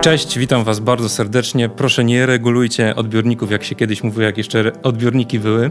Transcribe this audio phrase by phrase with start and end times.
[0.00, 1.68] Cześć, witam Was bardzo serdecznie.
[1.68, 5.70] Proszę nie regulujcie odbiorników, jak się kiedyś mówiło, jak jeszcze odbiorniki były, e,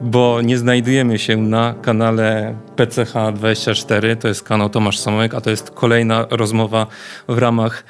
[0.00, 5.70] bo nie znajdujemy się na kanale PCH24, to jest kanał Tomasz Somek, a to jest
[5.70, 6.86] kolejna rozmowa
[7.28, 7.84] w ramach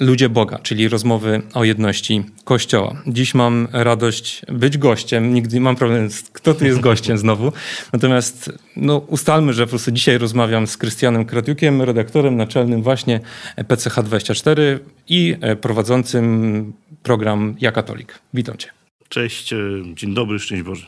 [0.00, 3.02] Ludzie Boga, czyli rozmowy o jedności Kościoła.
[3.06, 5.34] Dziś mam radość być gościem.
[5.34, 7.52] Nigdy mam problem, kto tu jest gościem znowu.
[7.92, 13.20] Natomiast no, ustalmy, że po prostu dzisiaj rozmawiam z Krystianem Kratiukiem, redaktorem naczelnym właśnie
[13.56, 14.78] PCH24
[15.08, 18.18] i e, prowadzącym program Ja Katolik.
[18.34, 18.68] Witam cię.
[19.08, 19.58] Cześć, e,
[19.94, 20.86] dzień dobry, szczęść Boże.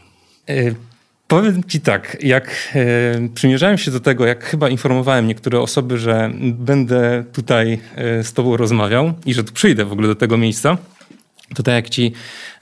[1.28, 6.30] Powiem Ci tak, jak e, przymierzałem się do tego, jak chyba informowałem niektóre osoby, że
[6.42, 10.78] będę tutaj e, z Tobą rozmawiał i że tu przyjdę w ogóle do tego miejsca,
[11.54, 12.12] to tak jak Ci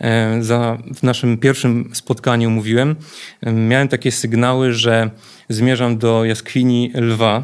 [0.01, 2.97] e, za, w naszym pierwszym spotkaniu mówiłem,
[3.43, 5.11] miałem takie sygnały, że
[5.49, 7.43] zmierzam do jaskini lwa,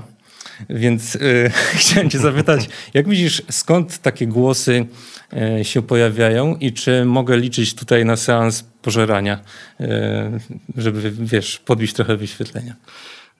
[0.70, 1.18] więc e,
[1.78, 4.86] chciałem Cię zapytać, jak widzisz, skąd takie głosy
[5.32, 9.40] e, się pojawiają i czy mogę liczyć tutaj na seans pożerania,
[9.80, 10.40] e,
[10.76, 12.76] żeby, wiesz, podbić trochę wyświetlenia.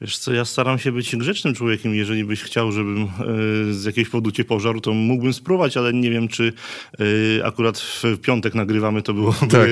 [0.00, 1.94] Wiesz co, ja staram się być grzecznym człowiekiem.
[1.94, 3.08] Jeżeli byś chciał, żebym e,
[3.72, 6.52] z jakiegoś powodu cię pożarł, to mógłbym spróbować, ale nie wiem, czy
[7.38, 9.68] e, akurat w piątek nagrywamy, to byłoby tak.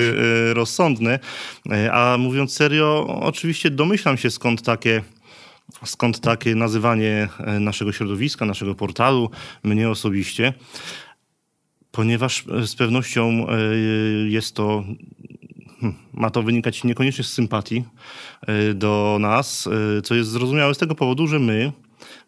[0.52, 1.18] rozsądne.
[1.92, 5.02] A mówiąc serio, oczywiście domyślam się skąd takie
[5.84, 7.28] skąd takie nazywanie
[7.60, 9.30] naszego środowiska, naszego portalu,
[9.62, 10.54] mnie osobiście,
[11.90, 13.46] ponieważ z pewnością
[14.28, 14.84] jest to
[16.12, 17.84] ma to wynikać niekoniecznie z sympatii
[18.46, 21.72] e, do nas, e, co jest zrozumiałe z tego powodu, że my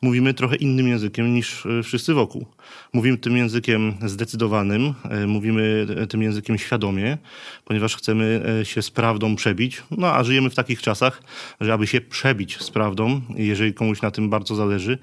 [0.02, 2.46] mówimy trochę innym językiem niż e, wszyscy wokół.
[2.92, 4.94] Mówimy tym językiem zdecydowanym,
[5.26, 7.18] mówimy tym językiem świadomie,
[7.64, 9.82] ponieważ chcemy się z prawdą przebić.
[9.90, 11.22] No a żyjemy w takich czasach,
[11.60, 14.98] że aby się przebić z prawdą, jeżeli komuś na tym bardzo zależy,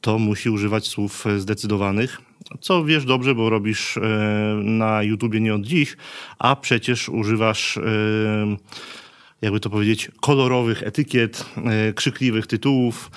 [0.00, 2.20] to musi używać słów zdecydowanych
[2.60, 4.00] co wiesz dobrze, bo robisz e,
[4.62, 5.96] na YouTubie nie od dziś,
[6.38, 7.82] a przecież używasz e,
[9.44, 13.10] jakby to powiedzieć, kolorowych etykiet, e, krzykliwych tytułów.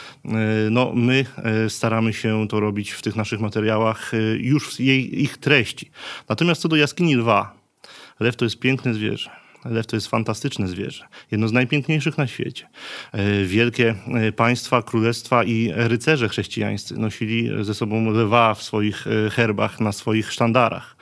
[0.72, 1.26] No, my
[1.70, 5.92] staramy się to robić w tych naszych materiałach już w jej, ich treści.
[6.30, 7.56] Natomiast co do jaskini lwa,
[8.20, 9.30] lew to jest piękne zwierzę.
[9.66, 12.68] Lew to jest fantastyczne zwierzę, jedno z najpiękniejszych na świecie.
[13.12, 19.30] E, wielkie e, państwa, królestwa i rycerze chrześcijańscy nosili ze sobą lwa w swoich e,
[19.30, 20.96] herbach, na swoich sztandarach.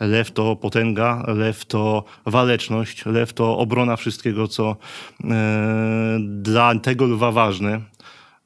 [0.00, 4.76] Lew to potęga, lew to waleczność, lew to obrona wszystkiego, co
[6.18, 7.80] dla tego lwa ważne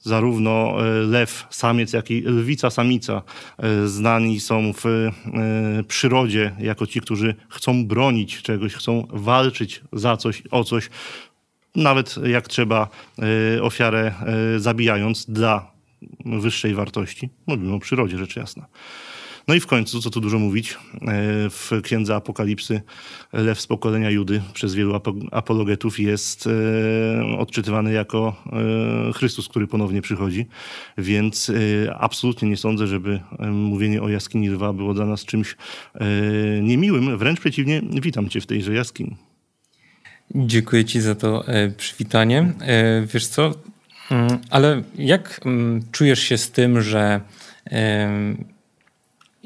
[0.01, 3.23] zarówno e, lew, samiec, jak i lwica, samica
[3.59, 5.13] e, znani są w e,
[5.89, 10.91] przyrodzie jako ci, którzy chcą bronić czegoś, chcą walczyć za coś, o coś,
[11.77, 12.89] nawet jak trzeba
[13.63, 14.13] ofiarę
[14.57, 15.73] zabijając dla
[16.25, 17.29] wyższej wartości.
[17.47, 18.67] Mówimy o przyrodzie, rzecz jasna.
[19.49, 20.77] No i w końcu, co tu dużo mówić, e,
[21.51, 22.83] w Księdze Apokalipsy
[23.33, 25.01] lew z pokolenia Judy przez wielu
[25.33, 28.43] apologetów jest e, odczytywany jako
[29.09, 30.47] e, Chrystus, który ponownie przychodzi.
[30.99, 31.53] Więc
[31.99, 33.21] absolutnie nie sądzę, żeby
[33.53, 35.57] mówienie o jaskini lwa było dla nas czymś
[36.63, 37.19] niemiłym.
[37.19, 39.17] Wręcz przeciwnie, witam cię w tejże jaskini.
[40.35, 41.45] Dziękuję ci za to
[41.77, 42.53] przywitanie.
[43.15, 43.55] Wiesz co,
[44.11, 47.21] mm, ale jak mm, czujesz się z tym, że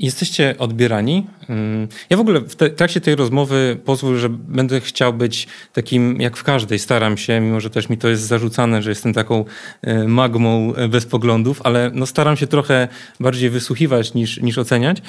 [0.03, 1.27] Jesteście odbierani.
[1.49, 6.37] Mm, ja w ogóle w trakcie tej rozmowy pozwól, że będę chciał być takim, jak
[6.37, 9.45] w każdej, staram się, mimo że też mi to jest zarzucane, że jestem taką
[9.83, 12.89] e, magmą e, bez poglądów, ale no staram się trochę
[13.21, 15.03] bardziej wysłuchiwać niż, niż oceniać.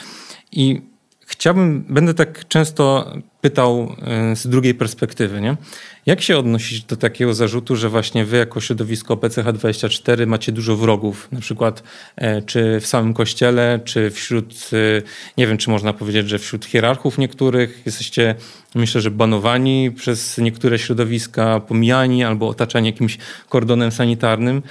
[0.51, 0.81] I
[1.25, 5.57] chciałbym, będę tak często pytał e, z drugiej perspektywy, nie?
[6.05, 11.27] Jak się odnosić do takiego zarzutu, że właśnie wy jako środowisko PCH24 macie dużo wrogów,
[11.31, 11.83] na przykład
[12.15, 15.01] e, czy w samym kościele, czy wśród, e,
[15.37, 18.35] nie wiem, czy można powiedzieć, że wśród hierarchów niektórych jesteście,
[18.75, 23.17] myślę, że banowani przez niektóre środowiska, pomijani albo otaczani jakimś
[23.49, 24.61] kordonem sanitarnym.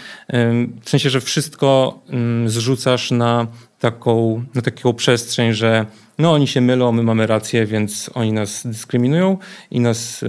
[0.82, 3.46] W sensie, że wszystko mm, zrzucasz na
[3.82, 5.86] taką, na taką przestrzeń, że
[6.18, 9.38] no oni się mylą, my mamy rację, więc oni nas dyskryminują
[9.70, 10.26] i nas, e,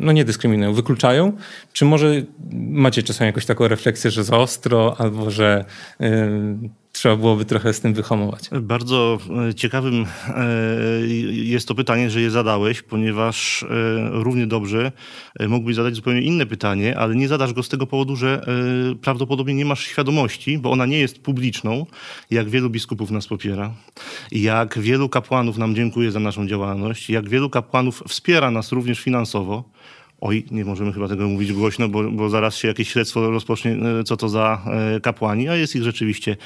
[0.00, 1.32] no nie dyskryminują, wykluczają.
[1.72, 2.22] Czy może
[2.52, 5.64] macie czasami jakąś taką refleksję, że za ostro, albo że
[6.00, 6.28] e,
[6.96, 8.50] trzeba byłoby trochę z tym wyhamować.
[8.62, 10.06] Bardzo e, ciekawym
[11.30, 13.64] jest to pytanie, że je zadałeś, ponieważ
[14.10, 14.92] równie dobrze
[15.48, 18.46] mógłbyś zadać zupełnie inne pytanie, ale nie zadasz go z tego powodu, że
[19.02, 21.86] prawdopodobnie nie masz świadomości, bo ona nie jest publiczną,
[22.30, 23.72] jak wielu biskupów nas popiera,
[24.32, 29.64] jak wielu kapłanów nam dziękuję za naszą działalność, jak wielu kapłanów wspiera nas również finansowo,
[30.26, 34.16] oj, nie możemy chyba tego mówić głośno, bo, bo zaraz się jakieś śledztwo rozpocznie, co
[34.16, 34.64] to za
[35.02, 36.36] kapłani, a jest ich rzeczywiście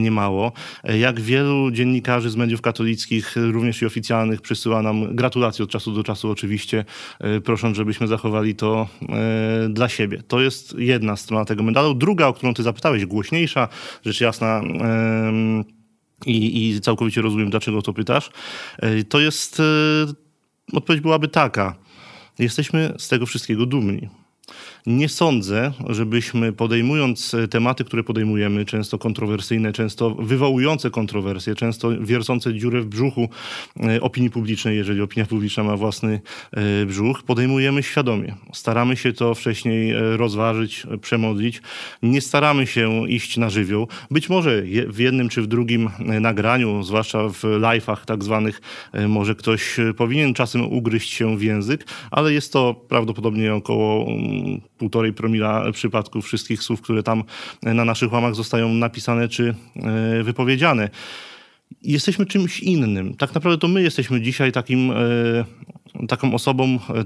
[0.00, 0.52] niemało.
[0.98, 6.04] Jak wielu dziennikarzy z mediów katolickich, również i oficjalnych, przysyła nam gratulacje od czasu do
[6.04, 6.84] czasu oczywiście,
[7.44, 8.88] prosząc, żebyśmy zachowali to
[9.68, 10.22] dla siebie.
[10.28, 11.94] To jest jedna strona tego medalu.
[11.94, 13.68] Druga, o którą ty zapytałeś, głośniejsza,
[14.04, 14.62] rzecz jasna
[16.26, 18.30] i, i całkowicie rozumiem, dlaczego to pytasz,
[19.08, 19.62] to jest,
[20.72, 21.76] odpowiedź byłaby taka.
[22.40, 24.08] Jesteśmy z tego wszystkiego dumni.
[24.86, 32.54] Nie sądzę, żebyśmy podejmując e, tematy, które podejmujemy, często kontrowersyjne, często wywołujące kontrowersje, często wiercące
[32.54, 33.28] dziurę w brzuchu
[33.82, 36.20] e, opinii publicznej, jeżeli opinia publiczna ma własny
[36.52, 38.34] e, brzuch, podejmujemy świadomie.
[38.52, 41.62] Staramy się to wcześniej rozważyć, przemodlić.
[42.02, 43.88] Nie staramy się iść na żywioł.
[44.10, 48.60] Być może w jednym czy w drugim nagraniu, zwłaszcza w live'ach tak zwanych,
[49.08, 55.12] może ktoś powinien czasem ugryźć się w język, ale jest to prawdopodobnie około mm, półtorej
[55.12, 57.24] promila przypadków wszystkich słów, które tam
[57.62, 60.90] na naszych łamach zostają napisane czy e, wypowiedziane.
[61.82, 63.14] Jesteśmy czymś innym.
[63.14, 64.94] Tak naprawdę to my jesteśmy dzisiaj takim, e,
[66.08, 67.04] taką osobą, e,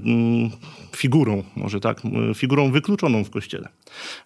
[0.95, 2.01] figurą, może tak,
[2.35, 3.69] figurą wykluczoną w Kościele.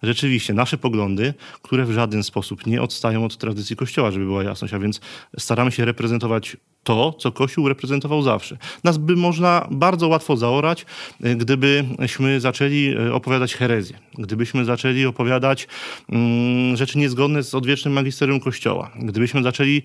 [0.02, 4.74] Rzeczywiście, nasze poglądy, które w żaden sposób nie odstają od tradycji Kościoła, żeby była jasność,
[4.74, 5.00] a więc
[5.38, 8.56] staramy się reprezentować to, co Kościół reprezentował zawsze.
[8.84, 10.86] Nas by można bardzo łatwo zaorać,
[11.22, 15.68] e, gdybyśmy zaczęli e, opowiadać herezję, gdybyśmy zaczęli opowiadać
[16.08, 19.82] mm, rzeczy niezgodne z odwiecznym magisterium Kościoła, gdybyśmy zaczęli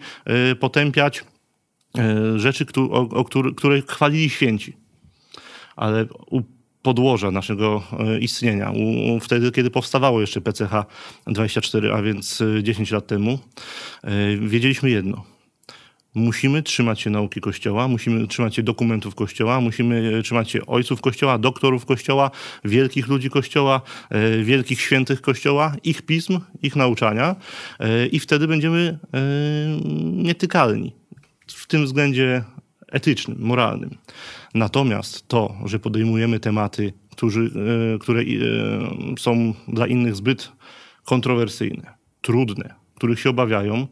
[0.59, 1.23] potępiać
[2.35, 3.25] rzeczy, o, o,
[3.55, 4.73] które chwalili święci.
[5.75, 6.41] Ale u
[6.81, 7.83] podłoża naszego
[8.19, 10.71] istnienia, u, wtedy, kiedy powstawało jeszcze PCH
[11.27, 13.39] 24, a więc 10 lat temu,
[14.39, 15.23] wiedzieliśmy jedno–
[16.15, 21.37] Musimy trzymać się nauki Kościoła, musimy trzymać się dokumentów Kościoła, musimy trzymać się ojców Kościoła,
[21.37, 22.31] doktorów Kościoła,
[22.65, 27.35] wielkich ludzi Kościoła, e, wielkich świętych Kościoła, ich pism, ich nauczania
[27.79, 29.19] e, i wtedy będziemy e,
[30.23, 30.93] nietykalni
[31.65, 32.43] w tym względzie
[32.91, 33.97] etycznym, moralnym.
[34.53, 37.51] Natomiast to, że podejmujemy tematy, którzy,
[37.99, 38.23] które
[39.19, 40.51] są dla innych zbyt
[41.05, 43.87] kontrowersyjne, trudne, których się obawiają,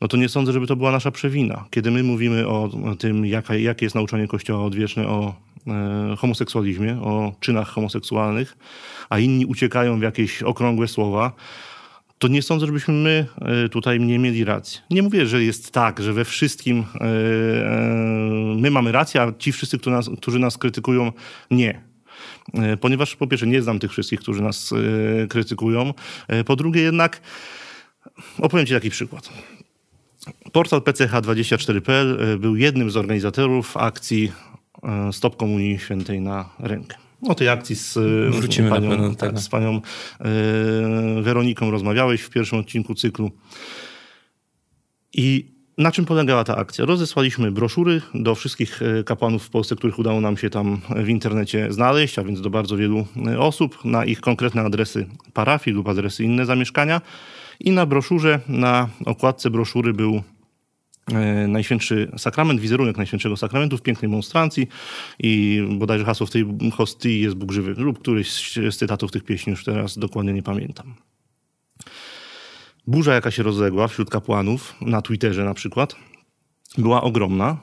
[0.00, 1.64] no to nie sądzę, żeby to była nasza przewina.
[1.70, 5.34] Kiedy my mówimy o tym, jaka, jakie jest nauczanie Kościoła odwieczne o
[5.66, 8.56] e, homoseksualizmie, o czynach homoseksualnych,
[9.08, 11.32] a inni uciekają w jakieś okrągłe słowa,
[12.18, 14.80] to nie sądzę, żebyśmy my e, tutaj nie mieli racji.
[14.90, 17.06] Nie mówię, że jest tak, że we wszystkim e, e,
[18.56, 21.12] my mamy rację, a ci wszyscy, którzy nas, którzy nas krytykują,
[21.50, 21.86] nie.
[22.80, 24.74] Ponieważ po pierwsze nie znam tych wszystkich, którzy nas
[25.28, 25.94] krytykują.
[26.46, 27.20] Po drugie jednak
[28.38, 29.30] opowiem ci taki przykład.
[30.52, 34.32] Portal PCH24.pl e, był jednym z organizatorów akcji
[35.12, 37.05] Stop Komunii Świętej na rękę.
[37.22, 39.80] O tej akcji z e, Wrócimy panią, tak, z panią
[41.22, 43.30] Weroniką rozmawiałeś w pierwszym odcinku cyklu.
[45.12, 46.84] I na czym polegała ta akcja?
[46.84, 52.18] Rozesłaliśmy broszury do wszystkich kapłanów w Polsce, których udało nam się tam w internecie znaleźć,
[52.18, 53.06] a więc do bardzo wielu
[53.38, 57.00] osób, na ich konkretne adresy parafii lub adresy inne zamieszkania.
[57.60, 60.22] I na broszurze, na okładce broszury był e,
[61.48, 64.68] Najświętszy Sakrament, wizerunek Najświętszego Sakramentu w pięknej monstrancji
[65.18, 69.50] i bodajże hasło w tej hostii jest Bóg żywy lub któryś z cytatów tych pieśni,
[69.50, 70.94] już teraz dokładnie nie pamiętam.
[72.86, 75.96] Burza, jaka się rozległa wśród kapłanów, na Twitterze na przykład,
[76.78, 77.56] była ogromna.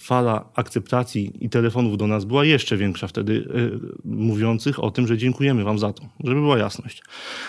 [0.00, 5.18] Fala akceptacji i telefonów do nas była jeszcze większa wtedy, yy, mówiących o tym, że
[5.18, 7.02] dziękujemy wam za to, żeby była jasność.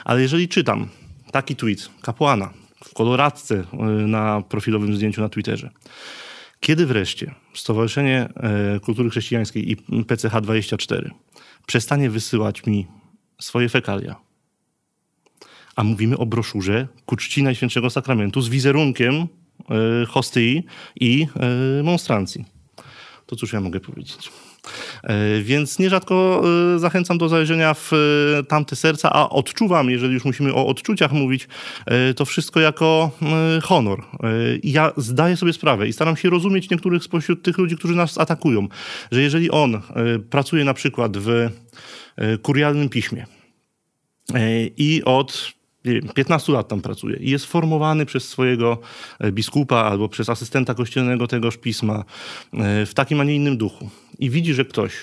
[0.06, 0.88] Ale jeżeli czytam
[1.32, 5.70] taki tweet kapłana w koloradce e, na profilowym zdjęciu na Twitterze.
[6.60, 11.10] Kiedy wreszcie Stowarzyszenie e, Kultury Chrześcijańskiej i PCH24
[11.68, 12.88] przestanie wysyłać mi
[13.42, 14.16] swoje fekalia,
[15.76, 19.28] a mówimy o broszurze ku czci Najświętszego Sakramentu z wizerunkiem e,
[20.06, 20.64] hostyi
[21.00, 21.28] i
[21.84, 22.46] monstrancji.
[23.26, 24.32] To cóż ja mogę powiedzieć?
[25.04, 26.44] E, więc nierzadko
[26.76, 31.12] e, zachęcam do zajrzenia w e, tamte serca, a odczuwam, jeżeli już musimy o odczuciach
[31.12, 31.48] mówić,
[32.16, 33.12] to wszystko jako
[33.64, 34.04] honor.
[34.64, 38.68] Ja zdaję sobie sprawę i staram się rozumieć niektórych spośród tych ludzi, którzy nas atakują,
[39.12, 39.82] że jeżeli on
[40.30, 41.50] pracuje na przykład w
[42.42, 43.26] kurialnym piśmie
[44.78, 45.54] i od
[46.14, 48.78] 15 lat tam pracuje i jest formowany przez swojego
[49.20, 52.04] e, biskupa albo przez asystenta kościelnego tegoż pisma
[52.54, 53.90] e, w takim, a nie innym duchu.
[54.20, 54.94] I widzi, że ktoś,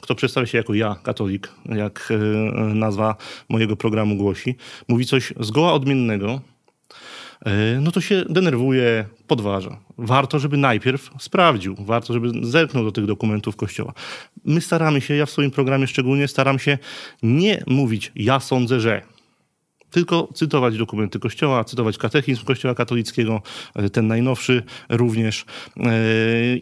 [0.00, 2.16] kto przedstawia się jako ja, katolik, jak e,
[2.74, 3.16] nazwa
[3.48, 4.54] mojego programu głosi,
[4.88, 6.40] mówi coś zgoła odmiennego,
[7.80, 9.76] no to się denerwuje, podważa.
[9.98, 13.92] Warto, żeby najpierw sprawdził, warto, żeby zerknął do tych dokumentów Kościoła.
[14.44, 16.78] My staramy się, ja w swoim programie szczególnie staram się
[17.22, 19.02] nie mówić ja sądzę, że
[19.94, 23.42] tylko cytować dokumenty Kościoła, cytować katechizm Kościoła katolickiego,
[23.74, 25.44] e, ten najnowszy również
[25.76, 25.90] e,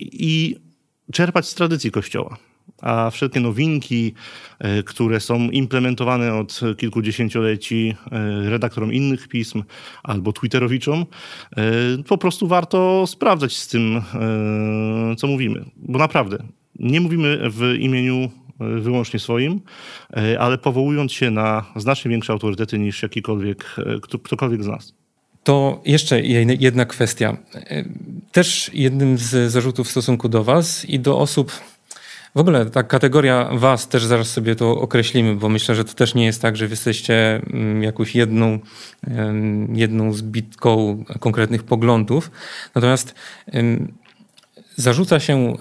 [0.01, 0.57] i
[1.13, 2.37] czerpać z tradycji Kościoła.
[2.83, 4.15] A wszelkie nowinki,
[4.59, 7.95] e, które są implementowane od kilkudziesięcioleci
[8.45, 9.63] redaktorom innych pism
[10.03, 11.07] albo Twitterowiczom,
[12.09, 14.03] po prostu warto sprawdzać z tym,
[15.17, 15.65] co mówimy.
[15.77, 16.39] Bo naprawdę,
[16.79, 18.31] nie mówimy w imieniu
[18.61, 19.61] wyłącznie swoim,
[20.17, 24.95] e, ale powołując się na znacznie większe autorytety niż jakikolwiek, e, ktokolwiek z nas.
[25.45, 26.21] To jeszcze
[26.61, 27.37] jedna kwestia.
[27.55, 27.85] E,
[28.33, 31.53] też jednym z zarzutów w stosunku do Was i do osób,
[32.35, 36.15] w ogóle ta kategoria Was, też zaraz sobie to określimy, bo myślę, że to też
[36.15, 38.59] nie jest tak, że wy jesteście mm, jakąś jedną,
[39.73, 42.31] jedną zbitką konkretnych poglądów.
[42.75, 43.15] Natomiast
[44.83, 45.57] zarzuca się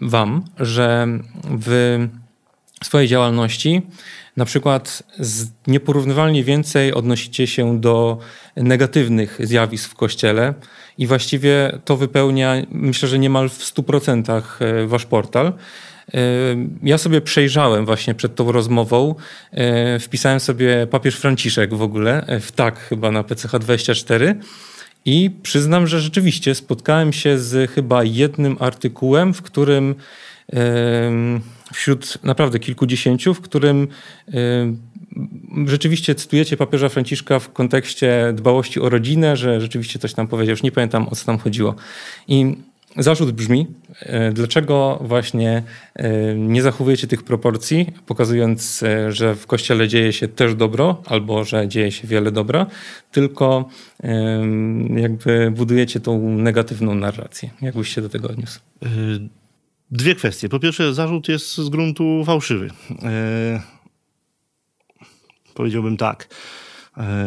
[0.00, 1.06] Wam, że
[1.60, 1.98] w
[2.84, 3.82] swojej działalności
[4.36, 5.02] na przykład
[5.66, 8.18] nieporównywalnie więcej odnosicie się do
[8.56, 10.54] negatywnych zjawisk w kościele
[10.98, 15.46] i właściwie to wypełnia, myślę, że niemal w 100% e, wasz portal.
[15.46, 15.52] E,
[16.82, 19.14] ja sobie przejrzałem właśnie przed tą rozmową,
[19.52, 24.34] e, wpisałem sobie papież Franciszek w ogóle, w tak chyba na PCH24
[25.06, 29.94] i przyznam, że rzeczywiście spotkałem się z chyba jednym artykułem, w którym
[31.72, 33.88] wśród naprawdę kilkudziesięciu, w którym
[35.66, 40.62] rzeczywiście cytujecie papieża Franciszka w kontekście dbałości o rodzinę, że rzeczywiście coś tam powiedział, już
[40.62, 41.74] nie pamiętam o co tam chodziło.
[42.28, 42.56] I
[42.98, 43.66] zarzut brzmi,
[44.00, 45.62] e, dlaczego właśnie
[45.94, 51.44] e, nie zachowujecie tych proporcji, pokazując, e, że w Kościele dzieje się też dobro, albo
[51.44, 52.66] że dzieje się wiele dobra,
[53.12, 53.68] tylko
[54.96, 57.50] jakby budujecie tą negatywną narrację.
[57.62, 58.60] Jak byś się do tego odniósł?
[59.90, 60.48] Dwie kwestie.
[60.48, 62.70] Po pierwsze, zarzut jest z gruntu fałszywy.
[65.54, 66.28] powiedziałbym tak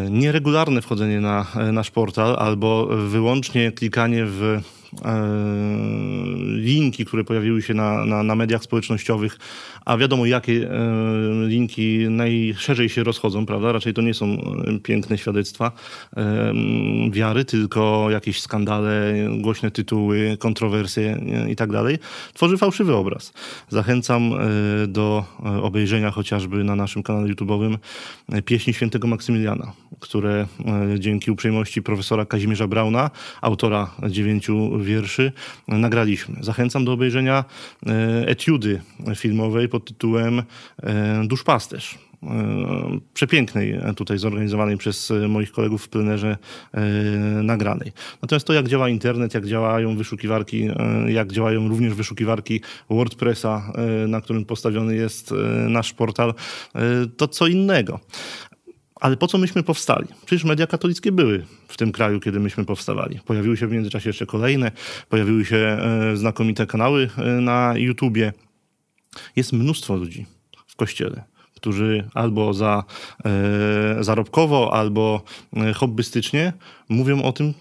[0.10, 4.62] nieregularne wchodzenie na nasz portal albo wyłącznie klikanie w
[6.56, 9.38] linki, które pojawiły się na, na, na, mediach społecznościowych,
[9.86, 13.72] a wiadomo jakie e, linki najszerzej się rozchodzą, prawda?
[13.72, 15.72] Raczej to nie są e, piękne świadectwa
[17.12, 21.98] wiary, tylko jakieś skandale, głośne tytuły, kontrowersje i tak dalej.
[22.34, 23.34] Tworzy fałszywy obraz.
[23.70, 24.32] Zachęcam
[24.88, 25.26] do
[25.62, 27.78] obejrzenia chociażby na naszym kanale YouTube'owym
[28.46, 30.48] pieśni świętego Maksymiliana, które
[31.00, 35.32] dzięki uprzejmości profesora Kazimierza Brauna, autora dziewięciu wierszy
[35.68, 36.36] nagraliśmy.
[36.42, 37.46] Zachęcam do obejrzenia
[37.88, 38.82] e, etiudy
[39.16, 40.44] filmowej pod tytułem
[40.84, 42.28] e, Duszpasterz e,
[43.14, 46.38] przepięknej, tutaj zorganizowanej przez moich kolegów w plenerze
[47.44, 47.92] nagranej.
[48.22, 50.68] Natomiast to, jak działa internet, jak działają wyszukiwarki,
[51.08, 53.74] jak działają również wyszukiwarki WordPressa,
[54.08, 55.34] na którym postawiony jest
[55.70, 56.34] nasz portal,
[57.18, 58.00] to co innego.
[59.00, 60.08] Ale po co myśmy powstali?
[60.26, 63.20] Przecież media katolickie były w tym kraju, kiedy myśmy powstawali.
[63.26, 64.72] Pojawiły się w międzyczasie jeszcze kolejne,
[65.10, 68.34] pojawiły się e, znakomite kanały e, na YouTubie.
[69.36, 70.26] Jest mnóstwo ludzi
[70.68, 71.24] w kościele,
[71.56, 72.84] którzy albo za
[73.26, 75.24] e, zarobkowo, albo
[75.56, 76.54] e, hobbystycznie
[76.90, 77.54] mówią o tym,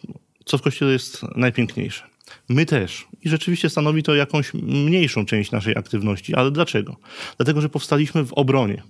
[0.44, 2.04] co w kościele jest najpiękniejsze.
[2.48, 3.08] My też.
[3.22, 6.34] I rzeczywiście stanowi to jakąś mniejszą część naszej aktywności.
[6.34, 6.96] Ale dlaczego?
[7.36, 8.82] Dlatego, że powstaliśmy w obronie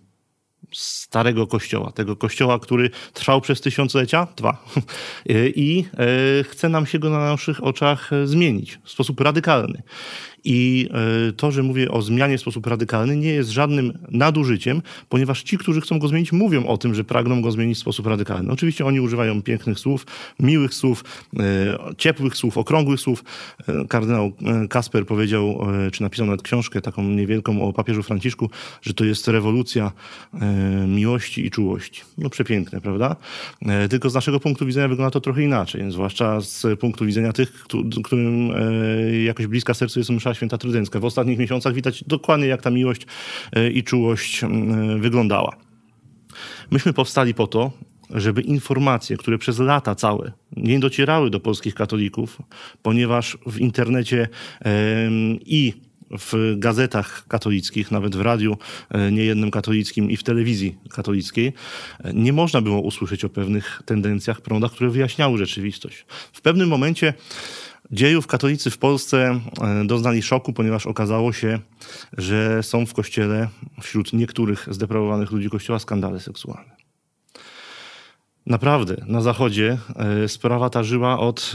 [0.72, 4.64] starego kościoła, tego kościoła, który trwał przez tysiąclecia, dwa,
[5.54, 5.84] i
[6.40, 9.82] e, chce nam się go na naszych oczach zmienić w sposób radykalny.
[10.44, 10.88] I
[11.28, 15.58] e, to, że mówię o zmianie w sposób radykalny, nie jest żadnym nadużyciem, ponieważ ci,
[15.58, 18.52] którzy chcą go zmienić, mówią o tym, że pragną go zmienić w sposób radykalny.
[18.52, 20.06] Oczywiście oni używają pięknych słów,
[20.40, 21.04] miłych słów,
[21.38, 23.24] e, ciepłych słów, okrągłych słów.
[23.68, 24.32] E, kardynał
[24.70, 28.50] Kasper powiedział, czy napisał nawet książkę taką niewielką o papieżu Franciszku,
[28.82, 29.92] że to jest rewolucja
[30.86, 32.02] miłości i czułości.
[32.18, 33.16] No przepiękne, prawda?
[33.90, 37.66] Tylko z naszego punktu widzenia wygląda to trochę inaczej, zwłaszcza z punktu widzenia tych,
[38.04, 38.50] którym
[39.24, 41.00] jakoś bliska sercu jest msza święta trydencka.
[41.00, 43.06] W ostatnich miesiącach widać dokładnie, jak ta miłość
[43.52, 44.40] e, i czułość
[44.98, 45.56] wyglądała.
[46.70, 47.70] Myśmy powstali po to,
[48.10, 52.38] żeby informacje, które przez lata całe nie docierały do polskich katolików,
[52.82, 54.28] ponieważ w internecie
[55.46, 55.72] i
[56.10, 58.56] w gazetach katolickich, nawet w radiu
[58.90, 61.52] e, niejednym katolickim i w telewizji katolickiej,
[62.04, 66.04] e, nie można było usłyszeć o pewnych tendencjach, prądach, które wyjaśniały rzeczywistość.
[66.32, 67.14] W pewnym momencie
[67.90, 71.58] dziejów katolicy w Polsce e, doznali szoku, ponieważ okazało się,
[72.18, 73.48] że są w kościele
[73.82, 76.76] wśród niektórych zdeprawowanych ludzi kościoła skandale seksualne.
[78.46, 79.78] Naprawdę, na Zachodzie
[80.26, 81.52] sprawa ta żyła od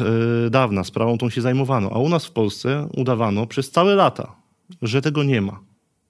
[0.50, 4.36] dawna, sprawą tą się zajmowano, a u nas w Polsce udawano przez całe lata,
[4.82, 5.60] że tego nie ma,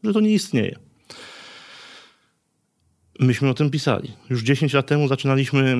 [0.03, 0.79] że to nie istnieje.
[3.23, 4.11] Myśmy o tym pisali.
[4.29, 5.77] Już 10 lat temu zaczynaliśmy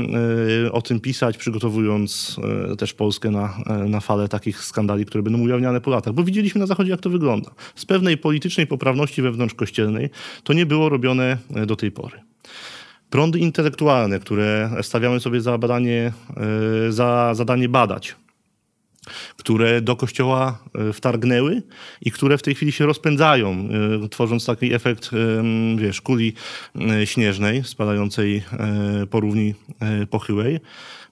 [0.65, 2.37] e, o tym pisać, przygotowując
[2.71, 6.23] e, też Polskę na, e, na falę takich skandali, które będą ujawniane po latach, bo
[6.23, 7.51] widzieliśmy na Zachodzie, jak to wygląda.
[7.75, 10.09] Z pewnej politycznej poprawności wewnątrz kościelnej
[10.43, 12.19] to nie było robione do tej pory.
[13.09, 16.11] Prądy intelektualne, które stawiamy sobie za badanie,
[16.89, 18.15] za zadanie badać
[19.37, 21.61] które do kościoła e, wtargnęły
[22.01, 23.69] i które w tej chwili się rozpędzają,
[24.05, 26.33] e, tworząc taki efekt, e, wiesz, kuli
[27.05, 28.43] śnieżnej spadającej
[29.09, 29.53] po równi
[30.09, 30.59] pochyłej.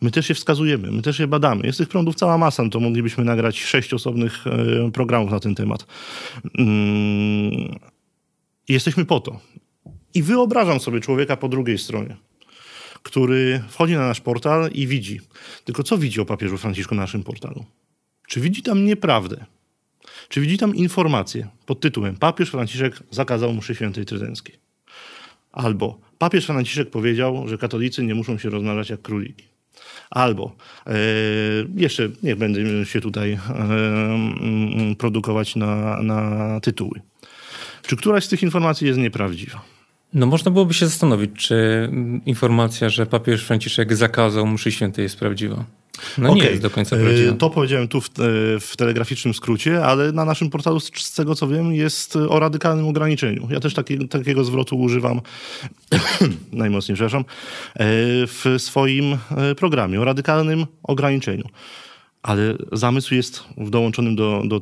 [0.01, 1.65] My też je wskazujemy, my też je badamy.
[1.65, 4.45] Jest tych prądów cała masa, no to moglibyśmy nagrać sześć osobnych
[4.93, 5.85] programów na ten temat.
[6.57, 7.79] Mm,
[8.69, 9.39] jesteśmy po to.
[10.13, 12.17] I wyobrażam sobie człowieka po drugiej stronie
[13.03, 15.19] który wchodzi na nasz portal i widzi.
[15.65, 17.65] Tylko co widzi o papieżu Franciszku na naszym portalu?
[18.27, 19.45] Czy widzi tam nieprawdę?
[20.29, 24.55] Czy widzi tam informację pod tytułem Papież Franciszek zakazał mszy świętej trydenckiej?
[25.51, 29.43] Albo papież Franciszek powiedział, że katolicy nie muszą się rozmawiać jak króliki.
[30.09, 30.55] Albo
[30.87, 30.93] e,
[31.75, 37.01] jeszcze nie będę się tutaj e, mm, produkować na, na tytuły.
[37.81, 39.61] Czy któraś z tych informacji jest nieprawdziwa?
[40.13, 41.89] No można byłoby się zastanowić, czy
[42.25, 45.65] informacja, że papież Franciszek zakazał mszy świętej jest prawdziwa.
[46.17, 46.41] No okay.
[46.41, 47.33] nie jest do końca prawdziwe.
[47.33, 48.09] To powiedziałem tu w,
[48.59, 53.47] w, telegraficznym skrócie, ale na naszym portalu, z tego co wiem, jest o radykalnym ograniczeniu.
[53.51, 55.21] Ja też taki, takiego zwrotu używam,
[56.51, 57.25] najmocniej przepraszam, e,
[58.27, 61.49] w swoim e, programie o radykalnym ograniczeniu.
[62.23, 64.59] Ale zamysł jest w dołączonym do, do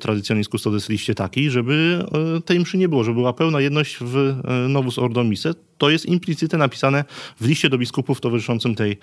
[0.51, 2.05] Custodes liście taki, żeby
[2.37, 5.53] e, tej mszy nie było, żeby była pełna jedność w e, Novus Ordo Mise.
[5.77, 7.03] To jest implicyte napisane
[7.39, 8.97] w liście do biskupów towarzyszącym tej,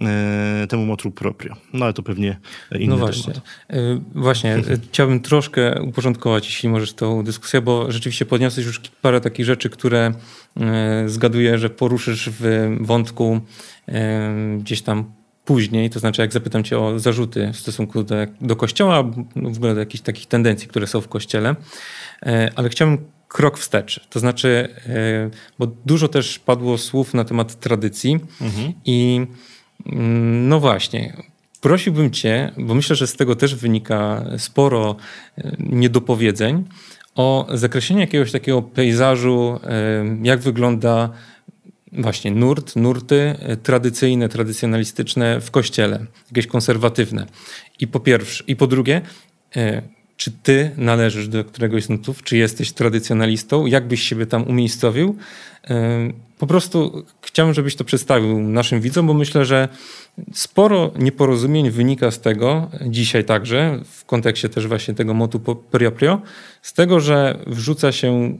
[0.00, 1.56] e, temu motru proprio.
[1.72, 2.40] No ale to pewnie
[2.72, 3.34] inny No właśnie.
[3.34, 4.02] Temat.
[4.14, 9.70] Właśnie, chciałbym troszkę uporządkować, jeśli możesz, tą dyskusję, bo rzeczywiście podniosłeś już parę takich rzeczy,
[9.70, 10.12] które
[11.06, 13.40] zgaduję, że poruszysz w wątku
[14.58, 15.19] gdzieś tam
[15.50, 19.02] później, to znaczy jak zapytam cię o zarzuty w stosunku do, do kościoła,
[19.36, 21.56] w ogóle do jakichś takich tendencji, które są w kościele,
[22.22, 24.00] e, ale chciałbym krok wstecz.
[24.10, 28.72] To znaczy, e, bo dużo też padło słów na temat tradycji mhm.
[28.84, 29.26] i
[29.86, 31.16] mm, no właśnie,
[31.60, 34.96] prosiłbym cię, bo myślę, że z tego też wynika sporo
[35.38, 36.64] e, niedopowiedzeń,
[37.14, 39.60] o zakreślenie jakiegoś takiego pejzażu,
[40.22, 41.10] jak wygląda
[41.92, 47.26] właśnie nurt, nurty e, tradycyjne, tradycjonalistyczne w kościele, jakieś konserwatywne.
[47.80, 49.00] I po pierwsze, i po drugie,
[49.56, 49.82] e,
[50.16, 55.16] czy ty należysz do któregoś z nurtów, czy jesteś tradycjonalistą, jak byś siebie tam umiejscowił.
[55.70, 59.68] E, po prostu chciałbym, żebyś to przedstawił naszym widzom, bo myślę, że
[60.32, 66.22] sporo nieporozumień wynika z tego, dzisiaj także, w kontekście też właśnie tego motu proprio,
[66.62, 68.38] z tego, że wrzuca się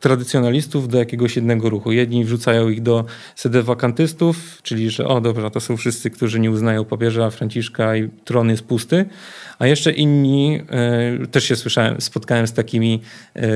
[0.00, 1.92] tradycjonalistów do jakiegoś jednego ruchu.
[1.92, 3.04] Jedni wrzucają ich do
[3.36, 8.50] sedewakantystów, czyli że o dobra, to są wszyscy, którzy nie uznają papieża Franciszka i tron
[8.50, 9.04] jest pusty,
[9.58, 13.00] a jeszcze inni, e, też się słyszałem, spotkałem z takimi
[13.36, 13.50] e,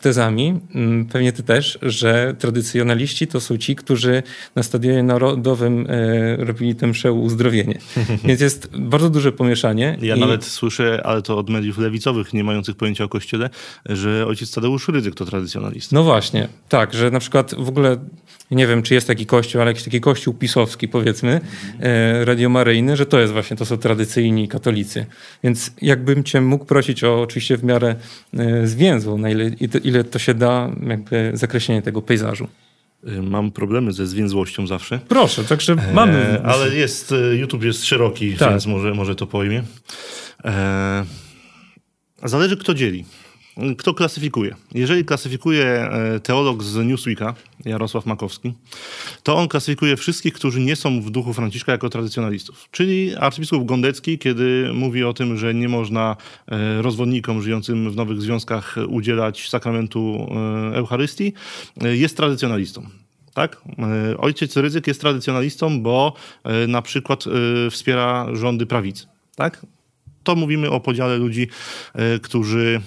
[0.00, 4.22] tezami, mm, pewnie ty też, że tradycjonaliści to są ci, którzy
[4.54, 7.78] na stadionie narodowym e, robili tę mszę uzdrowienie.
[8.24, 9.98] Więc jest bardzo duże pomieszanie.
[10.02, 10.20] Ja i...
[10.20, 13.50] nawet słyszę, ale to od mediów lewicowych, nie mających pojęcia o kościele,
[13.86, 15.96] że ojciec Tadeusz Rydzyk to tradycjonalista.
[15.96, 17.98] No właśnie, tak, że na przykład w ogóle
[18.50, 21.40] nie wiem, czy jest taki kościół, ale jakiś taki kościół pisowski, powiedzmy,
[21.80, 25.06] e, radiomaryjny, że to jest właśnie, to są tradycyjni katolicy.
[25.44, 27.94] Więc jakbym cię mógł prosić o oczywiście w miarę
[28.38, 29.50] e, zwięzłą, na ile,
[29.84, 32.48] ile to się da, jakby zakreślenie tego pejzażu.
[33.08, 35.00] Y, mam problemy ze zwięzłością zawsze.
[35.08, 36.12] Proszę, także mamy.
[36.12, 38.50] E, ale jest, y, YouTube jest szeroki, tak.
[38.50, 39.62] więc może, może to pojmie.
[40.44, 41.04] E,
[42.24, 43.04] zależy, kto dzieli.
[43.78, 44.54] Kto klasyfikuje?
[44.74, 48.52] Jeżeli klasyfikuje e, teolog z Newsweeka, Jarosław Makowski,
[49.22, 52.68] to on klasyfikuje wszystkich, którzy nie są w duchu Franciszka jako tradycjonalistów.
[52.70, 56.16] Czyli arcybiskup Gondecki, kiedy mówi o tym, że nie można
[56.48, 60.26] e, rozwodnikom żyjącym w nowych związkach udzielać sakramentu
[60.72, 61.32] e, Eucharystii,
[61.82, 62.86] jest tradycjonalistą.
[63.34, 63.62] Tak?
[64.18, 66.12] Ojciec Ryzyk jest tradycjonalistą, bo
[66.68, 67.24] na przykład
[67.70, 69.06] wspiera rządy prawicy.
[69.36, 69.66] Tak?
[70.24, 71.48] To mówimy o podziale ludzi,
[72.22, 72.80] którzy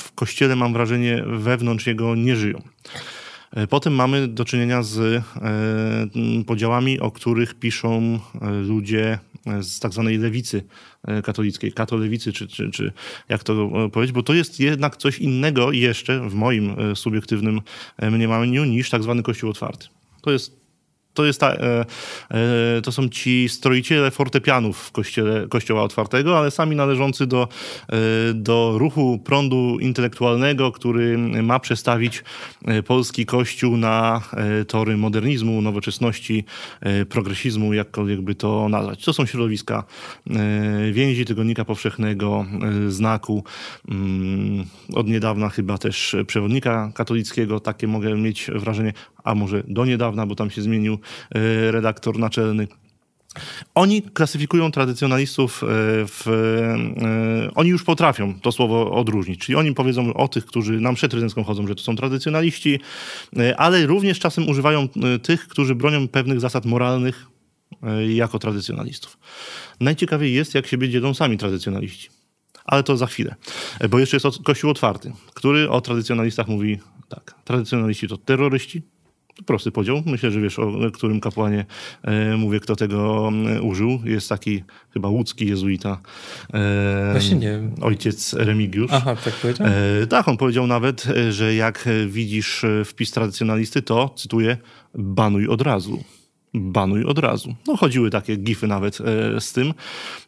[0.00, 2.62] w kościele, mam wrażenie, wewnątrz jego nie żyją.
[3.52, 5.22] E, potem mamy do czynienia z e,
[6.46, 9.18] podziałami, o których piszą e, ludzie
[9.60, 10.64] z tak zwanej lewicy
[11.24, 12.92] katolickiej, katolewicy, czy, czy, czy
[13.28, 17.60] jak to powiedzieć, bo to jest jednak coś innego jeszcze w moim subiektywnym
[18.02, 19.86] mniemaniu niż tak zwany Kościół otwarty.
[20.20, 20.61] To jest
[21.14, 21.84] to, jest ta, e,
[22.30, 27.48] e, to są ci stroiciele fortepianów w kościele, Kościoła Otwartego, ale sami należący do,
[27.88, 27.96] e,
[28.34, 32.24] do ruchu prądu intelektualnego, który ma przestawić
[32.86, 34.20] polski kościół na
[34.68, 36.44] tory modernizmu, nowoczesności,
[37.08, 39.04] progresizmu, jakkolwiek by to nazwać.
[39.04, 39.84] To są środowiska
[40.92, 42.46] więzi Tygodnika Powszechnego,
[42.88, 43.44] znaku,
[43.88, 48.92] mm, od niedawna chyba też przewodnika katolickiego, takie mogę mieć wrażenie,
[49.24, 50.98] a może do niedawna, bo tam się zmienił
[51.70, 52.66] redaktor naczelny.
[53.74, 55.66] Oni klasyfikują tradycjonalistów e,
[56.06, 56.26] w.
[56.28, 59.40] E, oni już potrafią to słowo odróżnić.
[59.40, 62.80] Czyli oni powiedzą o tych, którzy na mszę trydencką chodzą, że to są tradycjonaliści,
[63.56, 64.88] ale również czasem używają
[65.22, 67.26] tych, którzy bronią pewnych zasad moralnych
[68.08, 69.18] jako tradycjonalistów.
[69.80, 72.08] Najciekawiej jest, jak siebie dzielą sami tradycjonaliści.
[72.64, 73.34] Ale to za chwilę.
[73.90, 77.34] Bo jeszcze jest Kościół otwarty, który o tradycjonalistach mówi tak.
[77.44, 78.82] Tradycjonaliści to terroryści,
[79.46, 80.02] prosty podział.
[80.06, 81.64] Myślę, że wiesz, o którym kapłanie
[82.02, 84.00] e, mówię, kto tego e, użył.
[84.04, 86.00] Jest taki chyba łódzki jezuita.
[86.54, 88.90] E, Właśnie nie Ojciec Remigiusz.
[88.94, 89.66] Aha, tak powiedział?
[90.02, 94.56] E, tak, on powiedział nawet, e, że jak widzisz e, wpis tradycjonalisty, to, cytuję,
[94.94, 96.04] banuj od razu
[96.54, 97.54] banuj od razu.
[97.66, 99.74] No chodziły takie gify nawet e, z tym.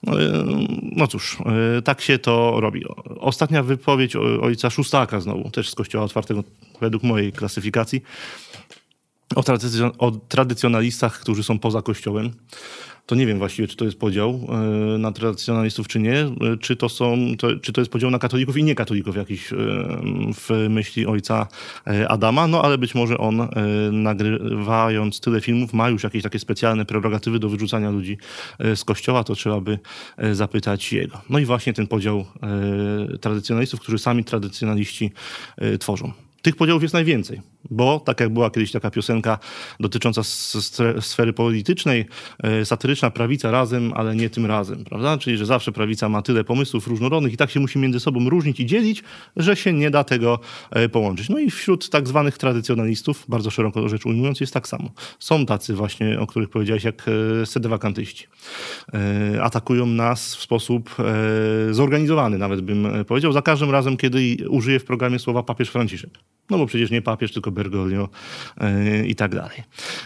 [0.03, 0.45] No, e,
[0.83, 1.39] no cóż,
[1.79, 2.83] e, tak się to robi.
[3.21, 6.45] Ostatnia wypowiedź ojca Szustaka znowu, też z Kościoła Otwartego,
[6.81, 8.03] według mojej klasyfikacji,
[9.35, 9.43] o,
[9.99, 12.33] o tradycjonalistach, którzy są poza Kościołem
[13.07, 16.19] to nie wiem właściwie, czy to jest podział e, na tradycjonalistów, czy nie.
[16.21, 19.57] E, czy to, są, to, czy to jest podział na katolików i niekatolików jakiś e,
[20.35, 21.47] w myśli ojca
[22.09, 23.49] Adama, no ale być może on
[23.93, 28.19] nagrywając tyle filmów ma już jakieś takie specjalne prerogatywy do wyrzucania ludzi
[28.75, 29.79] z kościoła, to trzeba by
[30.33, 31.21] zapytać jego.
[31.31, 32.25] No i właśnie ten podział
[33.21, 35.13] tradycjonalistów, którzy sami tradycjonaliści
[35.81, 36.13] tworzą.
[36.43, 39.39] Tych podziałów jest najwięcej, bo tak jak była kiedyś taka piosenka
[39.81, 40.23] dotycząca
[41.01, 42.07] sfery politycznej,
[42.43, 45.19] e, satyryczna prawica razem, ale nie tym razem, prawda?
[45.19, 48.61] Czyli, że zawsze prawica ma tyle pomysłów różnorodnych i tak się musi między sobą różnić
[48.61, 49.03] i dzielić,
[49.37, 51.29] że się nie da tego e, połączyć.
[51.29, 54.91] No i wśród tak zwanych tradycjonalistów, bardzo szeroko rzecz ujmując, jest tak samo.
[55.19, 57.07] Są tacy właśnie, o których powiedziałeś, jak
[57.43, 58.27] e, sedewakantyści.
[59.43, 60.97] Atakują nas w sposób
[61.71, 66.11] zorganizowany, nawet bym powiedział, za każdym razem, kiedy użyję w programie słowa papież Franciszek.
[66.51, 68.09] No bo przecież nie papież, tylko Bergoglio
[68.61, 69.63] yy, i tak dalej.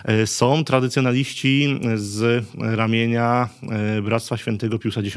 [0.08, 3.48] Yy, są tradycjonaliści z ramienia
[3.94, 5.16] yy, Bractwa Świętego Piusa X.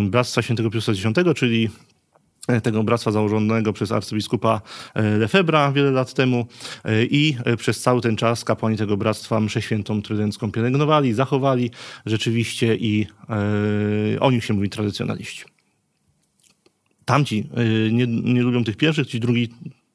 [0.00, 1.02] Bractwa Świętego Piusa X,
[1.36, 1.68] czyli
[2.62, 4.60] tego bractwa założonego przez arcybiskupa
[4.94, 6.46] Lefebra wiele lat temu
[7.10, 11.70] i przez cały ten czas kapłani tego bractwa mszę świętą trydencką pielęgnowali, zachowali
[12.06, 13.06] rzeczywiście i
[14.20, 15.44] o nich się mówi tradycjonaliści
[17.10, 17.48] tamci
[17.92, 19.48] nie, nie lubią tych pierwszych, ci drugi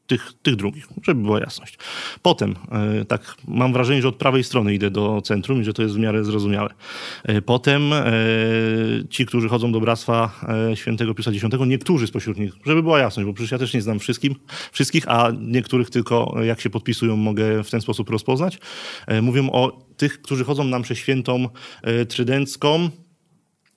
[0.08, 1.78] tych, tych drugich, żeby była jasność.
[2.22, 2.56] Potem,
[3.02, 5.96] y, tak mam wrażenie, że od prawej strony idę do centrum i że to jest
[5.96, 6.70] w miarę zrozumiałe.
[7.30, 7.82] Y, potem
[9.10, 10.32] ci, którzy chodzą do Bractwa
[10.76, 14.00] Świętego Piusa X, niektórzy spośród nich, żeby była jasność, bo przecież ja też nie znam
[14.00, 14.36] wszystkim,
[14.72, 18.60] wszystkich, a niektórych tylko jak się podpisują mogę w ten sposób rozpoznać.
[19.22, 21.50] Mówią o tych, którzy chodzą nam przez świętą
[22.10, 22.90] trydencką,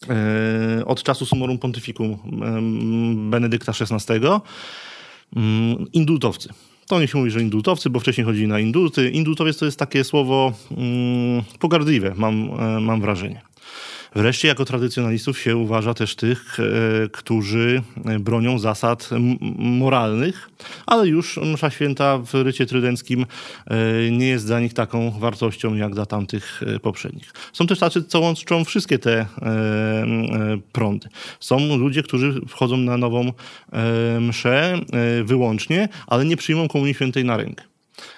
[0.08, 2.18] E, od czasu Sumorum Pontificum
[3.30, 4.14] Benedykta XVI,
[5.92, 6.48] indultowcy.
[6.86, 9.10] To nie się mówi, że indultowcy, bo wcześniej chodzili na indulty.
[9.10, 13.47] Indultowiec to jest takie słowo mm, pogardliwe, mam, e, mam wrażenie.
[14.14, 17.82] Wreszcie jako tradycjonalistów się uważa też tych, e, którzy
[18.20, 19.10] bronią zasad
[19.58, 20.50] moralnych,
[20.86, 23.26] ale już msza święta w rycie trydenckim
[23.66, 27.32] e, nie jest dla nich taką wartością jak dla tamtych e, poprzednich.
[27.52, 29.26] Są też tacy, co łączą wszystkie te
[30.72, 31.08] prądy.
[31.40, 33.32] Są ludzie, którzy wchodzą na nową
[34.20, 34.78] mszę
[35.24, 37.64] wyłącznie, ale nie przyjmą komunii świętej na rękę.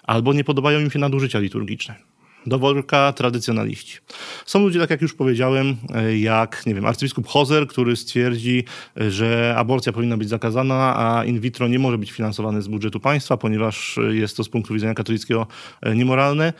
[0.02, 2.09] Albo nie podobają im się nadużycia liturgiczne
[2.46, 3.98] do worka tradycjonaliści.
[4.46, 8.64] Są ludzie, tak jak już powiedziałem, e, jak, nie wiem, arcybiskup Hozer, który stwierdzi,
[9.00, 13.00] e, że aborcja powinna być zakazana, a in vitro nie może być finansowane z budżetu
[13.00, 15.46] państwa, ponieważ jest to z punktu widzenia katolickiego
[15.82, 16.52] e, niemoralne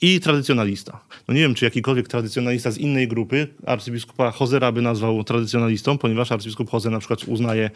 [0.00, 1.00] i tradycjonalista.
[1.28, 6.32] No nie wiem, czy jakikolwiek tradycjonalista z innej grupy arcybiskupa Hozera by nazwał tradycjonalistą, ponieważ
[6.32, 7.70] arcybiskup Hozer na przykład uznaje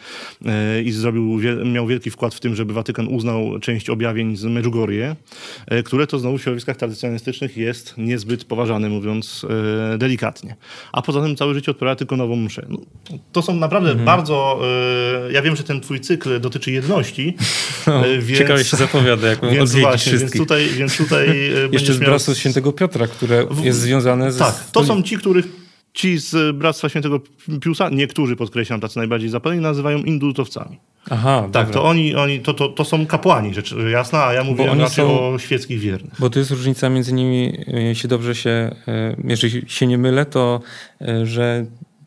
[0.45, 5.15] e, i zrobił, miał wielki wkład w tym, żeby Watykan uznał część objawień z Medjugorje,
[5.67, 9.45] e, które to znowu w środowiskach tradycjonalistycznych jest niezbyt poważane, mówiąc
[9.93, 10.55] e, delikatnie.
[10.91, 12.65] A poza tym całe życie odprawia tylko nową mszę.
[12.69, 12.77] No,
[13.31, 14.05] to są naprawdę mhm.
[14.05, 14.61] bardzo...
[15.31, 17.35] Ja wiem, że ten twój cykl dotyczy jedności,
[17.87, 18.37] no, więc...
[18.37, 22.35] Ciekawie się zapowiada, jak więc właśnie, więc tutaj, więc tutaj Jeszcze z miał...
[22.35, 24.37] świętego Piotra, które jest związane z...
[24.37, 25.45] Tak, to są ci, których
[25.93, 27.19] ci z Bractwa Świętego
[27.61, 30.79] Piusa, niektórzy podkreślam, tacy najbardziej zapaleni, nazywają indultowcami.
[31.09, 31.73] Aha, Tak, dobra.
[31.81, 35.19] to oni, oni to, to, to są kapłani, rzecz jasna, a ja mówię raczej są-
[35.33, 36.13] o świeckich wiernych.
[36.19, 38.49] Bo to jest różnica między nimi, e, jeśli dobrze się,
[38.87, 40.61] e, jeżeli się nie mylę, to
[41.01, 41.65] e, że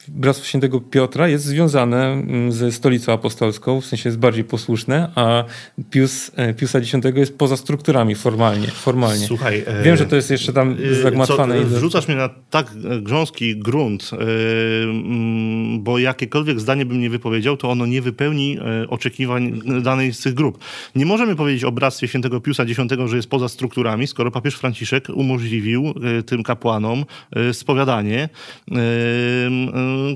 [0.08, 5.44] Bractwo Świętego Piotra jest związane mm, ze stolicą apostolską, w sensie jest bardziej posłuszne, a
[5.90, 8.66] Pius, e, Piusa X jest poza strukturami formalnie.
[8.66, 9.26] formalnie.
[9.26, 11.62] Słuchaj, e, Wiem, że to jest jeszcze tam e, zagmatwane.
[11.62, 17.70] Co, wrzucasz mnie na tak grząski grunt, mm, bo jakiekolwiek zdanie bym nie wypowiedział, to
[17.70, 20.58] ono nie wypełni oczekiwań danej z tych grup.
[20.94, 25.08] Nie możemy powiedzieć o Bractwie Świętego Piusa X, że jest poza strukturami, skoro papież Franciszek
[25.14, 25.94] umożliwił
[26.26, 27.04] tym kapłanom
[27.52, 28.28] spowiadanie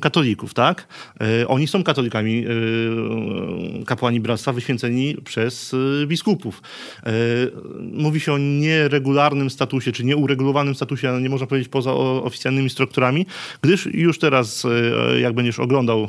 [0.01, 0.87] katolików, tak?
[1.21, 2.45] E, Oni są katolikami,
[3.81, 6.63] e, kapłani bractwa wyświęceni przez e, biskupów.
[7.93, 13.27] Mówi się o nieregularnym statusie, czy nieuregulowanym statusie, ale nie można powiedzieć poza oficjalnymi strukturami,
[13.63, 14.67] gdyż już teraz,
[15.21, 16.09] jak będziesz oglądał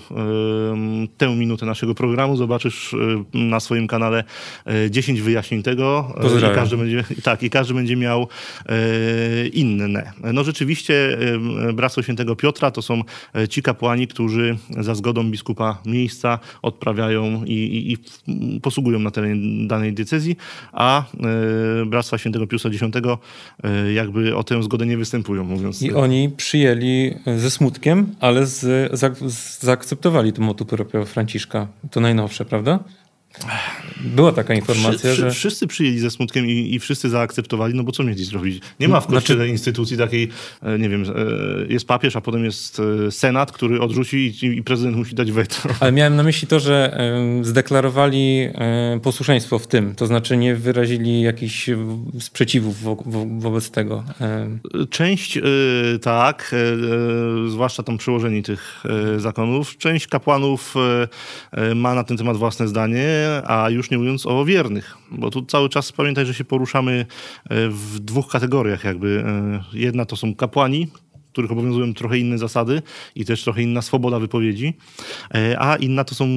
[1.17, 2.95] tę minutę naszego programu, zobaczysz
[3.33, 4.23] na swoim kanale
[4.65, 8.27] e, 10 wyjaśnień tego i każdy będzie, tak, i każdy będzie miał
[9.53, 10.11] inne.
[10.33, 11.17] No rzeczywiście
[11.73, 13.01] Bractwo Świętego Piotra to są
[13.33, 19.67] e, ci kapłani, którzy za zgodą biskupa miejsca odprawiają i, i, i posługują na terenie
[19.67, 20.37] danej diecezji,
[20.71, 22.81] a e, Bractwa Świętego Piusa X
[23.63, 25.81] e, jakby o tę zgodę nie występują, mówiąc.
[25.81, 31.67] I oni przyjęli ze smutkiem, ale z, za, z, zaakceptowali to motu proprio Franciszka.
[31.91, 32.79] To najnowsze, prawda?
[33.99, 35.31] Była taka informacja, Wszy, że...
[35.31, 38.63] Wszyscy przyjęli ze smutkiem i, i wszyscy zaakceptowali, no bo co mieli zrobić?
[38.79, 40.29] Nie ma w Znaczy- kościele instytucji takiej,
[40.63, 44.63] e, nie wiem, e, jest papież, a potem jest e, senat, który odrzuci i, i
[44.63, 45.55] prezydent musi dać weto.
[45.79, 46.99] Ale miałem na myśli to, że
[47.41, 48.49] zdeklarowali
[49.03, 51.69] posłuszeństwo w tym, to znaczy nie wyrazili jakichś
[52.19, 54.03] sprzeciwów wo, wo, wobec tego.
[54.89, 55.39] Część
[56.01, 56.55] tak,
[57.47, 58.83] zwłaszcza tam przełożeni tych
[59.17, 60.75] zakonów, część kapłanów
[61.75, 65.69] ma na ten temat własne zdanie, a już nie mówiąc o wiernych, bo tu cały
[65.69, 67.05] czas pamiętaj, że się poruszamy
[67.49, 69.23] e, w dwóch kategoriach jakby.
[69.27, 70.87] E, Jedna to są kapłani,
[71.31, 72.81] których obowiązują trochę inne zasady
[73.15, 74.73] i też trochę inna swoboda wypowiedzi,
[75.33, 76.27] e, a inna to są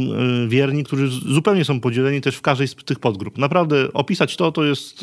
[0.48, 3.38] wierni, którzy zupełnie są podzieleni też w każdej z tych podgrup.
[3.38, 5.00] Naprawdę opisać to, to jest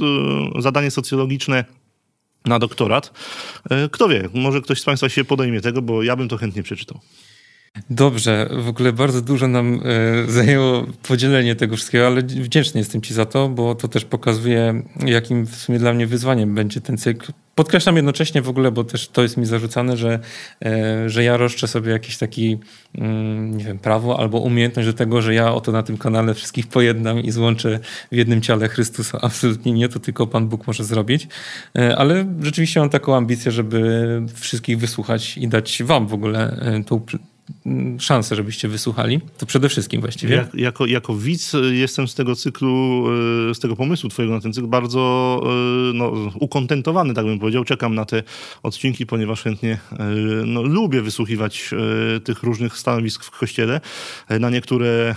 [0.60, 1.66] zadanie socjologiczne
[2.46, 3.14] na doktorat.
[3.92, 7.00] Kto wie, może ktoś z Państwa się podejmie tego, bo ja bym to chętnie przeczytał.
[7.90, 9.82] Dobrze, w ogóle bardzo dużo nam
[10.28, 14.84] e, zajęło podzielenie tego wszystkiego, ale wdzięczny jestem Ci za to, bo to też pokazuje,
[15.06, 17.32] jakim w sumie dla mnie wyzwaniem będzie ten cykl.
[17.56, 20.20] Podkreślam jednocześnie w ogóle, bo też to jest mi zarzucane, że,
[20.66, 22.58] e, że ja roszczę sobie jakiś taki,
[22.96, 26.68] mm, nie wiem, prawo albo umiejętność do tego, że ja oto na tym kanale wszystkich
[26.68, 27.80] pojednam i złączę
[28.12, 29.20] w jednym ciele Chrystusa.
[29.28, 31.28] Absolutnie nie, to tylko Pan Bóg może zrobić.
[31.78, 37.02] E, Ale rzeczywiście mam taką ambicję, żeby wszystkich wysłuchać i dać Wam w ogóle tą
[38.00, 39.20] szansę, żebyście wysłuchali.
[39.38, 40.36] To przede wszystkim właściwie.
[40.36, 43.06] Jak, jako, jako widz y, jestem z tego cyklu,
[43.52, 45.42] y, z tego pomysłu twojego na ten cykl bardzo
[45.90, 47.64] y, no, ukontentowany, tak bym powiedział.
[47.64, 48.24] Czekam na te
[48.64, 49.78] odcinki, ponieważ chętnie
[50.46, 51.70] no, lubię wysłuchiwać
[52.24, 53.82] tych różnych stanowisk w kościele.
[54.40, 55.16] Na niektóre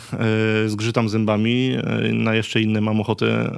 [0.67, 1.77] zgrzytam zębami,
[2.13, 3.57] na jeszcze inne mam ochotę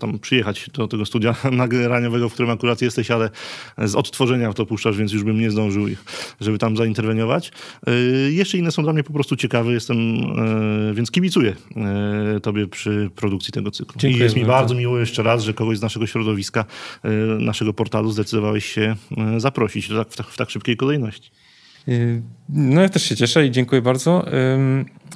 [0.00, 3.30] tam przyjechać do tego studia nagraniowego, w którym akurat jesteś, ale
[3.78, 6.04] z odtworzenia to puszczasz, więc już bym nie zdążył, ich,
[6.40, 7.52] żeby tam zainterweniować.
[7.88, 9.98] Y, Jeszcze inne są dla mnie po prostu ciekawe, jestem,
[10.90, 11.56] y, więc kibicuję
[12.36, 13.94] y, tobie przy produkcji tego cyklu.
[14.00, 14.52] Dziękuję I jest mi bardzo.
[14.54, 16.64] bardzo miło jeszcze raz, że kogoś z naszego środowiska,
[17.38, 18.96] naszego portalu zdecydowałeś się
[19.36, 21.30] zaprosić w, tak, w tak szybkiej kolejności.
[21.88, 24.26] Y, No ja też się cieszę i dziękuję bardzo.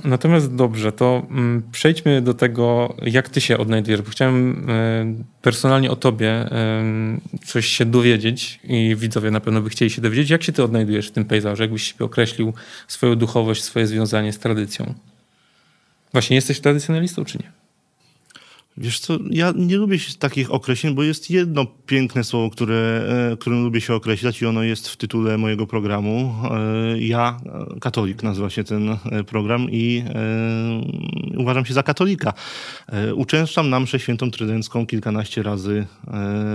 [0.05, 5.91] Natomiast dobrze, to mm, przejdźmy do tego, jak ty się odnajdujesz, bo chciałem y, personalnie
[5.91, 6.49] o tobie
[7.45, 11.09] coś się dowiedzieć i widzowie na pewno by chcieli się dowiedzieć, jak się ty odnajdujesz
[11.09, 12.53] w tym pejzażu, jakbyś sobie określił
[12.89, 14.95] swoją duchowość, swoje związanie z tradycją.
[16.13, 17.68] Właśnie jesteś tradycjonalistą, czy nie?
[18.81, 23.65] Wiesz co, ja nie lubię takich określeń, bo jest jedno piękne słowo, które, e, którym
[23.65, 26.35] lubię się określać i ono jest w tytule mojego programu.
[26.45, 30.05] E, Ja, e, katolik nazywa się ten program i
[31.37, 32.33] uważam się za katolika.
[33.15, 35.87] Uczęszczam na mszę świętą trydencką kilkanaście razy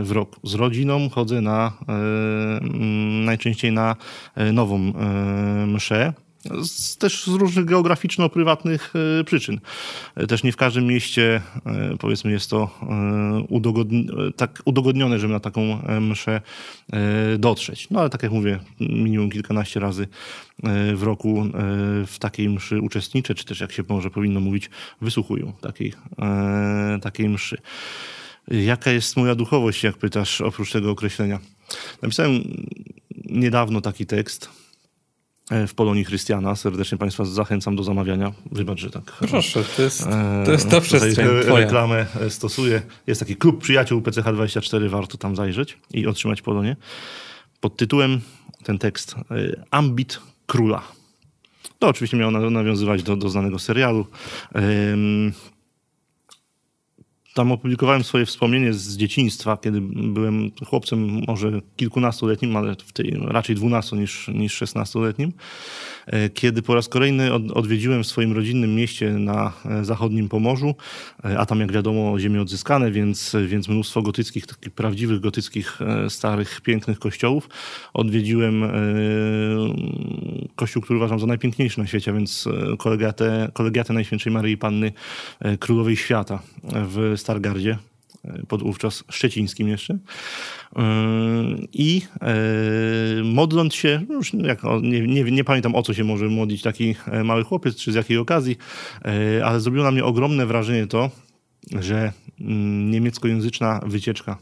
[0.04, 0.48] w roku.
[0.48, 1.74] Z rodziną chodzę na,
[3.26, 3.96] najczęściej na
[4.54, 4.94] nową
[5.68, 6.14] mszę.
[6.64, 9.60] Z, też z różnych geograficzno-prywatnych e, przyczyn.
[10.16, 12.80] E, Też nie w każdym mieście, e, powiedzmy, jest to
[13.50, 16.42] udogodni, tak udogodnione, żeby na taką mszę
[17.40, 17.90] dotrzeć.
[17.90, 20.08] No ale tak jak mówię, minimum kilkanaście razy
[20.96, 21.46] w roku
[22.08, 24.70] w takiej mszy uczestniczę, czy też jak się może powinno mówić,
[25.02, 25.94] wysłuchują takiej,
[27.02, 27.58] takiej mszy.
[28.48, 31.40] Jaka jest moja duchowość, jak pytasz, oprócz tego określenia?
[32.02, 32.44] Napisałem
[33.26, 34.50] niedawno taki tekst,
[35.68, 36.56] w Polonii Chrystiana.
[36.56, 38.32] Serdecznie Państwa zachęcam do zamawiania.
[38.52, 39.04] Wybacz, że tak.
[39.04, 40.08] Proszę, to jest,
[40.46, 41.60] to jest ta przestrzeń twoja.
[41.60, 42.82] Reklamę stosuję.
[43.08, 46.76] Jest taki klub przyjaciół PCH24, warto tam zajrzeć i otrzymać Polonię.
[47.60, 48.22] Pod tytułem
[48.64, 49.16] ten tekst
[49.72, 50.82] Ambit Króla.
[51.80, 54.08] To oczywiście miało nawiązywać do, do znanego serialu.
[57.34, 63.56] Tam opublikowałem swoje wspomnienie z dzieciństwa, kiedy byłem chłopcem może kilkunastoletnim, ale w tej raczej
[63.56, 65.30] dwunasto niż, niż szesnastoletnim.
[65.30, 65.34] E,
[66.34, 70.76] kiedy po raz kolejny odwiedziłem w swoim rodzinnym mieście na e, zachodnim Pomorzu,
[71.26, 76.62] e, a tam jak wiadomo ziemie odzyskane, więc, więc mnóstwo gotyckich, takich prawdziwych gotyckich, starych,
[76.62, 77.50] pięknych kościołów.
[77.94, 78.64] Odwiedziłem
[80.56, 84.92] kościół, który uważam za najpiękniejszy na świecie, więc kolegiatę, kolegiatę Najświętszej Maryi Panny
[85.60, 87.78] Królowej Świata w Stargardzie
[88.48, 89.98] pod wówczas szczecińskim jeszcze.
[91.74, 92.34] I e,
[93.24, 97.24] modląc się, już jak, nie, nie, nie, pamiętam o co się może modlić taki e,
[97.24, 98.58] mały chłopiec, czy z jakiej okazji,
[99.06, 101.12] e, ale zrobiło na mnie ogromne wrażenie to,
[101.80, 104.38] że mm, niemieckojęzyczna wycieczka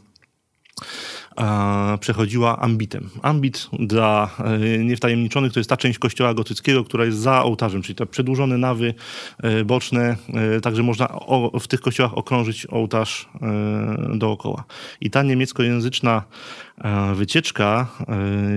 [2.00, 3.10] przechodziła ambitem.
[3.22, 7.94] Ambit dla e, niewtajemniczonych to jest ta część kościoła gotyckiego, która jest za ołtarzem, czyli
[7.94, 8.94] te przedłużone nawy
[9.42, 11.08] e, boczne, e, także można
[11.60, 13.28] w tych kościołach okrążyć ołtarz
[14.14, 14.64] dookoła.
[15.00, 16.22] I ta niemieckojęzyczna
[17.14, 17.86] wycieczka,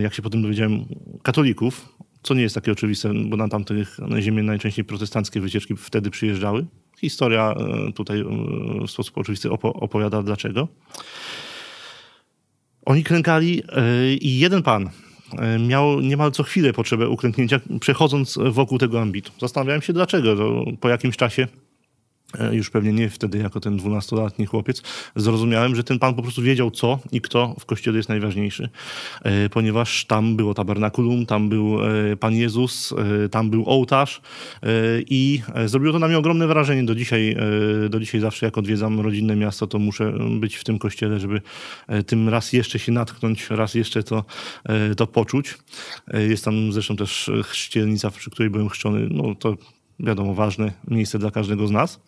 [0.01, 0.85] jak się potem dowiedziałem,
[1.23, 1.89] katolików,
[2.23, 6.65] co nie jest takie oczywiste, bo na tamtych ziemię najczęściej protestanckie wycieczki wtedy przyjeżdżały.
[6.97, 7.55] Historia
[7.95, 8.23] tutaj
[8.87, 10.67] w sposób oczywisty opowiada dlaczego.
[12.85, 14.89] Oni klękali e, i jeden pan
[15.37, 19.31] e, miał niemal co chwilę potrzebę uklęknięcia, przechodząc wokół tego ambitu.
[19.41, 20.35] Zastanawiałem się dlaczego.
[20.79, 21.47] po jakimś czasie
[22.51, 24.81] już pewnie nie wtedy jako ten dwunastoletni chłopiec,
[25.15, 28.69] zrozumiałem, że ten pan po prostu wiedział co i kto w kościele jest najważniejszy,
[29.23, 32.93] e, ponieważ tam było tabernakulum, tam był e, Pan Jezus,
[33.31, 34.21] tam był ołtarz
[35.09, 36.83] i zrobiło to na mnie ogromne wrażenie.
[36.83, 37.37] Do dzisiaj,
[37.89, 41.41] do dzisiaj zawsze jak odwiedzam rodzinne miasto, to muszę być w tym kościele, żeby
[42.05, 44.25] tym raz jeszcze się natknąć, raz jeszcze to,
[44.97, 45.57] to poczuć.
[46.13, 49.07] Jest tam zresztą też chrzcielnica, przy której byłem chrzczony.
[49.11, 49.57] No to
[49.99, 51.99] wiadomo, ważne miejsce dla każdego z nas.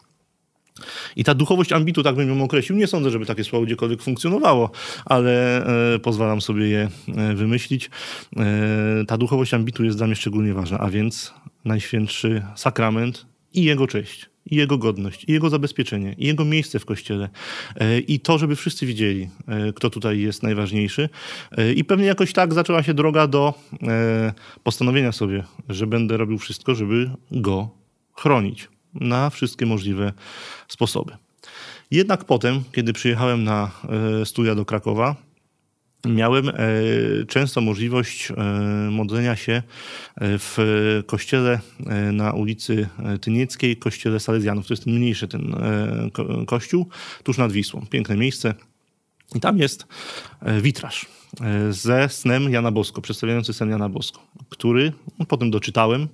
[1.15, 4.71] I ta duchowość ambitu, tak bym ją określił, nie sądzę, żeby takie słowo gdziekolwiek funkcjonowało,
[5.05, 7.89] ale e, pozwalam sobie je e, wymyślić.
[8.37, 11.33] E, ta duchowość ambitu jest dla mnie szczególnie ważna, a więc
[11.65, 16.85] najświętszy sakrament i jego cześć, i jego godność, i jego zabezpieczenie, i jego miejsce w
[16.85, 17.29] kościele.
[18.07, 19.29] I to, żeby wszyscy widzieli,
[19.75, 21.09] kto tutaj jest najważniejszy.
[21.75, 23.53] I pewnie jakoś tak zaczęła się droga do
[24.63, 27.69] postanowienia sobie, że będę robił wszystko, żeby go
[28.13, 30.13] chronić na wszystkie możliwe
[30.67, 31.17] sposoby.
[31.91, 33.71] Jednak potem, kiedy przyjechałem na
[34.21, 35.15] e, studia do Krakowa,
[36.05, 36.53] miałem e,
[37.27, 38.33] często możliwość e,
[38.91, 39.63] modlenia się
[40.21, 40.57] w
[41.05, 41.59] kościele
[42.11, 42.87] na ulicy
[43.21, 44.67] Tynieckiej, kościele Salezjanów.
[44.67, 45.55] To jest ten mniejszy ten
[46.47, 46.87] kościół,
[47.23, 47.85] tuż nad Wisłą.
[47.89, 48.53] Piękne miejsce.
[49.35, 49.85] I tam jest
[50.61, 51.05] witraż
[51.69, 54.93] ze snem Jana Bosko, przedstawiający sen Jana Bosko, który
[55.27, 56.07] potem doczytałem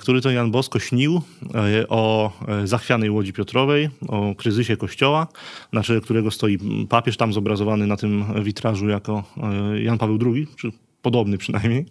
[0.00, 1.22] który to Jan Bosko śnił
[1.54, 5.26] e, o e, zachwianej Łodzi Piotrowej, o kryzysie kościoła,
[5.72, 9.24] na czele którego stoi papież, tam zobrazowany na tym witrażu jako
[9.82, 11.86] Jan Paweł II, czy podobny przynajmniej.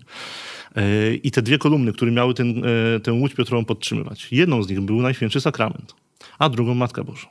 [1.24, 2.63] I te dwie kolumny, które miały ten,
[3.04, 4.28] tę Łódź Piotrową podtrzymywać.
[4.32, 5.96] Jedną z nich był Najświętszy Sakrament,
[6.39, 7.28] a drugą Matka Boża.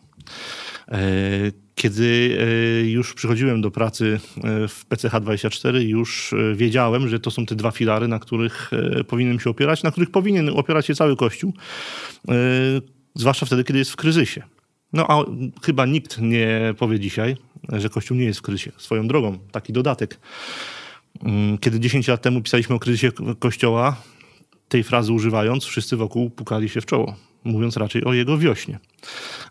[1.79, 2.39] Kiedy
[2.83, 7.55] e, już przychodziłem do pracy e, w PCH24, już e, wiedziałem, że to są te
[7.55, 8.71] dwa filary, na których
[9.09, 11.53] powinienem się opierać, na których powinien opierać się cały Kościół,
[13.15, 14.43] zwłaszcza wtedy, kiedy jest w kryzysie.
[14.93, 15.25] No a
[15.63, 17.37] chyba nikt nie powie dzisiaj,
[17.73, 18.73] że Kościół nie jest w kryzysie.
[18.77, 20.21] Swoją drogą, taki dodatek.
[21.23, 23.97] Mm, kiedy 10 lat temu pisaliśmy o kryzysie Kościoła,
[24.69, 28.79] tej frazy używając, wszyscy wokół pukali się w czoło mówiąc raczej o jego wiośnie.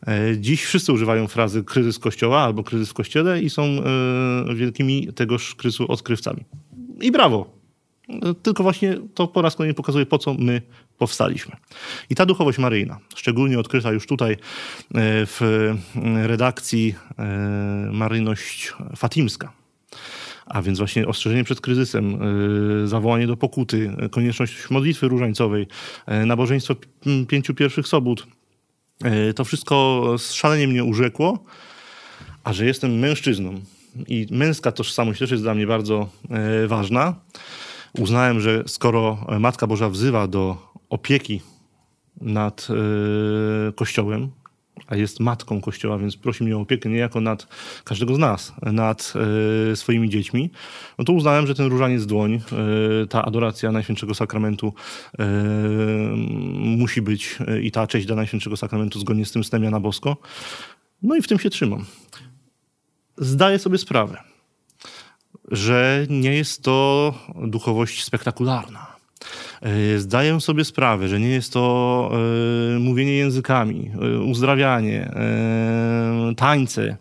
[0.07, 5.13] E, dziś wszyscy używają frazy kryzys kościoła albo kryzys w kościele i są e, wielkimi
[5.13, 6.43] tegoż kryzysu odkrywcami.
[7.01, 7.57] I brawo.
[8.09, 10.61] E, tylko właśnie to po raz kolejny pokazuje, po co my
[10.97, 11.55] powstaliśmy.
[12.09, 14.37] I ta duchowość maryjna, szczególnie odkryta już tutaj
[15.25, 15.73] w
[16.23, 16.95] redakcji
[17.91, 19.56] Maryjność Fatimska,
[20.49, 22.23] a więc właśnie ostrzeżenie przed kryzysem,
[22.83, 25.67] y, zawołanie do pokuty, konieczność modlitwy różańcowej,
[26.21, 26.75] y, nabożeństwo
[27.27, 28.27] pięciu pierwszych sobót.
[29.35, 31.43] To wszystko szalenie mnie urzekło,
[32.43, 33.61] a że jestem mężczyzną
[34.07, 36.09] i męska tożsamość też jest dla mnie bardzo
[36.67, 37.15] ważna,
[37.99, 40.57] uznałem, że skoro Matka Boża wzywa do
[40.89, 41.41] opieki
[42.21, 42.67] nad
[43.75, 44.29] Kościołem,
[44.87, 47.47] a jest matką Kościoła, więc prosi mnie o opiekę niejako nad
[47.83, 49.13] każdego z nas, nad
[49.71, 50.49] e, swoimi dziećmi,
[50.97, 54.73] no to uznałem, że ten różaniec dłoń, e, ta adoracja Najświętszego Sakramentu
[55.19, 55.25] e,
[56.57, 60.17] musi być i ta cześć dla Najświętszego Sakramentu zgodnie z tym snem na Bosko.
[61.01, 61.85] No i w tym się trzymam.
[63.17, 64.17] Zdaję sobie sprawę,
[65.51, 68.96] że nie jest to duchowość spektakularna
[69.97, 72.11] zdaję sobie sprawę, że nie jest to
[72.75, 75.11] e, mówienie językami, e, uzdrawianie,
[76.37, 76.97] tańce,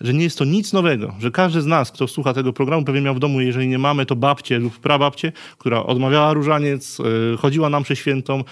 [0.00, 3.00] że nie jest to nic nowego, że każdy z nas, kto słucha tego programu, pewnie
[3.00, 6.98] miał w domu, jeżeli nie mamy, to babcię lub prababcię, która odmawiała różaniec,
[7.38, 8.44] chodziła nam przez świętą,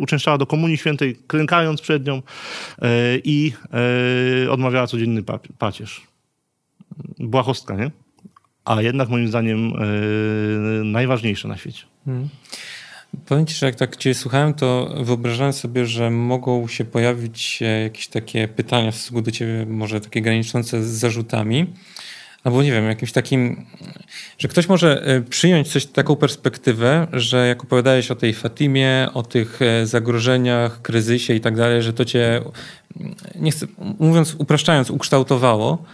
[0.00, 2.22] uczęszczała do Komunii Świętej, klękając przed nią
[3.24, 3.52] i
[4.50, 5.22] odmawiała codzienny
[5.58, 6.02] pacierz.
[7.18, 7.90] Błahostka, nie?
[8.68, 11.82] A jednak moim zdaniem yy, najważniejsze na świecie.
[12.04, 12.28] Hmm.
[13.26, 18.08] Powiem ci, że jak tak cię słuchałem, to wyobrażałem sobie, że mogą się pojawić jakieś
[18.08, 21.66] takie pytania w stosunku do ciebie, może takie graniczące z zarzutami.
[22.44, 23.66] Albo nie wiem, jakimś takim,
[24.38, 29.22] że ktoś może e, przyjąć coś, taką perspektywę, że jak opowiadałeś o tej Fatimie, o
[29.22, 32.40] tych e, zagrożeniach, kryzysie i tak dalej, że to cię,
[33.34, 33.66] nie chcę,
[33.98, 35.84] mówiąc, upraszczając, ukształtowało,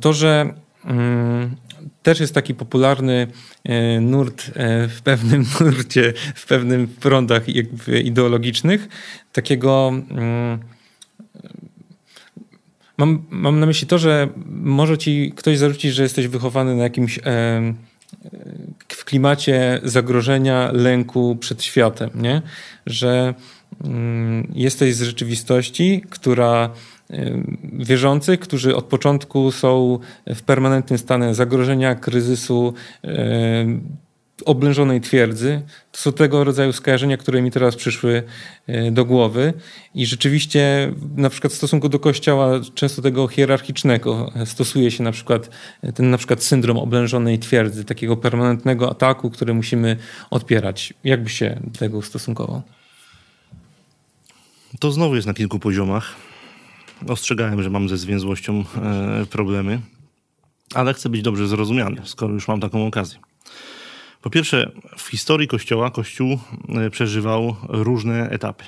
[0.00, 1.56] to, że mm,
[2.02, 3.26] też jest taki popularny
[3.64, 7.42] e, nurt e, w pewnym nurcie, w pewnym prądach
[8.04, 8.88] ideologicznych,
[9.32, 10.58] takiego mm,
[12.98, 17.18] mam, mam na myśli to, że może ci ktoś zarzucić, że jesteś wychowany na jakimś
[17.18, 17.74] e,
[18.88, 22.42] w klimacie zagrożenia, lęku przed światem, nie?
[22.86, 23.34] że
[23.84, 26.70] mm, jesteś z rzeczywistości, która
[27.72, 32.74] wierzących, którzy od początku są w permanentnym stanie zagrożenia, kryzysu,
[34.44, 35.62] oblężonej twierdzy.
[35.92, 38.22] To są tego rodzaju skojarzenia, które mi teraz przyszły
[38.66, 39.54] e, do głowy.
[39.94, 45.50] I rzeczywiście na przykład w stosunku do kościoła często tego hierarchicznego stosuje się na przykład
[45.94, 49.96] ten na przykład syndrom oblężonej twierdzy, takiego permanentnego ataku, który musimy
[50.30, 50.94] odpierać.
[51.04, 52.62] Jak by się do tego ustosunkował?
[54.80, 56.27] To znowu jest na kilku poziomach
[57.08, 59.80] ostrzegałem, że mam ze zwięzłością e, problemy,
[60.74, 63.18] ale chcę być dobrze zrozumiany, skoro już mam taką okazję.
[64.22, 66.38] Po pierwsze, w historii Kościoła Kościół
[66.68, 68.64] e, przeżywał różne etapy.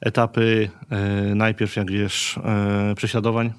[0.00, 2.38] Etapy e, najpierw, jak wiesz,
[2.96, 3.52] prześladowań,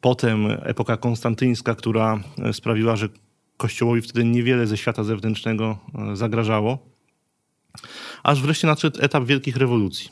[0.00, 2.20] potem epoka konstantyńska, która
[2.52, 3.08] sprawiła, że
[3.56, 5.78] Kościołowi wtedy niewiele ze świata zewnętrznego
[6.14, 6.78] zagrażało,
[8.22, 10.10] aż wreszcie nadszedł etap wielkich rewolucji.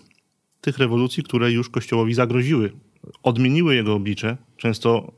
[0.61, 2.73] Tych rewolucji, które już Kościołowi zagroziły
[3.23, 5.13] odmieniły jego oblicze, często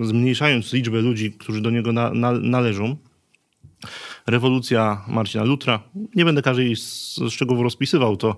[0.00, 2.96] zmniejszając liczbę ludzi, którzy do niego na, na, należą.
[4.26, 5.80] Rewolucja Marcina Lutra.
[6.14, 6.76] Nie będę każdej
[7.30, 8.36] szczegółów rozpisywał, to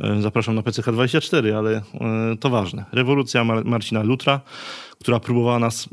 [0.00, 1.82] e, zapraszam na PCH24, ale e,
[2.40, 2.84] to ważne.
[2.92, 4.40] Rewolucja Mar Marcina Lutra,
[5.00, 5.88] która próbowała nas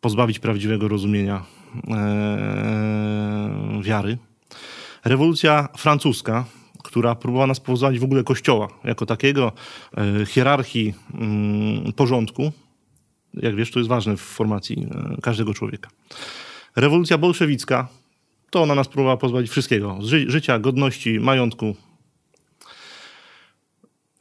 [0.00, 1.44] pozbawić prawdziwego rozumienia
[1.88, 4.18] e, wiary.
[5.04, 6.44] Rewolucja francuska,
[6.92, 9.52] która próbowała nas pozbawić w ogóle kościoła jako takiego,
[9.96, 12.52] e, hierarchii mm, porządku.
[13.34, 15.90] Jak wiesz, to jest ważne w formacji e, każdego człowieka.
[16.76, 17.88] Rewolucja bolszewicka,
[18.50, 19.98] to ona nas próbowała pozbawić wszystkiego.
[20.00, 21.76] Ży życia, godności, majątku.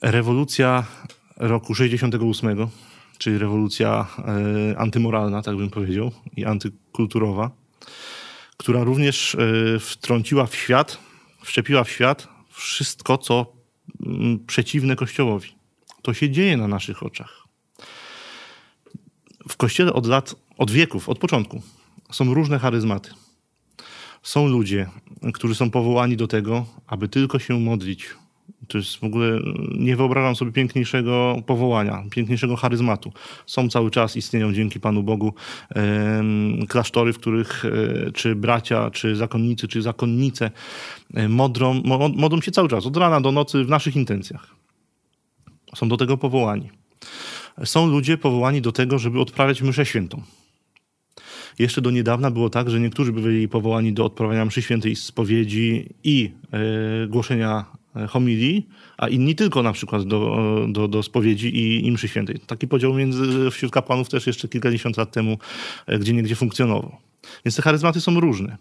[0.01, 0.85] Rewolucja
[1.37, 2.67] roku 68,
[3.17, 7.51] czyli rewolucja e, antymoralna, tak bym powiedział, i antykulturowa,
[8.57, 10.97] która również e, wtrąciła w świat,
[11.43, 13.53] wszczepiła w świat wszystko, co
[14.05, 15.49] mm, przeciwne Kościołowi.
[16.01, 17.43] To się dzieje na naszych oczach.
[19.49, 21.61] W Kościele od lat, od wieków, od początku
[22.11, 23.11] są różne charyzmaty.
[24.23, 24.89] Są ludzie,
[25.33, 28.09] którzy są powołani do tego, aby tylko się modlić,
[28.67, 29.39] to jest w ogóle,
[29.77, 33.11] nie wyobrażam sobie piękniejszego powołania, piękniejszego charyzmatu.
[33.45, 35.33] Są cały czas, istnieją dzięki Panu Bogu
[36.67, 40.51] klasztory, w których e, czy bracia, czy zakonnicy, czy zakonnice
[41.13, 41.81] e, modrą,
[42.15, 44.55] modlą się cały czas, od rana do nocy w naszych intencjach.
[45.75, 46.69] Są do tego powołani.
[47.65, 50.21] Są ludzie powołani do tego, żeby odprawiać mszę świętą.
[51.59, 56.31] Jeszcze do niedawna było tak, że niektórzy byli powołani do odprawiania mszy świętej spowiedzi i
[56.51, 57.65] e, głoszenia
[58.09, 58.67] homilii,
[58.97, 62.39] a inni tylko na przykład do, do, do spowiedzi i, i mszy świętej.
[62.47, 65.37] Taki podział między, wśród kapłanów też jeszcze kilkadziesiąt lat temu
[65.87, 66.97] e, gdzie niegdzie funkcjonował.
[67.45, 68.57] Więc te charyzmaty są różne.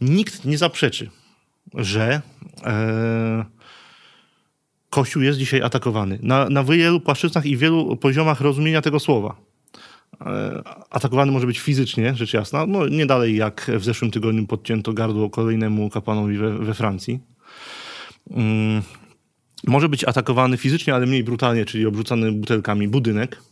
[0.00, 1.10] Nikt nie zaprzeczy,
[1.74, 2.22] że
[2.64, 3.44] e,
[4.90, 6.18] Kościół jest dzisiaj atakowany.
[6.22, 9.36] Na, na wielu płaszczyznach i wielu poziomach rozumienia tego słowa.
[10.20, 12.66] E, atakowany może być fizycznie, rzecz jasna.
[12.66, 17.33] No, nie dalej jak w zeszłym tygodniu podcięto gardło kolejnemu kapłanowi we, we Francji
[18.30, 18.82] Mm,
[19.66, 23.42] Może być atakowany fizycznie, ale mniej brutalnie, czyli obrzucany butelkami budynek.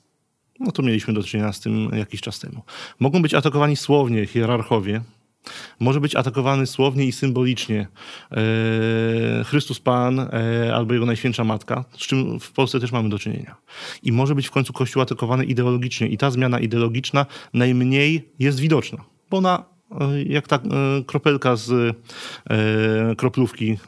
[0.60, 2.62] No to mieliśmy do czynienia z tym jakiś czas temu.
[3.00, 5.00] Mogą być atakowani słownie hierarchowie,
[5.80, 7.88] może być atakowany słownie i symbolicznie
[8.30, 13.18] e, Chrystus Pan e, albo Jego Najświętsza Matka, z czym w Polsce też mamy do
[13.18, 13.56] czynienia.
[14.02, 19.04] I może być w końcu Kościół atakowany ideologicznie i ta zmiana ideologiczna najmniej jest widoczna,
[19.30, 19.71] bo ona
[20.26, 20.60] jak ta
[21.06, 21.96] kropelka z
[23.16, 23.78] kroplówki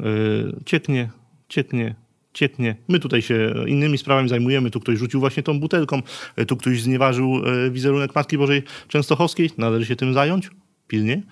[0.64, 1.10] cieknie,
[1.48, 1.94] cieknie,
[2.32, 2.76] cieknie.
[2.88, 4.70] My tutaj się innymi sprawami zajmujemy.
[4.70, 6.02] Tu ktoś rzucił właśnie tą butelką,
[6.48, 9.50] tu ktoś znieważył wizerunek Matki Bożej Częstochowskiej.
[9.58, 10.50] Należy się tym zająć
[10.88, 11.22] pilnie,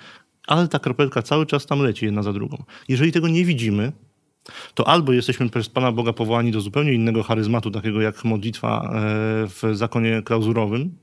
[0.47, 2.63] ale ta kropelka cały czas tam leci jedna za drugą.
[2.89, 3.93] Jeżeli tego nie widzimy,
[4.75, 8.91] to albo jesteśmy przez Pana Boga powołani do zupełnie innego charyzmatu, takiego jak modlitwa e,
[9.47, 10.97] w zakonie klauzurowym,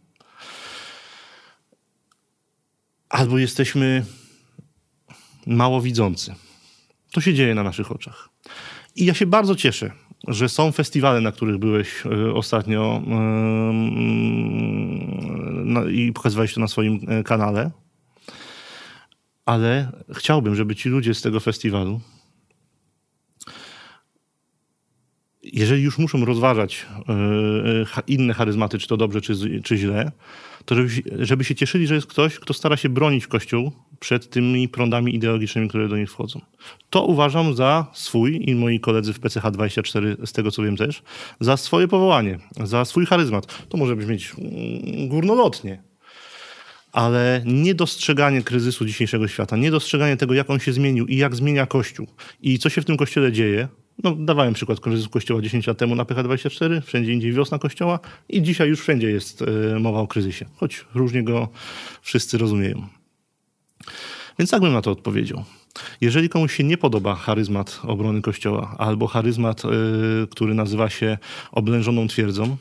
[3.10, 4.06] albo jesteśmy
[5.48, 6.36] mało widzący.
[7.12, 8.30] To się dzieje na naszych oczach.
[8.96, 9.92] I ja się bardzo cieszę,
[10.28, 13.02] że są festiwale, na których byłeś e, ostatnio
[15.92, 17.72] i pokazywałeś to na swoim e, kanale
[19.50, 22.02] ale chciałbym, żeby ci ludzie z tego festiwalu,
[25.44, 26.86] jeżeli już muszą rozważać
[27.98, 30.12] e, inne charyzmaty, czy to dobrze, czy, czy źle,
[30.70, 34.70] to żeby, żeby się cieszyli, że jest ktoś, kto stara się bronić Kościół przed tymi
[34.70, 36.42] prądami ideologicznymi, które do nich wchodzą.
[36.90, 41.04] To uważam za swój i moi koledzy w PCH24, z tego co wiem też,
[41.40, 43.68] za swoje powołanie, za swój charyzmat.
[43.70, 45.84] To może brzmieć mm, górnolotnie,
[46.92, 52.08] ale niedostrzeganie kryzysu dzisiejszego świata, niedostrzeganie tego, jak on się zmienił i jak zmienia Kościół
[52.42, 53.68] i co się w tym Kościele dzieje.
[54.04, 58.42] No, dawałem przykład kryzysu Kościoła 10 lat temu na PH24, wszędzie indziej wiosna Kościoła i
[58.42, 61.48] dzisiaj już wszędzie jest e, mowa o kryzysie, choć różnie go
[62.02, 62.88] wszyscy rozumieją.
[64.40, 65.44] Więc tak bym na to odpowiedział.
[66.02, 69.70] Jeżeli komuś się nie podoba charyzmat obrony Kościoła albo charyzmat, e,
[70.32, 71.18] który nazywa się
[71.52, 72.58] oblężoną twierdzą,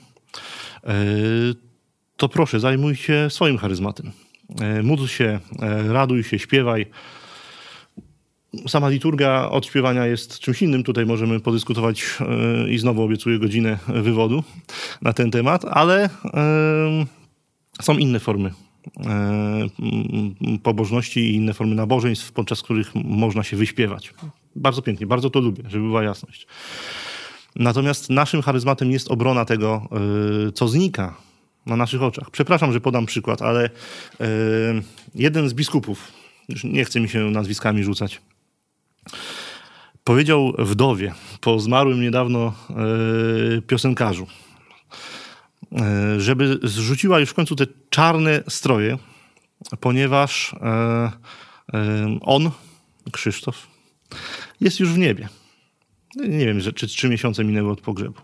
[0.85, 0.95] e,
[2.17, 4.11] to proszę, zajmuj się swoim charyzmatem.
[4.83, 5.41] Módl się,
[5.89, 6.87] raduj się, śpiewaj.
[8.69, 10.85] Sama liturgia od śpiewania jest czymś innym.
[10.85, 14.45] Tutaj możemy podyskutować e, i znowu obiecuję godzinę wywodu
[15.03, 16.11] na ten temat, ale
[17.83, 18.53] są inne formy
[20.63, 24.15] pobożności i inne formy nabożeństw, podczas których można się wyśpiewać.
[24.57, 26.47] Bardzo pięknie, bardzo to lubię, żeby była jasność.
[27.57, 29.89] Natomiast naszym charyzmatem jest obrona tego,
[30.55, 31.15] co znika
[31.67, 32.31] na naszych oczach.
[32.31, 33.71] Przepraszam, że podam przykład, ale e,
[35.15, 36.13] jeden z biskupów,
[36.49, 38.21] już nie chce mi się nazwiskami rzucać,
[40.05, 44.27] powiedział wdowie po zmarłym niedawno e, piosenkarzu,
[45.73, 48.99] e, żeby zrzuciła już w końcu te czarne stroje,
[49.81, 50.55] ponieważ
[52.21, 52.51] on,
[53.13, 53.67] Krzysztof,
[54.61, 55.29] jest już w niebie.
[56.17, 58.21] Nie wiem, czy trzy miesiące minęły od pogrzebu.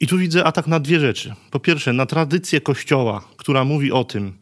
[0.00, 1.34] I tu widzę atak na dwie rzeczy.
[1.50, 4.32] Po pierwsze, na tradycję Kościoła, która mówi o tym,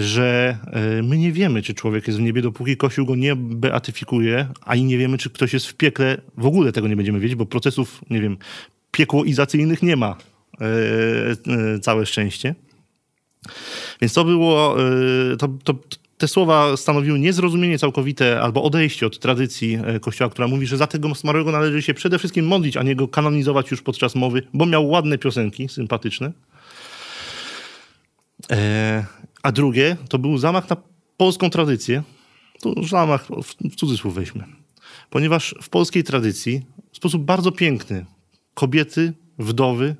[0.00, 4.48] że e, my nie wiemy, czy człowiek jest w niebie, dopóki Kościół go nie beatyfikuje,
[4.60, 6.20] ani nie wiemy, czy ktoś jest w piekle.
[6.36, 8.36] W ogóle tego nie będziemy wiedzieć, bo procesów, nie wiem,
[8.90, 10.16] piekłoizacyjnych nie ma.
[10.60, 10.66] E,
[11.74, 12.54] e, całe szczęście.
[14.00, 14.76] Więc to było,
[15.38, 15.74] to, to,
[16.18, 20.86] te słowa stanowiły niezrozumienie całkowite albo odejście od tradycji e, Kościoła, która mówi, że za
[20.86, 24.66] tego zmarłego należy się przede wszystkim modlić, a nie go kanonizować już podczas mowy, bo
[24.66, 26.32] miał ładne piosenki, sympatyczne.
[28.50, 29.04] E,
[29.42, 30.76] a drugie to był zamach na
[31.16, 32.02] polską tradycję.
[32.60, 33.28] To zamach
[33.70, 34.44] w cudzysłów weźmy.
[35.10, 36.62] Ponieważ w polskiej tradycji
[36.92, 38.06] w sposób bardzo piękny
[38.54, 39.96] kobiety, wdowy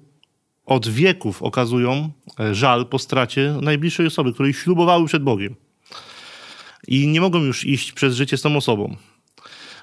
[0.66, 2.10] od wieków okazują
[2.40, 5.54] e, żal po stracie najbliższej osoby, której ślubowały przed Bogiem
[6.88, 8.96] i nie mogą już iść przez życie z tą osobą,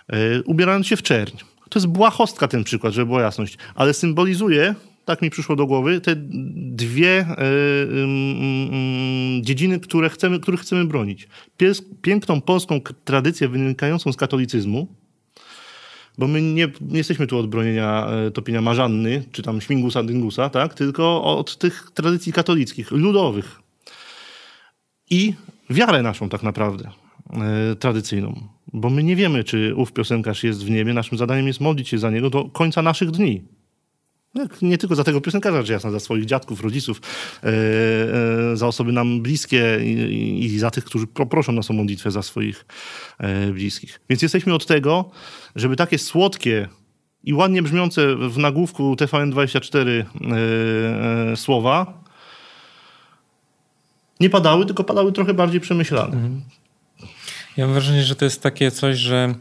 [0.08, 1.38] e, ubierając się w czerń.
[1.70, 4.76] To jest błahostka ten przykład, żeby była jasność, ale symbolizuje,
[5.06, 6.16] tak mi przyszło do głowy, te
[6.56, 7.36] dwie y,
[9.42, 11.28] dziedziny, które chcemy, których chcemy bronić.
[12.02, 14.88] Piękną polską tradycję wynikającą z katolicyzmu,
[16.18, 20.50] bo my nie, nie, jesteśmy tu od bronienia e, topienia marzanny, czy tam śmigusa, dyngusa,
[20.50, 20.74] tak?
[20.74, 23.60] tylko od tych tradycji katolickich, ludowych.
[25.10, 25.34] I
[25.74, 26.90] wiarę naszą tak naprawdę,
[27.34, 28.48] e, tradycyjną.
[28.74, 30.94] Bo my nie wiemy, czy ów piosenkarz jest w niebie.
[30.94, 33.44] Naszym zadaniem jest modlić się za niego do końca naszych dni.
[34.62, 37.02] Nie tylko za tego piosenkarza, rzecz jasna, za swoich dziadków, rodziców,
[37.44, 37.48] e,
[38.52, 39.80] e, za osoby nam bliskie
[40.40, 42.66] i, za tych, którzy proszą nas o modlitwę za swoich
[43.54, 44.02] bliskich.
[44.10, 45.12] Więc jesteśmy od tego,
[45.56, 46.70] żeby takie słodkie
[47.24, 50.06] i ładnie brzmiące w nagłówku TVN24
[51.36, 52.03] słowa
[54.20, 56.14] nie padały, tylko padały trochę bardziej przemyślane.
[56.14, 56.42] Mhm.
[57.58, 59.36] Ja mam wrażenie, że to jest takie coś, że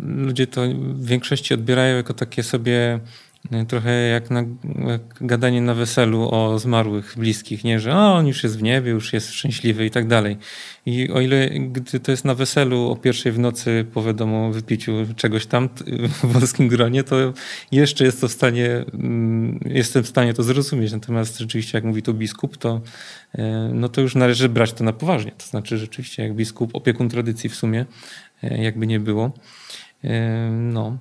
[0.00, 3.00] ludzie to w większości odbierają jako takie sobie e,
[3.68, 4.44] trochę jak, na,
[5.20, 7.80] gadanie na weselu o zmarłych bliskich, nie?
[7.80, 10.36] Że o, on już jest w niebie, już jest szczęśliwy i tak dalej.
[10.86, 14.92] I o ile gdy to jest na weselu o pierwszej w nocy po wiadomo wypiciu
[15.16, 15.68] czegoś tam
[16.22, 17.32] w wąskim gronie, to
[17.72, 20.92] jeszcze jest to w stanie, mm, jestem w stanie to zrozumieć.
[20.92, 22.80] Natomiast rzeczywiście, jak mówi tu biskup, to,
[23.34, 25.32] e, no to już należy brać to na poważnie.
[25.38, 27.86] To znaczy rzeczywiście, jak biskup, opiekun tradycji w sumie,
[28.42, 29.32] e, jakby nie było.
[30.04, 30.98] E, no.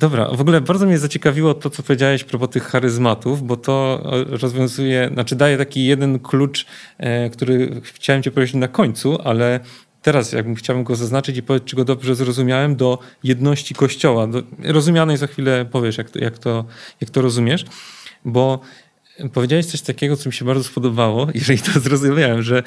[0.00, 5.10] Dobra, w ogóle bardzo mnie zaciekawiło to, co powiedziałeś propos tych charyzmatów, bo to rozwiązuje,
[5.12, 6.66] znaczy daje taki jeden klucz,
[7.32, 9.60] który chciałem cię powiedzieć na końcu, ale
[10.02, 14.26] teraz jakbym chciałbym go zaznaczyć i powiedzieć, czy go dobrze zrozumiałem, do jedności Kościoła.
[14.26, 16.64] Do, rozumianej za chwilę powiesz, jak to, jak to,
[17.00, 17.64] jak to rozumiesz,
[18.24, 18.60] bo
[19.32, 22.62] powiedziałeś coś takiego, co mi się bardzo spodobało, jeżeli to zrozumiałem, że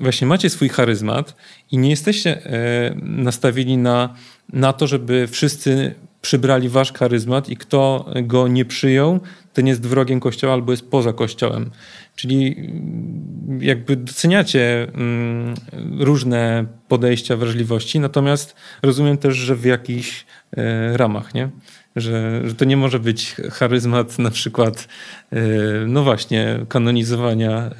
[0.00, 1.36] właśnie macie swój charyzmat
[1.70, 4.14] i nie jesteście e, nastawieni na,
[4.52, 9.20] na to, żeby wszyscy przybrali wasz charyzmat i kto go nie przyjął,
[9.52, 11.70] ten jest wrogiem Kościoła albo jest poza Kościołem.
[12.16, 15.54] Czyli mm, jakby doceniacie mm,
[15.98, 20.26] różne podejścia, wrażliwości, natomiast rozumiem też, że w jakichś
[20.56, 21.50] e, ramach, nie?
[21.96, 24.88] że, że to nie może być charyzmat na przykład,
[25.32, 25.38] e,
[25.86, 27.70] no właśnie, kanonizowania e,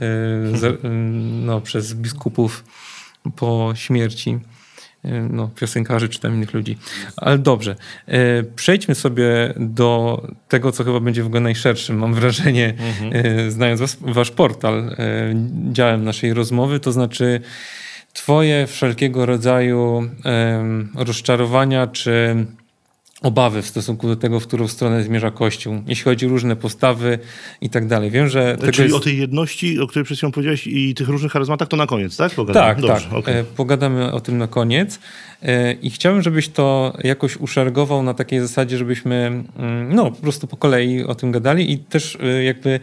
[1.47, 2.65] no, przez biskupów
[3.37, 4.39] po śmierci
[5.31, 6.79] no, piosenkarzy czy tam innych ludzi.
[7.17, 7.77] Ale dobrze.
[8.57, 13.51] Przejdźmy sobie do tego, co chyba będzie w ogóle najszerszym, mam wrażenie, mhm.
[13.51, 14.97] znając was, wasz portal,
[15.73, 17.41] działem naszej rozmowy, to znaczy
[18.13, 20.11] twoje wszelkiego rodzaju
[20.95, 22.47] rozczarowania czy
[23.27, 27.19] obawy w stosunku do tego, w którą stronę zmierza Kościół, jeśli chodzi o różne postawy
[27.61, 28.11] i tak dalej.
[28.11, 28.57] Wiem, że...
[28.73, 28.97] Czyli jest...
[28.97, 32.17] o tej jedności, o której przed chwilą powiedziałeś i tych różnych charyzmatach, to na koniec,
[32.17, 32.35] tak?
[32.35, 32.67] Pogadamy.
[32.67, 33.19] Tak, Dobrze, tak.
[33.19, 33.45] Okay.
[33.45, 34.99] Pogadamy o tym na koniec.
[35.43, 40.47] E, I chciałbym, żebyś to jakoś uszergował na takiej zasadzie, żebyśmy mm, no, po prostu
[40.47, 42.81] po kolei o tym gadali i też e, jakby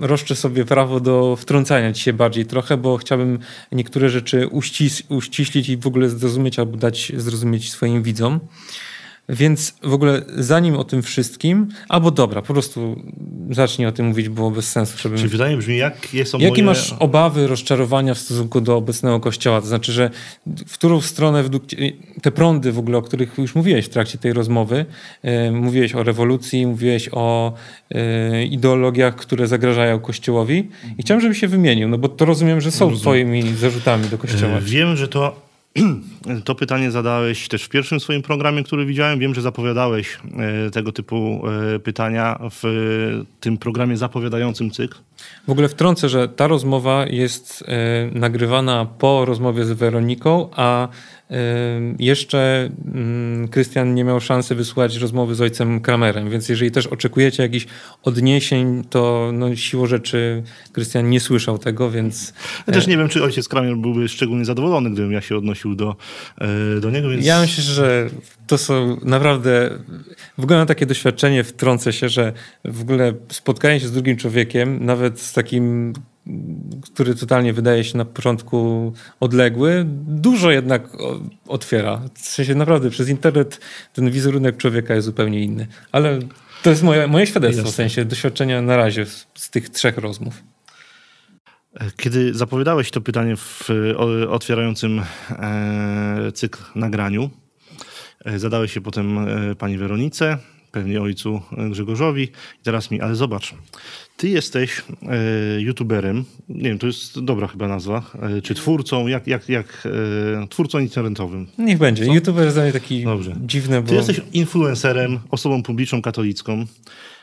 [0.00, 3.38] roszczę sobie prawo do wtrącania ci się bardziej trochę, bo chciałbym
[3.72, 8.40] niektóre rzeczy uściś, uściślić i w ogóle zrozumieć albo dać zrozumieć swoim widzom.
[9.30, 13.02] Więc w ogóle zanim o tym wszystkim, albo dobra, po prostu
[13.50, 14.98] zacznij o tym mówić, było bez sensu.
[14.98, 15.18] Żebym...
[15.18, 16.62] Czyli pytanie brzmi, jak jest Jakie moje...
[16.62, 19.60] masz obawy, rozczarowania w stosunku do obecnego kościoła?
[19.60, 20.10] To znaczy, że
[20.66, 21.64] w którą stronę według
[22.22, 24.86] te prądy w ogóle, o których już mówiłeś w trakcie tej rozmowy,
[25.22, 27.52] yy, mówiłeś o rewolucji, mówiłeś o
[27.90, 30.68] yy, ideologiach, które zagrażają kościołowi
[30.98, 33.00] i chciałem, żebyś się wymienił, no bo to rozumiem, że są rozumiem.
[33.00, 34.54] twoimi zarzutami do kościoła.
[34.54, 35.49] Yy, wiem, że to
[36.44, 39.18] To pytanie zadałeś też w pierwszym swoim programie, który widziałem.
[39.18, 40.18] Wiem, że zapowiadałeś
[40.66, 41.42] e, tego typu
[41.74, 42.62] e, pytania w
[43.40, 44.98] tym programie zapowiadającym cykl.
[45.48, 50.88] W ogóle wtrącę, że ta rozmowa jest e, nagrywana po rozmowie z Weroniką, a
[51.98, 57.42] jeszcze mm, Krystian nie miał szansy wysłać rozmowy z ojcem Kramerem, więc jeżeli też oczekujecie
[57.42, 57.66] jakichś
[58.02, 60.42] odniesień, to no, siłą rzeczy
[60.72, 62.34] Krystian nie słyszał tego, więc...
[62.66, 65.96] Ja też nie wiem, czy ojciec Kramer byłby szczególnie zadowolony, gdybym ja się odnosił do,
[66.38, 67.26] e, do niego, więc...
[67.26, 68.10] Ja myślę, że
[68.46, 69.78] to są naprawdę...
[70.38, 72.32] W ogóle mam takie doświadczenie, wtrącę się, że
[72.64, 75.92] w ogóle spotkanie się z drugim człowiekiem, nawet z takim
[76.82, 80.88] który totalnie wydaje się na początku odległy, dużo jednak
[81.48, 82.00] otwiera.
[82.14, 83.60] W sensie naprawdę przez internet
[83.92, 85.66] ten wizerunek człowieka jest zupełnie inny.
[85.92, 86.18] Ale
[86.62, 87.72] to jest moje, moje świadectwo, Jasne.
[87.72, 90.42] w sensie doświadczenia na razie z, z tych trzech rozmów.
[91.96, 93.68] Kiedy zapowiadałeś to pytanie w
[94.28, 97.30] otwierającym e, cykl nagraniu,
[98.24, 100.38] e, zadałeś się potem e, pani Weronice,
[100.72, 101.40] pewnie ojcu
[101.70, 103.54] Grzegorzowi i teraz mi, ale zobacz,
[104.16, 109.26] ty jesteś e, youtuberem, nie wiem, to jest dobra chyba nazwa, e, czy twórcą, jak,
[109.26, 109.88] jak, jak
[110.42, 111.46] e, twórcą internetowym.
[111.58, 112.06] Niech będzie.
[112.06, 112.12] Co?
[112.12, 113.34] YouTuber jest dla taki Dobrze.
[113.40, 113.88] dziwny, bo...
[113.88, 116.66] Ty jesteś influencerem, osobą publiczną katolicką,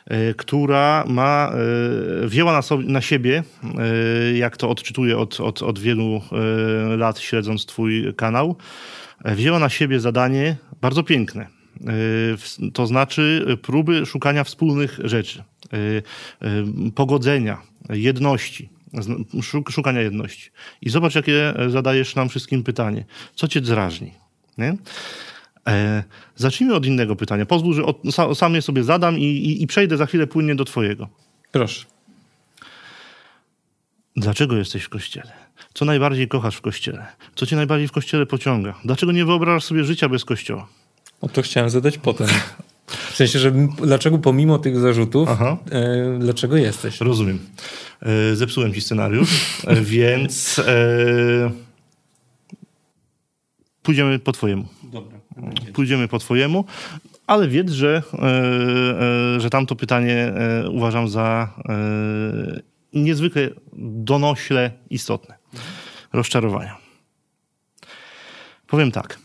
[0.06, 1.52] e, która ma,
[2.24, 6.22] e, wzięła na, sobie, na siebie, e, jak to odczytuję od, od, od wielu
[6.98, 8.56] lat śledząc twój kanał,
[9.26, 11.57] wzięła na siebie zadanie bardzo piękne.
[12.73, 15.43] To znaczy próby szukania wspólnych rzeczy.
[15.73, 15.78] Y,
[16.88, 18.69] y, pogodzenia, jedności,
[19.71, 20.51] szukania jedności.
[20.82, 23.05] I zobacz, jakie zadajesz nam wszystkim pytanie.
[23.36, 24.11] Co cię drażni?
[24.57, 24.78] Nie?
[25.67, 26.03] E,
[26.36, 27.45] zacznijmy od innego pytania.
[27.45, 28.01] Pozwól, że od,
[28.34, 31.09] sam je sobie zadam i, i, i przejdę za chwilę płynnie do twojego.
[31.51, 31.86] Proszę.
[34.15, 35.32] Dlaczego jesteś w kościele?
[35.73, 37.05] Co najbardziej kochasz w kościele?
[37.36, 38.75] Co cię najbardziej w kościele pociąga?
[38.86, 40.67] Dlaczego nie wyobrażasz sobie życia bez kościoła?
[41.22, 42.28] O to chciałem zadać potem.
[42.88, 43.51] W sensie, że
[43.82, 47.01] dlaczego pomimo tych zarzutów, e, dlaczego jesteś?
[47.01, 47.39] Rozumiem.
[48.01, 51.51] E, zepsułem ci scenariusz, e, więc e,
[53.84, 54.65] pójdziemy po twojemu.
[54.84, 55.18] Dobra.
[55.74, 56.65] Pójdziemy po twojemu,
[57.28, 58.26] ale wiedz, że, e,
[59.36, 61.53] e, że tamto pytanie e, uważam za
[62.93, 65.36] niezwykle donośle istotne.
[66.13, 66.78] Rozczarowania.
[68.68, 69.20] Powiem tak.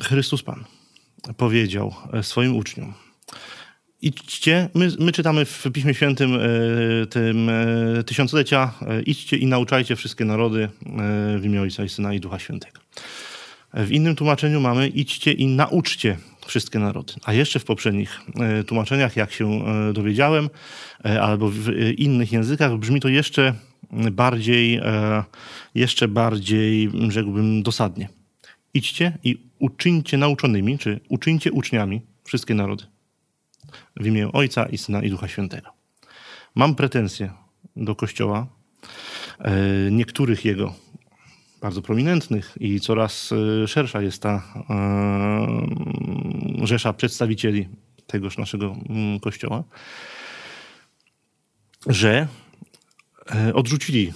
[0.00, 0.64] Chrystus Pan
[1.36, 2.92] powiedział e, swoim uczniom,
[4.02, 6.38] idźcie, my, my czytamy w Piśmie Świętym e,
[7.06, 8.72] tym e, tysiąclecia,
[9.06, 10.68] idźcie i nauczajcie wszystkie narody
[11.38, 12.80] w imię Ojca i Syna i Ducha Świętego.
[13.74, 16.16] W innym tłumaczeniu mamy idźcie i nauczcie
[16.46, 17.12] wszystkie narody.
[17.24, 18.20] A jeszcze w poprzednich
[18.66, 20.50] tłumaczeniach, jak się dowiedziałem,
[21.20, 23.54] albo w innych językach, brzmi to jeszcze
[23.92, 24.80] bardziej,
[25.74, 28.08] jeszcze bardziej, rzekłbym, dosadnie.
[28.76, 32.84] Idźcie i uczyńcie nauczonymi, czy uczyńcie uczniami wszystkie narody.
[33.96, 35.70] W imię Ojca i Syna i Ducha Świętego.
[36.54, 37.30] Mam pretensje
[37.76, 38.46] do Kościoła,
[39.38, 39.52] e,
[39.90, 40.74] niektórych jego
[41.60, 47.68] bardzo prominentnych i coraz e, szersza jest ta e, rzesza przedstawicieli
[48.06, 49.64] tegoż naszego mm, Kościoła,
[51.86, 52.28] że
[53.54, 54.12] odrzucili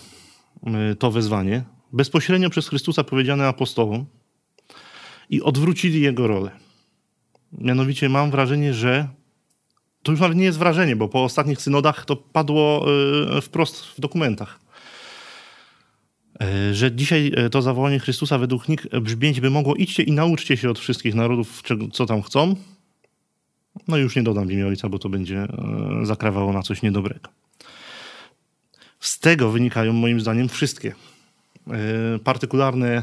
[0.99, 4.07] to wezwanie bezpośrednio przez Chrystusa powiedziane apostołom
[5.31, 6.51] i odwrócili jego rolę.
[7.53, 9.09] Mianowicie mam wrażenie, że
[10.03, 12.87] to już nawet nie jest wrażenie, bo po ostatnich synodach to padło
[13.37, 14.61] e, wprost w dokumentach.
[16.41, 20.57] E, Że dzisiaj e, to zawołanie Chrystusa według nich brzmieć by mogło idźcie i nauczcie
[20.57, 21.63] się od wszystkich narodów,
[21.93, 22.57] co tam chcą.
[23.89, 25.47] No i już nie dodam w imię Ojca, bo to będzie
[26.03, 27.31] zakrawało na coś niedobrego.
[29.01, 30.95] Z tego wynikają moim zdaniem wszystkie
[32.25, 33.03] partykularne, e,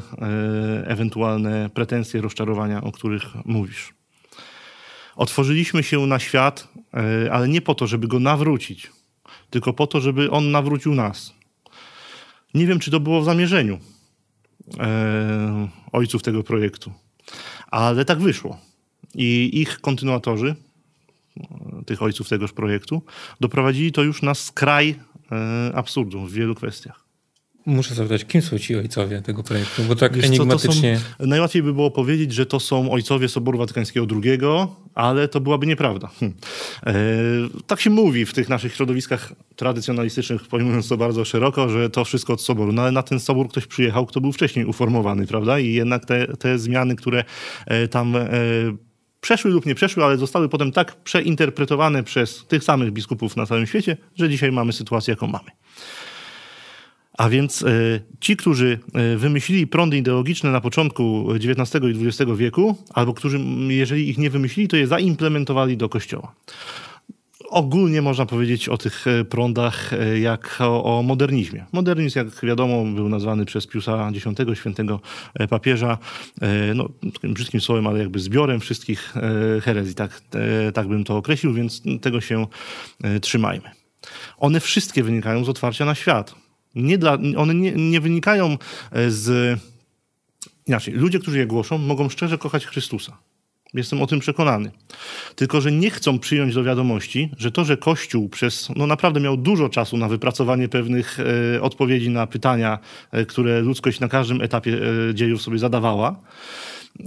[0.88, 3.94] ewentualne pretensje, rozczarowania, o których mówisz.
[5.16, 8.92] Otworzyliśmy się na świat, e, ale nie po to, żeby go nawrócić,
[9.50, 11.34] tylko po to, żeby on nawrócił nas.
[12.54, 13.80] Nie wiem, czy to było w zamierzeniu
[14.80, 16.94] e, ojców tego projektu,
[17.68, 18.58] ale tak wyszło.
[19.16, 20.56] I ich kontynuatorzy,
[21.38, 23.02] e, tych ojców tegoż projektu,
[23.40, 25.00] doprowadzili to już na skraj
[25.32, 27.07] e, absurdu w wielu kwestiach.
[27.68, 29.84] Muszę zapytać, kim są ci ojcowie tego projektu?
[29.84, 30.98] Bo tak Wiesz co, enigmatycznie.
[30.98, 34.40] Są, najłatwiej by było powiedzieć, że to są ojcowie Soboru Watykańskiego II,
[34.96, 36.10] ale to byłaby nieprawda.
[36.20, 36.34] Hm.
[36.86, 36.94] E,
[37.68, 42.34] tak się mówi w tych naszych środowiskach tradycjonalistycznych, pojmując to bardzo szeroko, że to wszystko
[42.34, 42.72] od Soboru.
[42.72, 45.60] No ale na ten Sobór ktoś przyjechał, kto był wcześniej uformowany, prawda?
[45.60, 47.24] I jednak te, te zmiany, które
[47.66, 48.30] e, tam e,
[49.22, 53.68] przeszły lub nie przeszły, ale zostały potem tak przeinterpretowane przez tych samych biskupów na całym
[53.68, 55.50] świecie, że dzisiaj mamy sytuację, jaką mamy.
[57.18, 57.68] A więc e,
[58.20, 64.10] ci, którzy e, wymyślili prądy ideologiczne na początku XIX i XX wieku, albo którzy, jeżeli
[64.10, 66.36] ich nie wymyślili, to je zaimplementowali do kościoła.
[67.50, 69.92] Ogólnie można powiedzieć o tych e, prądach
[70.22, 71.66] jak o, o modernizmie.
[71.72, 75.00] Modernizm, jak wiadomo, był nazwany przez Piusa X, świętego
[75.50, 75.98] papieża,
[76.76, 79.14] no, takim brzydkim słowem, ale jakby zbiorem wszystkich
[79.62, 79.96] herezji.
[79.96, 80.22] Tak,
[80.74, 82.48] tak bym to określił, więc tego się
[83.22, 83.70] trzymajmy.
[84.38, 86.47] One wszystkie wynikają z otwarcia na świat.
[86.78, 88.58] Nie dla, one nie, nie wynikają
[88.92, 89.60] e, z.
[90.68, 93.18] Inaczej, ludzie, którzy je głoszą, mogą szczerze kochać Chrystusa.
[93.74, 94.72] Jestem o tym przekonany.
[95.36, 99.38] Tylko, że nie chcą przyjąć do wiadomości, że to, że Kościół przez, no naprawdę miał
[99.38, 101.18] dużo czasu na wypracowanie pewnych
[101.56, 102.80] e, odpowiedzi na pytania,
[103.12, 106.20] e, które ludzkość na każdym etapie e, dziejów sobie zadawała,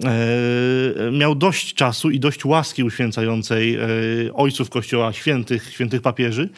[0.05, 3.89] e, miał dość czasu i dość łaski uświęcającej e,
[4.35, 6.49] ojców Kościoła, świętych, świętych papieży,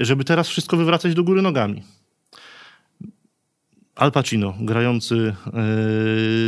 [0.00, 1.82] żeby teraz wszystko wywracać do góry nogami.
[3.96, 5.52] Al Pacino, grający e,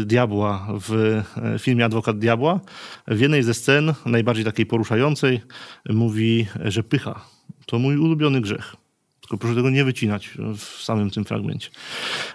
[0.05, 2.61] diabła w e, filmie Adwokat Diabła,
[3.07, 5.40] w jednej ze scen, najbardziej takiej poruszającej,
[5.88, 7.24] mówi, że pycha
[7.66, 8.76] to mój ulubiony grzech.
[9.20, 11.70] Tylko proszę tego nie wycinać w samym tym fragmencie.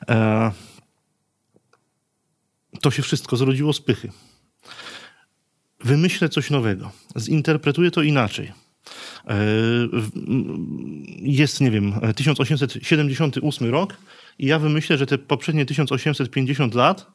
[0.09, 0.51] E,
[2.81, 4.11] to się wszystko zrodziło z pychy.
[5.79, 8.51] Wymyślę coś nowego, zinterpretuję to inaczej.
[9.27, 9.45] E,
[11.17, 13.97] Jest, nie wiem, 1878 rok
[14.39, 17.07] i ja wymyślę, że te poprzednie 1850 lat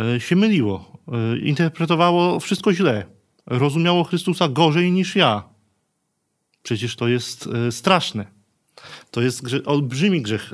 [0.00, 0.98] e, się myliło.
[1.08, 3.06] E, Interpretowało wszystko źle.
[3.46, 5.42] Rozumiało Chrystusa gorzej niż ja.
[6.62, 8.26] Przecież to jest e, straszne.
[9.10, 10.52] To jest grze- olbrzymi grzech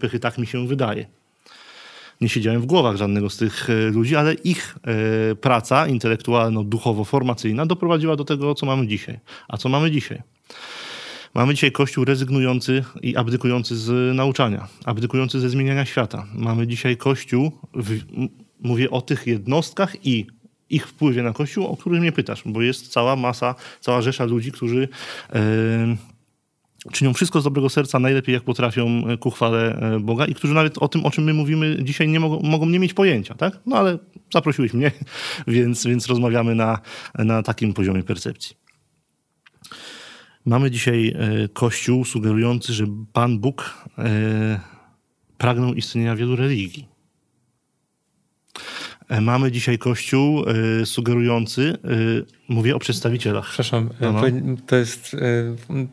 [0.00, 1.06] pychy, tak mi się wydaje
[2.20, 4.76] nie siedziałem w głowach żadnego z tych ludzi, ale ich
[5.40, 9.20] praca intelektualno-duchowo-formacyjna doprowadziła do tego, co mamy dzisiaj.
[9.48, 10.22] A co mamy dzisiaj?
[11.34, 16.26] Mamy dzisiaj Kościół rezygnujący i abdykujący z nauczania, abdykujący ze zmieniania świata.
[16.34, 18.00] Mamy dzisiaj Kościół, w,
[18.60, 20.26] mówię o tych jednostkach i
[20.70, 24.52] ich wpływie na Kościół, o których mnie pytasz, bo jest cała masa, cała rzesza ludzi,
[24.52, 24.88] którzy
[25.32, 25.96] e,
[26.92, 30.88] czynią wszystko z dobrego serca, najlepiej jak potrafią ku chwale Boga i którzy nawet o
[30.88, 33.60] tym, o czym my mówimy dzisiaj, nie mogą, mogą nie mieć pojęcia, tak?
[33.66, 33.98] No ale
[34.34, 34.90] zaprosiłeś mnie,
[35.46, 36.78] więc, więc rozmawiamy na,
[37.18, 38.63] na takim poziomie percepcji.
[40.46, 41.16] Mamy dzisiaj
[41.52, 43.84] Kościół sugerujący, że Pan Bóg
[45.38, 46.88] pragnął istnienia wielu religii.
[49.08, 50.44] E, mamy dzisiaj kościół
[50.84, 51.78] sugerujący,
[52.48, 53.44] mówię o przedstawicielach.
[53.44, 54.22] Przepraszam, no, no.
[54.66, 55.16] to jest,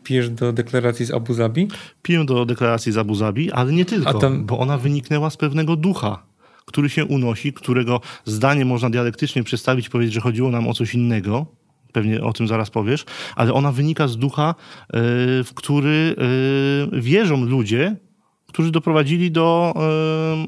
[0.04, 1.68] pijesz do deklaracji z Abu Zabi?
[2.02, 4.46] Piję do deklaracji z Abu Zabi, ale nie tylko, tam...
[4.46, 6.22] bo ona wyniknęła z pewnego ducha,
[6.66, 11.46] który się unosi, którego zdanie można dialektycznie przedstawić, powiedzieć, że chodziło nam o coś innego,
[11.92, 13.04] pewnie o tym zaraz powiesz,
[13.36, 14.54] ale ona wynika z ducha,
[15.44, 16.16] w który
[16.92, 17.96] wierzą ludzie,
[18.46, 19.74] którzy doprowadzili do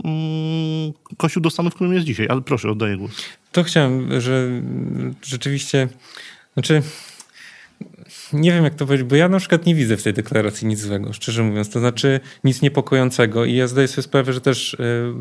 [0.04, 2.26] yy, Kościół do stanu, w którym jest dzisiaj.
[2.30, 3.10] Ale proszę, oddaję głos.
[3.52, 4.62] To chciałem, że
[5.22, 5.88] rzeczywiście,
[6.54, 6.82] znaczy
[8.32, 10.80] nie wiem jak to powiedzieć, bo ja na przykład nie widzę w tej deklaracji nic
[10.80, 11.70] złego, szczerze mówiąc.
[11.70, 15.14] To znaczy nic niepokojącego i ja zdaję sobie sprawę, że też yy,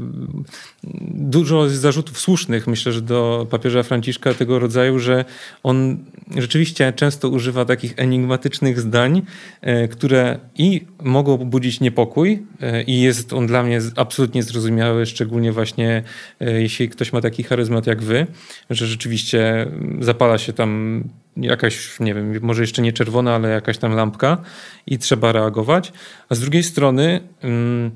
[1.12, 5.26] dużo zarzutów słusznych, myślę, że do papieża Franciszka tego rodzaju, że
[5.64, 5.97] on
[6.38, 9.22] rzeczywiście często używa takich enigmatycznych zdań,
[9.62, 15.51] yy, które i mogą budzić niepokój yy, i jest on dla mnie absolutnie zrozumiały, szczególnie
[15.51, 16.04] właśnie
[16.39, 18.28] jeśli ktoś ma taki charyzmat jak wy,
[18.70, 19.68] że rzeczywiście
[19.99, 21.04] zapala się tam
[21.38, 24.38] jakaś, nie wiem, może jeszcze nie czerwona, ale jakaś tam lampka
[24.88, 25.93] i trzeba reagować.
[26.29, 27.91] A z drugiej strony mm,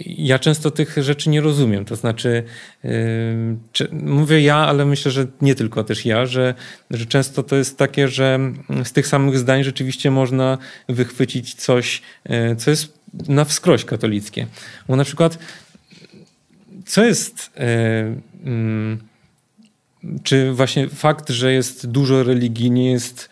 [0.00, 1.84] ja często tych rzeczy nie rozumiem.
[1.84, 2.44] To znaczy,
[3.92, 6.54] mówię ja, ale myślę, że nie tylko też ja, że,
[6.90, 8.38] że często to jest takie, że
[8.84, 10.58] z tych samych zdań rzeczywiście można
[10.88, 14.46] wychwycić coś, yy, co jest na wskroś katolickie.
[14.88, 15.38] Bo na przykład,
[16.86, 17.50] co jest.
[18.44, 19.09] Yy, yy,
[20.22, 23.30] czy właśnie fakt, że jest dużo religii, nie jest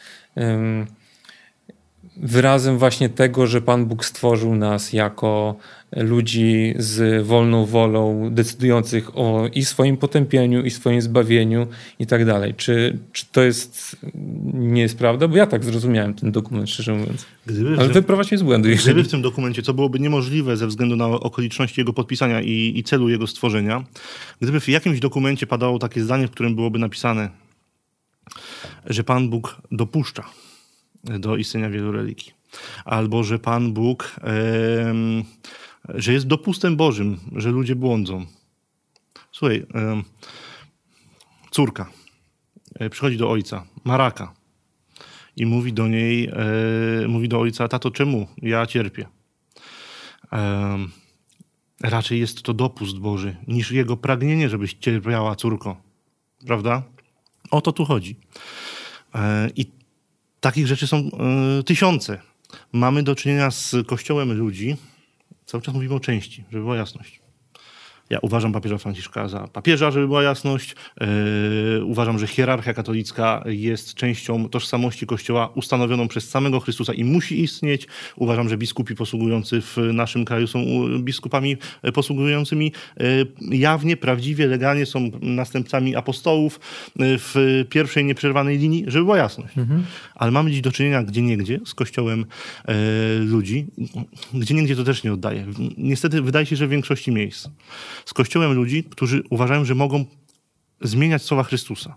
[2.17, 5.57] wyrazem właśnie tego, że Pan Bóg stworzył nas jako
[5.97, 11.67] ludzi z wolną wolą, decydujących o i swoim potępieniu, i swoim zbawieniu
[11.99, 12.55] i tak dalej.
[12.55, 13.97] Czy, czy to jest,
[14.55, 15.29] nie jest prawda?
[15.29, 17.27] Bo ja tak zrozumiałem ten dokument, szczerze mówiąc.
[17.47, 18.69] Gdyby Ale wyprowadź mnie z błędu.
[18.69, 19.05] Gdyby jeżeli...
[19.05, 23.09] w tym dokumencie, co byłoby niemożliwe ze względu na okoliczności jego podpisania i, i celu
[23.09, 23.85] jego stworzenia,
[24.41, 27.31] gdyby w jakimś dokumencie padało takie zdanie, w którym byłoby napisane,
[28.87, 30.25] że Pan Bóg dopuszcza
[31.05, 32.33] do istnienia wielu religii.
[32.85, 34.17] Albo że Pan Bóg
[35.95, 38.27] że jest dopustem Bożym, że ludzie błądzą.
[39.33, 39.67] Słuchaj,
[41.51, 41.91] córka
[42.75, 44.35] e, przychodzi do ojca, maraka
[45.37, 46.29] i mówi do niej,
[47.05, 49.07] e, mówi do ojca, tato czemu ja cierpię?
[51.81, 55.77] raczej jest to dopust Boży, niż jego pragnienie, żebyś cierpiała córko.
[56.47, 56.83] Prawda?
[57.51, 58.17] O to tu chodzi.
[59.15, 59.67] E, I
[60.41, 61.11] takich rzeczy są
[61.67, 62.21] tysiące.
[62.73, 64.77] Mamy do czynienia z kościołem ludzi,
[65.49, 67.21] Cały czas mówimy o części, żeby była jasność.
[68.11, 70.77] Ja uważam papieża Franciszka za papieża, żeby była jasność.
[71.01, 77.43] Yy, uważam, że hierarchia katolicka jest częścią tożsamości Kościoła ustanowioną przez samego Chrystusa i musi
[77.43, 77.87] istnieć.
[78.17, 80.59] Uważam, że biskupi posługujący w naszym kraju są
[80.99, 81.57] biskupami
[81.95, 83.27] posługującymi yy,
[83.59, 86.61] jawnie, prawdziwie, legalnie, są następcami apostołów
[86.97, 89.59] yy, w pierwszej nieprzerwanej linii, żeby była jasność.
[89.59, 89.85] Mhm.
[90.15, 92.25] Ale mamy dziś do czynienia gdzie niegdzie z Kościołem
[92.69, 92.75] yy,
[93.19, 93.67] ludzi.
[94.35, 95.47] Gdzie niegdzie to też nie oddaje.
[95.79, 97.49] Niestety wydaje się, że w większości miejsc
[98.05, 100.05] z Kościołem ludzi, którzy uważają, że mogą
[100.81, 101.97] zmieniać słowa Chrystusa.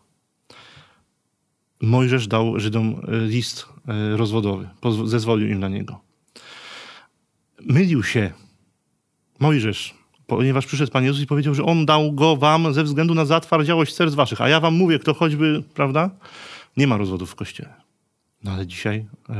[1.81, 4.69] Mojżesz dał Żydom e, list e, rozwodowy,
[5.05, 5.99] zezwolił im na niego.
[7.65, 8.31] Mylił się
[9.39, 9.93] Mojżesz,
[10.27, 13.93] ponieważ przyszedł Pan Jezus i powiedział, że On dał go wam ze względu na zatwardziałość
[13.93, 14.41] serc waszych.
[14.41, 16.09] A ja wam mówię, kto choćby, prawda?
[16.77, 17.73] Nie ma rozwodów w Kościele.
[18.43, 19.35] No ale dzisiaj yy,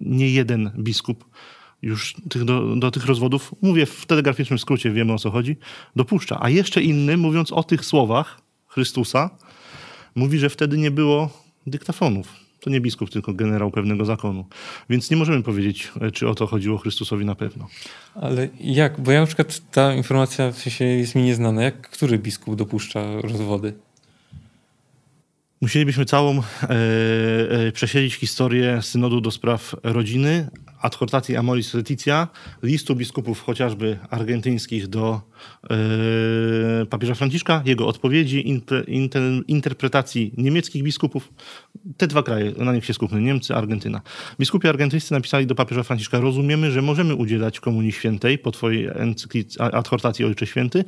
[0.00, 1.24] nie jeden biskup
[1.82, 5.56] już tych do, do, tych rozwodów, mówię w telegraficznym skrócie, wiemy o co chodzi,
[5.96, 6.38] dopuszcza.
[6.40, 9.30] A jeszcze inny, mówiąc o tych słowach Chrystusa,
[10.14, 11.30] mówi, że wtedy nie było
[11.66, 12.40] dyktafonów.
[12.60, 14.44] To nie biskup, tylko generał pewnego zakonu.
[14.90, 17.68] Więc nie możemy powiedzieć, czy o to chodziło Chrystusowi na pewno.
[18.14, 19.00] Ale jak?
[19.00, 21.62] Bo ja na przykład ta informacja w sensie jest mi nieznana.
[21.62, 23.74] Jak który biskup dopuszcza rozwody?
[25.60, 26.42] Musielibyśmy całą e,
[27.50, 30.50] e, przesiedzieć historię synodu do spraw rodziny,
[30.80, 32.28] adhortacji Amoris Laetitia,
[32.62, 35.20] listu biskupów chociażby argentyńskich do
[35.70, 41.32] yy, papieża Franciszka, jego odpowiedzi, inter, inter, interpretacji niemieckich biskupów.
[41.96, 44.00] Te dwa kraje, na nich się skupmy, Niemcy, Argentyna.
[44.40, 48.88] Biskupi argentyńscy napisali do papieża Franciszka, rozumiemy, że możemy udzielać Komunii Świętej po twojej
[49.72, 50.84] adhortacji Ojcze Święty,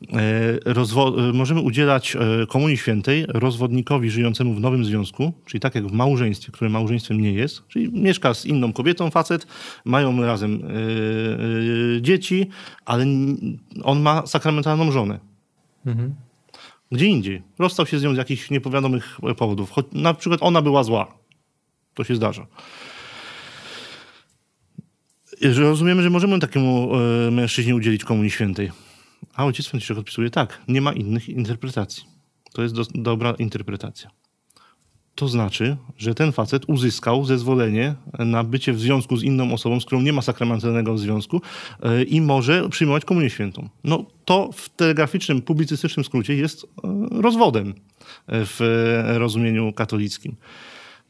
[0.00, 2.16] yy, możemy udzielać
[2.48, 7.32] Komunii Świętej rozwodnikowi żyjącemu w nowym związku, czyli tak jak w małżeństwie, które małżeństwem nie
[7.32, 9.46] jest, czyli mieszka z inną kobietą, facet,
[9.84, 12.48] mają razem yy, yy, dzieci,
[12.84, 13.06] ale
[13.82, 15.18] on ma sakramentalną żonę.
[15.86, 16.14] Mhm.
[16.92, 17.42] Gdzie indziej.
[17.58, 19.70] Rozstał się z nią z jakichś niepowiadomych powodów.
[19.70, 21.14] Choć na przykład ona była zła.
[21.94, 22.46] To się zdarza.
[25.42, 28.70] Że rozumiemy, że możemy takiemu e, mężczyźnie udzielić Komunii Świętej.
[29.34, 32.04] A ojciec Franciszek odpisuje, tak, nie ma innych interpretacji.
[32.52, 34.10] To jest do, dobra interpretacja.
[35.14, 39.84] To znaczy, że ten facet uzyskał zezwolenie na bycie w związku z inną osobą, z
[39.84, 41.40] którą nie ma sakramentalnego związku
[41.82, 43.68] e, i może przyjmować komunię świętą.
[43.84, 46.68] No to w telegraficznym, publicystycznym skrócie jest e,
[47.10, 47.74] rozwodem e,
[48.28, 48.60] w
[49.06, 50.36] rozumieniu katolickim.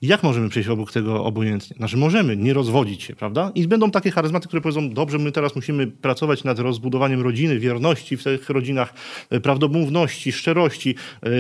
[0.03, 1.77] Jak możemy przejść obok tego obojętnie?
[1.77, 3.53] Znaczy możemy nie rozwodzić się, prawda?
[3.55, 8.17] I będą takie charyzmaty, które powiedzą, dobrze, my teraz musimy pracować nad rozbudowaniem rodziny, wierności
[8.17, 8.95] w tych rodzinach,
[9.31, 10.95] e, prawdomówności, szczerości.
[11.23, 11.31] E,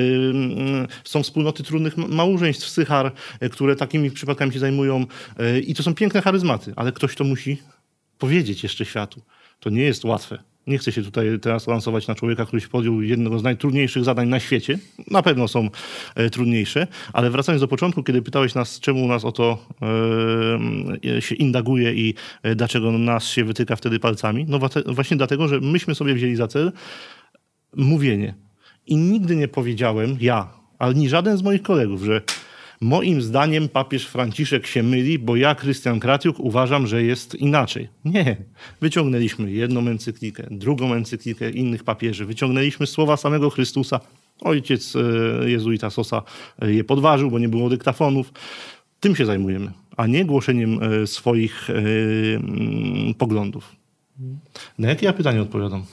[1.04, 5.06] są wspólnoty trudnych małżeństw, sychar, e, które takimi przypadkami się zajmują.
[5.66, 7.56] I to są piękne charyzmaty, ale ktoś to musi
[8.18, 9.22] powiedzieć jeszcze światu.
[9.61, 10.49] To nie jest łatwe.
[10.71, 14.29] Nie chcę się tutaj teraz lansować na człowieka, który się podjął jednego z najtrudniejszych zadań
[14.29, 14.79] na świecie.
[15.11, 15.68] Na pewno są
[16.14, 19.59] e, trudniejsze, ale wracając do początku, kiedy pytałeś nas, czemu nas o to
[21.16, 25.61] e, się indaguje i e, dlaczego nas się wytyka wtedy palcami, no właśnie dlatego, że
[25.61, 26.73] myśmy sobie wzięli za cel
[27.77, 28.35] mówienie.
[28.87, 30.49] I nigdy nie powiedziałem, ja,
[30.79, 32.23] ani żaden z moich kolegów, że
[32.83, 37.89] Moim zdaniem papież Franciszek się myli, bo ja, Krystian Kratiuk, uważam, że jest inaczej.
[38.05, 38.37] Nie.
[38.81, 42.26] Wyciągnęliśmy jedną encyklikę, drugą encyklikę innych papieży.
[42.26, 44.01] Wyciągnęliśmy słowa samego Chrystusa.
[44.41, 46.22] Ojciec e, jezuita Sosa
[46.62, 48.33] e, je podważył, bo nie było dyktafonów.
[49.01, 51.68] Tym się zajmujemy, a nie głoszeniem e, swoich
[53.18, 53.76] poglądów.
[54.78, 55.85] Na jakie ja pytanie odpowiadam?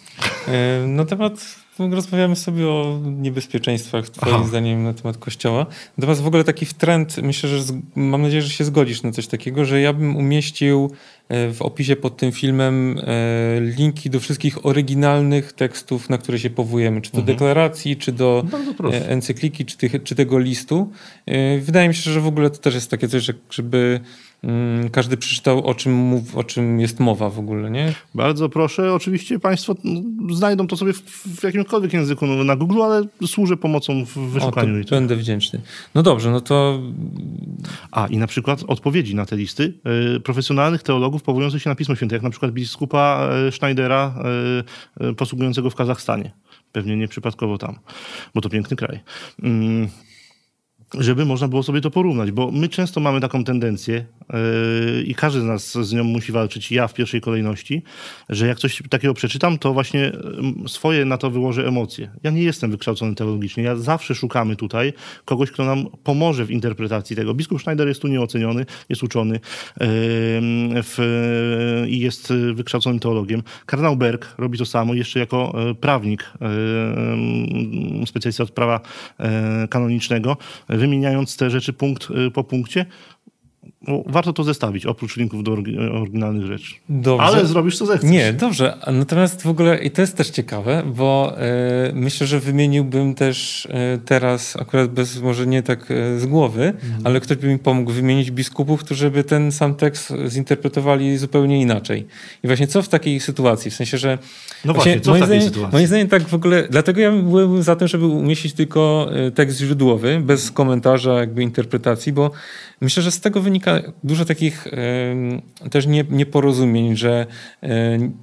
[0.88, 4.46] Na temat rozmawiamy sobie o niebezpieczeństwach, twoim Aha.
[4.48, 5.66] zdaniem, na temat kościoła.
[5.98, 9.66] Natomiast w ogóle taki trend, myślę, że mam nadzieję, że się zgodzisz na coś takiego,
[9.66, 10.92] że ja bym umieścił
[11.30, 16.50] e, w opisie pod tym filmem e, linki do wszystkich oryginalnych tekstów, na które się
[16.50, 17.38] powołujemy, czy do mhm.
[17.38, 18.46] deklaracji, czy do
[18.94, 20.92] e, encykliki, czy, tych, czy tego listu.
[21.62, 24.00] Wydaje mi się, że w ogóle to też jest takie coś, żeby
[24.92, 27.94] każdy przeczytał, o czym, mów, o czym jest mowa w ogóle, nie?
[28.16, 28.94] Bardzo proszę.
[28.94, 29.76] Oczywiście Państwo
[30.32, 31.02] znajdą to sobie w,
[31.40, 34.82] w jakimkolwiek języku no, na Google, ale służę pomocą w wyszukaniu.
[34.82, 35.62] O, będę wdzięczny.
[35.96, 36.82] No dobrze, no to...
[37.92, 39.74] A, i na przykład odpowiedzi na te listy
[40.16, 44.14] y, profesjonalnych teologów powołujących się na Pismo Święte, jak na przykład biskupa y, Schneidera
[45.02, 46.32] y, posługującego w Kazachstanie.
[46.72, 47.80] Pewnie nie przypadkowo tam,
[48.36, 49.00] bo to piękny kraj.
[49.44, 49.88] Mm,
[50.94, 55.42] żeby można było sobie to porównać, bo my często mamy taką tendencję yy, i każdy
[55.42, 57.84] z nas z nią musi walczyć, ja w pierwszej kolejności,
[58.30, 60.12] że jak coś takiego przeczytam, to właśnie
[60.68, 62.10] swoje na to wyłożę emocje.
[62.24, 64.94] Ja nie jestem wykształcony teologicznie, ja zawsze szukamy tutaj
[65.26, 67.34] kogoś, kto nam pomoże w interpretacji tego.
[67.34, 69.40] Biskup Schneider jest tu nieoceniony, jest uczony yy,
[70.84, 70.98] w,
[71.88, 73.44] i jest wykształconym teologiem.
[73.66, 76.32] Kardynał Berg robi to samo, jeszcze jako e, prawnik,
[78.00, 78.80] yy, specjalista od prawa
[79.70, 80.38] kanonicznego,
[80.78, 82.86] wymieniając te rzeczy punkt y, po punkcie,
[84.06, 86.76] warto to zestawić, oprócz linków do oryginalnych rzeczy.
[86.90, 87.26] Dobrze.
[87.26, 88.10] Ale zrobisz co zechcesz.
[88.10, 88.78] Nie, dobrze.
[88.88, 91.36] Natomiast w ogóle, i to jest też ciekawe, bo
[91.90, 93.70] y, myślę, że wymieniłbym też y,
[94.06, 97.02] teraz, akurat bez, może nie tak y, z głowy, mhm.
[97.04, 102.08] ale ktoś by mi pomógł wymienić biskupów, którzy by ten sam tekst zinterpretowali zupełnie inaczej.
[102.44, 103.72] I właśnie co w takiej sytuacji?
[103.72, 104.18] W sensie, że...
[104.66, 105.76] No właśnie, właśnie co w takiej zdaniem, sytuacji?
[105.76, 110.22] Moim zdaniem tak w ogóle, dlatego ja byłem za tym, żeby umieścić tylko tekst źródłowy,
[110.24, 112.32] bez komentarza, jakby interpretacji, bo
[112.82, 113.67] myślę, że z tego wynika
[114.04, 114.68] dużo takich
[115.72, 117.26] też nie, nieporozumień, że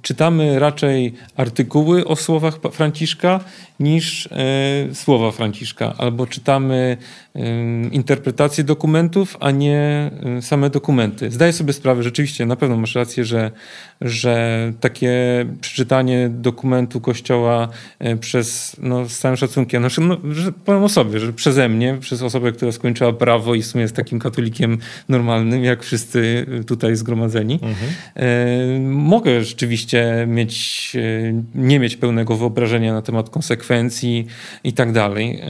[0.01, 3.39] czytamy raczej artykuły o słowach Franciszka
[3.79, 6.97] niż e, słowa Franciszka, albo czytamy
[7.91, 11.31] interpretację dokumentów, a nie same dokumenty.
[11.31, 13.51] Zdaję sobie sprawę, rzeczywiście, na pewno masz rację, że,
[14.01, 15.11] że takie
[15.61, 17.67] przeczytanie dokumentu Kościoła
[17.99, 21.97] e, przez, no z całym szacunkiem, znaczy, no, że powiem o sobie, że przeze mnie,
[21.99, 24.77] przez osobę, która skończyła prawo i w sumie jest takim katolikiem
[25.09, 27.59] normalnym, normalnym, jak wszyscy tutaj zgromadzeni.
[27.61, 28.91] Mhm.
[28.91, 30.93] Mogę rzeczywiście mieć,
[31.55, 34.27] nie mieć pełnego wyobrażenia na temat konsekwencji
[34.63, 35.41] i tak dalej.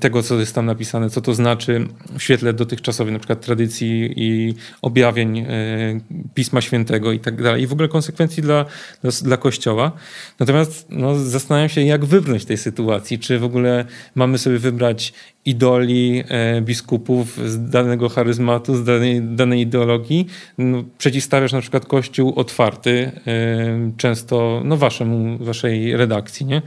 [0.00, 1.86] Tego, co jest tam napisane, co to znaczy
[2.18, 5.46] w świetle dotychczasowej na przykład tradycji i objawień
[6.34, 7.62] Pisma Świętego i tak dalej.
[7.62, 8.64] I w ogóle konsekwencji dla,
[9.02, 9.92] dla, dla Kościoła.
[10.40, 13.18] Natomiast no, zastanawiam się, jak wybrnąć tej sytuacji.
[13.18, 15.12] Czy w ogóle mamy sobie wybrać
[15.44, 20.26] idoli e, biskupów z danego charyzmatu, z danej, danej ideologii.
[20.58, 26.62] No, przeciwstawiasz na przykład kościół otwarty, e, często no, waszemu, waszej redakcji, nie?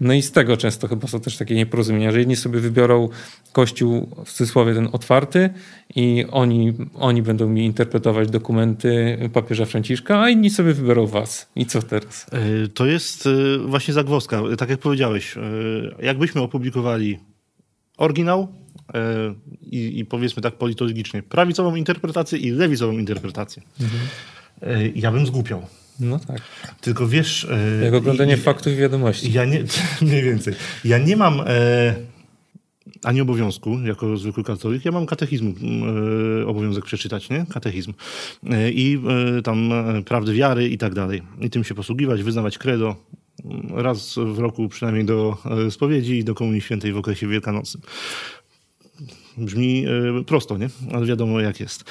[0.00, 3.08] No i z tego często chyba są też takie nieporozumienia, że jedni sobie wybiorą
[3.52, 5.50] kościół w cudzysłowie ten otwarty
[5.96, 11.50] i oni, oni będą mi interpretować dokumenty papieża Franciszka, a inni sobie wybiorą was.
[11.56, 12.26] I co teraz?
[12.32, 14.42] E, to jest e, właśnie zagwozdka.
[14.58, 15.34] Tak jak powiedziałeś,
[16.02, 17.18] jakbyśmy opublikowali
[17.96, 18.63] oryginał e,
[19.62, 23.62] i, i, powiedzmy tak politologicznie prawicową interpretację i lewicową interpretację.
[23.80, 24.02] Mhm.
[24.62, 25.66] E, ja bym zgłupiał.
[26.00, 26.40] No tak.
[26.80, 27.46] Tylko wiesz...
[27.80, 29.32] E, Jak oglądanie i, faktów i wiadomości.
[29.32, 29.64] Ja nie,
[30.02, 30.54] mniej więcej.
[30.84, 31.94] Ja nie mam e,
[33.04, 35.54] ani obowiązku, jako zwykły katolik, ja mam katechizm,
[36.42, 37.46] e, obowiązek przeczytać, nie?
[37.52, 37.92] Katechizm.
[38.50, 39.00] E, I
[39.38, 39.70] e, tam
[40.04, 41.22] prawdy wiary i tak dalej.
[41.40, 42.96] I tym się posługiwać, wyznawać credo,
[43.74, 45.36] raz w roku przynajmniej do
[45.70, 47.82] spowiedzi i do Komunii Świętej w okresie wielkanocnym.
[49.38, 50.68] Brzmi e, prosto, nie?
[50.92, 51.84] Ale wiadomo jak jest.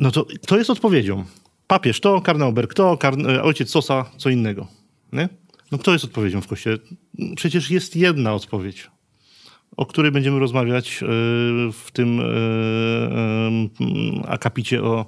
[0.00, 1.24] No to kto jest odpowiedzią?
[1.66, 2.98] Papież to, kardynał Berg to.
[3.28, 4.66] E, ojciec Sosa co innego.
[5.12, 5.28] Nie?
[5.72, 6.78] No kto jest odpowiedzią w Kościele?
[7.36, 8.90] Przecież jest jedna odpowiedź,
[9.76, 11.00] o której będziemy rozmawiać
[11.72, 12.20] w tym
[14.28, 15.06] akapicie o,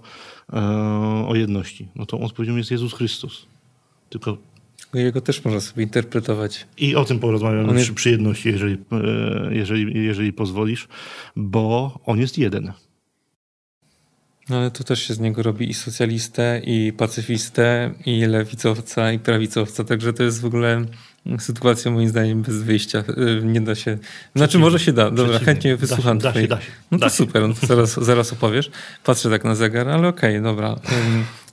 [1.29, 1.89] o jedności.
[1.97, 3.47] No to odpowiedzią jest Jezus Chrystus.
[4.11, 4.37] Tylko
[4.99, 6.67] jego też można sobie interpretować.
[6.79, 7.93] I o tym porozmawiamy jest...
[7.93, 10.89] przy jedności, jeżeli, e, jeżeli, jeżeli pozwolisz,
[11.37, 12.73] bo on jest jeden.
[14.49, 19.19] No ale to też się z niego robi i socjalistę, i pacyfistę, i lewicowca, i
[19.19, 20.85] prawicowca, także to jest w ogóle
[21.39, 22.99] sytuacja moim zdaniem bez wyjścia.
[22.99, 23.99] E, nie da się.
[24.37, 25.11] Znaczy może się da.
[25.11, 26.71] Dobra, chętnie wysłucham da się, da się, da się.
[26.91, 28.71] No to super, no to zaraz, zaraz opowiesz.
[29.05, 30.77] Patrzę tak na zegar, ale okej, okay, dobra.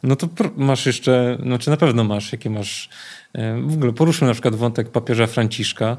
[0.04, 2.90] No to masz jeszcze, znaczy na pewno masz, jakie masz
[3.68, 5.98] w ogóle poruszmy na przykład wątek papieża Franciszka.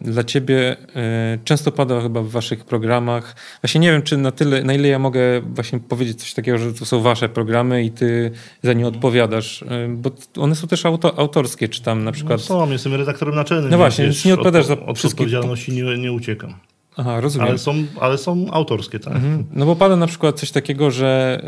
[0.00, 0.76] Dla ciebie
[1.44, 3.36] często pada chyba w waszych programach.
[3.62, 6.74] Właśnie nie wiem, czy na tyle, na ile ja mogę właśnie powiedzieć coś takiego, że
[6.74, 8.30] to są wasze programy i ty
[8.62, 12.40] za nie odpowiadasz, bo one są też auto, autorskie, czy tam na przykład...
[12.40, 13.70] No są, jestem redaktorem naczelnym.
[13.70, 15.22] No właśnie, więc nie odpowiadasz za od, wszystkie...
[15.22, 16.54] odpowiedzialności nie, nie uciekam.
[16.96, 17.48] Aha, rozumiem.
[17.48, 19.14] Ale są, ale są autorskie, tak.
[19.14, 19.44] Mhm.
[19.52, 21.40] No bo pada na przykład coś takiego, że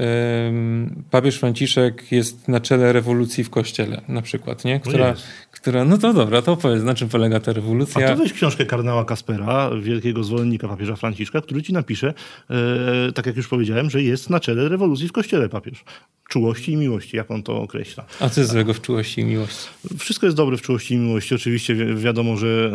[1.10, 4.80] papież Franciszek jest na czele rewolucji w kościele, na przykład, nie?
[4.80, 5.16] Która, no,
[5.52, 8.06] która, no to dobra, to opowiedz, na czym polega ta rewolucja.
[8.06, 12.14] A to weź książkę kardynała Kaspera, wielkiego zwolennika papieża Franciszka, który ci napisze,
[12.50, 15.84] e, tak jak już powiedziałem, że jest na czele rewolucji w kościele papież.
[16.28, 18.04] Czułości i miłości, jak on to określa.
[18.20, 19.68] A co jest złego w czułości i miłości?
[19.98, 21.34] Wszystko jest dobre w czułości i miłości.
[21.34, 22.72] Oczywiście wi wiadomo, że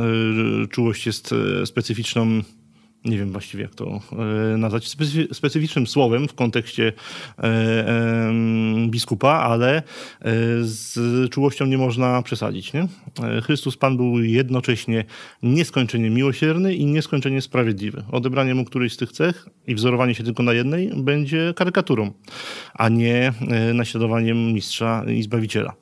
[0.63, 2.41] e, czułość jest e, specyficzną
[3.05, 3.99] nie wiem właściwie jak to
[4.53, 4.95] e, nazwać,
[5.31, 6.93] specyficznym słowem w kontekście
[7.39, 8.33] e,
[8.87, 9.83] biskupa, ale e,
[10.61, 10.99] z
[11.29, 12.73] czułością nie można przesadzić.
[12.73, 12.87] Nie?
[13.43, 15.05] Chrystus Pan był jednocześnie
[15.43, 18.03] nieskończenie miłosierny i nieskończenie sprawiedliwy.
[18.11, 22.11] Odebranie mu którejś z tych cech i wzorowanie się tylko na jednej będzie karykaturą,
[22.73, 23.33] a nie
[23.73, 25.73] naśladowaniem mistrza i zbawiciela.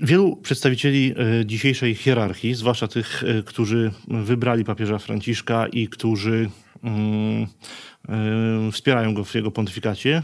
[0.00, 6.50] Wielu przedstawicieli e, dzisiejszej hierarchii, zwłaszcza tych, e, którzy wybrali papieża Franciszka i którzy
[6.82, 7.46] mm,
[8.08, 10.22] e, wspierają go w jego pontyfikacie,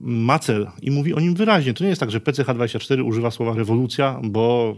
[0.00, 1.74] ma cel i mówi o nim wyraźnie.
[1.74, 4.76] To nie jest tak, że PCH24 używa słowa rewolucja, bo,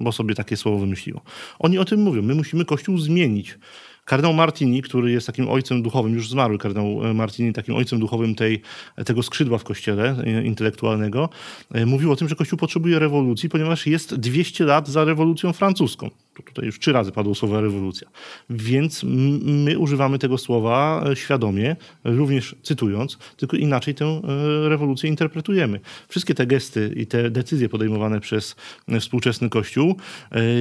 [0.00, 1.20] bo sobie takie słowo wymyśliło.
[1.58, 2.22] Oni o tym mówią.
[2.22, 3.58] My musimy Kościół zmienić.
[4.04, 8.34] Kardynał Martini, który jest takim ojcem duchowym, już zmarły kardynał e, Martini, takim ojcem duchowym
[8.34, 8.62] tej,
[9.06, 11.28] tego skrzydła w kościele e, intelektualnego,
[11.74, 16.10] e, mówił o tym, że Kościół potrzebuje rewolucji, ponieważ jest 200 lat za rewolucją francuską.
[16.44, 18.08] Tutaj już trzy razy padło słowo rewolucja.
[18.50, 19.02] Więc
[19.42, 24.20] my używamy tego słowa świadomie, również cytując, tylko inaczej tę
[24.68, 25.80] rewolucję interpretujemy.
[26.08, 28.56] Wszystkie te gesty i te decyzje podejmowane przez
[29.00, 29.96] współczesny Kościół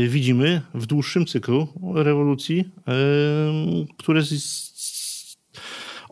[0.08, 2.66] widzimy w dłuższym cyklu rewolucji
[3.98, 4.22] które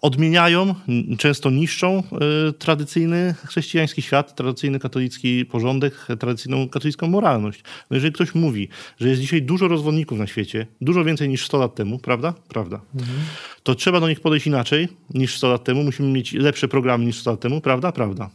[0.01, 0.75] odmieniają,
[1.17, 2.03] często niszczą
[2.49, 7.63] e, tradycyjny chrześcijański świat, tradycyjny katolicki porządek, tradycyjną katolicką moralność.
[7.89, 8.69] No jeżeli ktoś mówi,
[8.99, 12.33] że jest dzisiaj dużo rozwodników na świecie, dużo więcej niż 100 lat temu, prawda?
[12.47, 12.81] Prawda.
[12.95, 13.19] Mhm.
[13.63, 15.83] To trzeba do nich podejść inaczej niż 100 lat temu.
[15.83, 17.91] Musimy mieć lepsze programy niż 100 lat temu, prawda?
[17.91, 18.29] Prawda.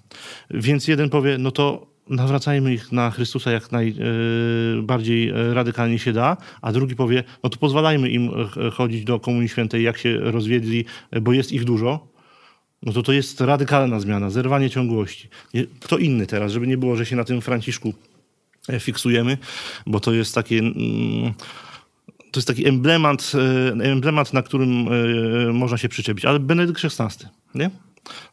[0.51, 6.73] Więc jeden powie, no to nawracajmy ich na Chrystusa jak najbardziej radykalnie się da, a
[6.73, 8.31] drugi powie, no to pozwalajmy im
[8.73, 10.85] chodzić do Komunii Świętej, jak się rozwiedli,
[11.23, 12.17] bo jest ich dużo,
[12.83, 15.29] no to to jest radykalna zmiana, zerwanie ciągłości.
[15.81, 17.95] Kto inny teraz, żeby nie było, że się na tym Franciszku
[18.69, 19.39] e, fiksujemy,
[19.87, 20.59] bo to jest takie...
[20.59, 21.33] Mm,
[22.31, 24.89] to jest taki emblemat, e, emblemat, na którym
[25.49, 26.25] e, można się przyczepić.
[26.25, 27.71] Ale Benedykt XVI, nie?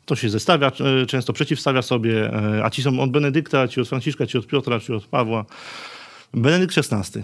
[0.05, 0.71] To się zestawia,
[1.07, 2.31] często przeciwstawia sobie,
[2.63, 5.45] a ci są od Benedykta, ci od Franciszka, ci od Piotra, ci od Pawła.
[6.33, 7.23] Benedykt XVI.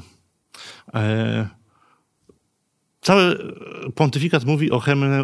[3.02, 3.54] Cały
[3.96, 4.80] pontyfikat mówi o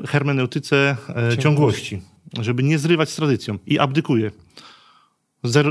[0.07, 0.97] hermeneutyce
[1.31, 2.01] e, ciągłości,
[2.41, 4.31] żeby nie zrywać z tradycją i abdykuje.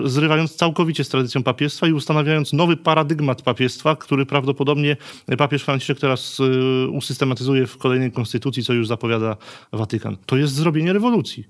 [0.05, 4.97] Zrywając całkowicie z tradycją papiestwa i ustanawiając nowy paradygmat papiestwa, który prawdopodobnie
[5.39, 9.37] papież Franciszek teraz e, usystematyzuje w kolejnej konstytucji, co już zapowiada
[9.73, 10.17] Watykan.
[10.27, 11.45] To jest zrobienie rewolucji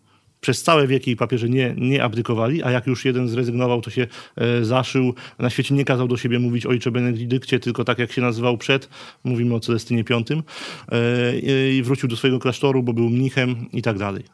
[0.44, 4.06] przez całe wieki papieże nie, nie abdykowali, a jak już jeden zrezygnował, to się
[4.36, 5.14] e, zaszył.
[5.38, 8.88] Na świecie nie kazał do siebie mówić ojcze Benedykcie, tylko tak jak się nazywał przed,
[9.24, 10.16] mówimy o Celestynie V,
[10.92, 14.24] e, i wrócił do swojego klasztoru, bo był mnichem i tak dalej.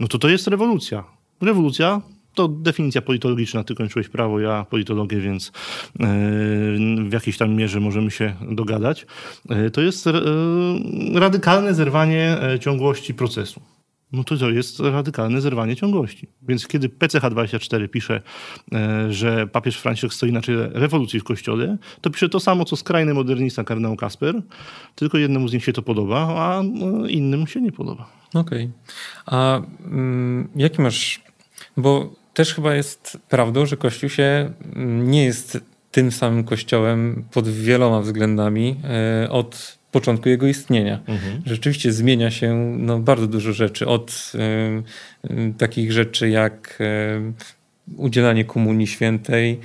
[0.00, 1.04] No to to jest rewolucja.
[1.40, 2.00] Rewolucja
[2.34, 5.52] to definicja politologiczna, ty kończyłeś prawo, ja politologię, więc e,
[7.08, 9.06] w jakiejś tam mierze możemy się dogadać.
[9.48, 10.08] E, to jest
[11.14, 13.60] radykalne zerwanie ciągłości procesu
[14.12, 16.28] no to jest radykalne zerwanie ciągłości.
[16.42, 18.22] Więc kiedy PCH24 pisze,
[18.72, 22.76] e, że papież Franciszek stoi na czele rewolucji w Kościele, to pisze to samo, co
[22.76, 24.42] skrajny modernista kardynał Kasper,
[24.94, 26.62] tylko jednemu z nich się to podoba, a
[27.08, 28.10] innym się nie podoba.
[28.34, 28.64] Okej.
[28.64, 28.70] Okay.
[29.26, 31.20] A mm, jaki masz...
[31.76, 35.58] Bo też chyba jest prawdą, że Kościół się mm, nie jest
[35.90, 38.80] tym samym kościołem pod wieloma względami
[39.24, 41.00] e, od początku jego istnienia.
[41.06, 41.42] Mhm.
[41.46, 43.86] Rzeczywiście zmienia się no, bardzo dużo rzeczy.
[43.86, 47.32] Od y, y, takich rzeczy jak y,
[47.96, 49.60] udzielanie komunii świętej,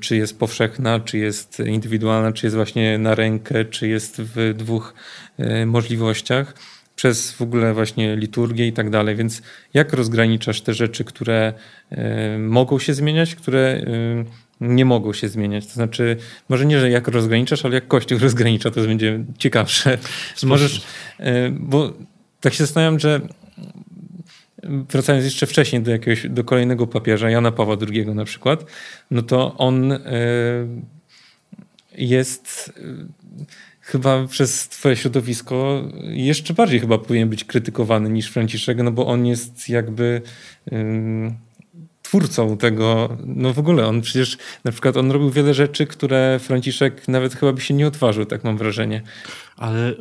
[0.00, 4.94] czy jest powszechna, czy jest indywidualna, czy jest właśnie na rękę, czy jest w dwóch
[5.66, 6.54] możliwościach,
[6.98, 9.16] przez w ogóle właśnie liturgię i tak dalej.
[9.16, 9.42] Więc
[9.74, 11.52] jak rozgraniczasz te rzeczy, które
[12.38, 13.82] mogą się zmieniać, które
[14.60, 15.66] nie mogą się zmieniać.
[15.66, 16.16] To znaczy,
[16.48, 19.98] może nie, że jak rozgraniczasz, ale jak Kościół rozgranicza, to będzie ciekawsze.
[20.42, 20.82] Możesz,
[21.18, 21.92] e, bo
[22.40, 23.20] tak się zastanawiam, że
[24.62, 28.64] wracając jeszcze wcześniej do jakiegoś, do kolejnego papieża, Jana Pawła II na przykład,
[29.10, 29.98] no to on e,
[31.98, 32.82] jest e,
[33.88, 39.26] chyba przez twoje środowisko jeszcze bardziej chyba powinien być krytykowany niż Franciszek, no bo on
[39.26, 40.22] jest jakby
[42.02, 47.08] twórcą tego, no w ogóle on przecież na przykład on robił wiele rzeczy, które Franciszek
[47.08, 49.02] nawet chyba by się nie odważył, tak mam wrażenie.
[49.56, 49.94] Ale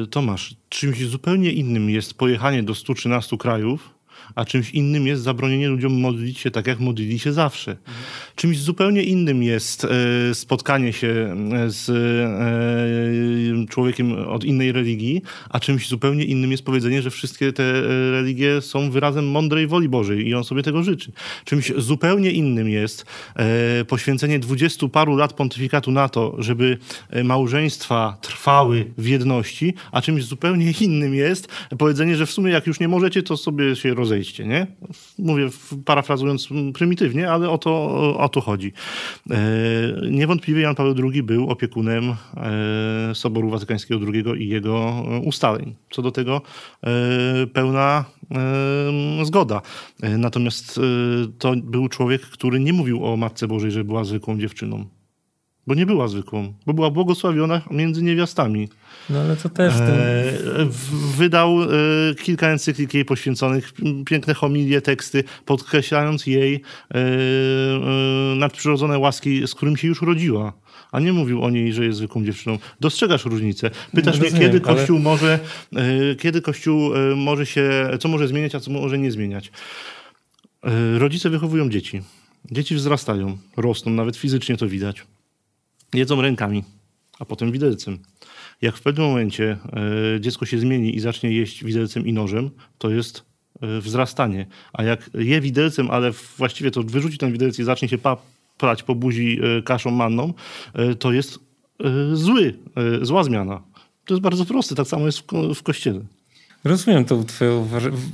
[0.00, 3.94] yy, Tomasz, czymś zupełnie innym jest pojechanie do 113 krajów,
[4.34, 7.70] a czymś innym jest zabronienie ludziom modlić się tak, jak modlili się zawsze.
[7.70, 7.96] Mhm.
[8.36, 9.88] Czymś zupełnie innym jest e,
[10.34, 17.02] spotkanie się e, z e, człowiekiem od innej religii, a czymś zupełnie innym jest powiedzenie,
[17.02, 21.12] że wszystkie te religie są wyrazem mądrej woli Bożej i on sobie tego życzy.
[21.44, 23.06] Czymś zupełnie innym jest
[23.88, 26.78] poświęcenie dwudziestu paru lat pontyfikatu na to, żeby
[27.24, 31.48] małżeństwa trwały w jedności, a czymś zupełnie innym jest
[31.78, 33.94] powiedzenie, że w sumie jak już nie możecie, to sobie się
[34.38, 34.66] nie?
[35.18, 35.48] Mówię
[35.84, 38.72] parafrazując prymitywnie, ale o to, o to chodzi.
[39.30, 39.40] E,
[40.10, 45.74] niewątpliwie Jan Paweł II był opiekunem e, Soboru Watykańskiego II i jego ustaleń.
[45.90, 46.42] Co do tego
[46.82, 48.04] e, pełna
[49.22, 49.62] zgoda.
[50.02, 50.80] Natomiast
[51.38, 54.86] to był człowiek, który nie mówił o Matce Bożej, że była zwykłą dziewczyną
[55.66, 58.68] bo nie była zwykłą, bo była błogosławiona między niewiastami.
[59.10, 59.74] No ale to też...
[59.74, 59.90] Ten...
[59.90, 60.68] E,
[61.16, 61.66] wydał e,
[62.22, 63.72] kilka encyklik jej poświęconych,
[64.06, 66.62] piękne homilie, teksty, podkreślając jej
[66.94, 67.00] e,
[68.36, 70.52] nadprzyrodzone łaski, z którym się już rodziła.
[70.92, 72.58] A nie mówił o niej, że jest zwykłą dziewczyną.
[72.80, 73.70] Dostrzegasz różnicę.
[73.94, 75.04] Pytasz no, mnie, kiedy Kościół ale...
[75.04, 75.38] może,
[76.18, 79.52] kiedy Kościół może się, co może zmieniać, a co może nie zmieniać.
[80.98, 82.02] Rodzice wychowują dzieci.
[82.52, 85.06] Dzieci wzrastają, rosną, nawet fizycznie to widać
[85.94, 86.64] jedzą rękami,
[87.18, 87.98] a potem widelcem.
[88.62, 89.58] Jak w pewnym momencie
[90.16, 93.24] e, dziecko się zmieni i zacznie jeść widelcem i nożem, to jest
[93.60, 94.46] e, wzrastanie.
[94.72, 97.98] A jak je widelcem, ale właściwie to wyrzuci ten widelec i zacznie się
[98.58, 100.34] prać po buzi e, kaszą manną,
[100.98, 101.38] to jest
[102.12, 102.54] zły,
[103.02, 103.62] zła zmiana.
[104.04, 106.00] To jest bardzo proste, tak samo jest w, w kościele.
[106.64, 107.68] Rozumiem tą twoją,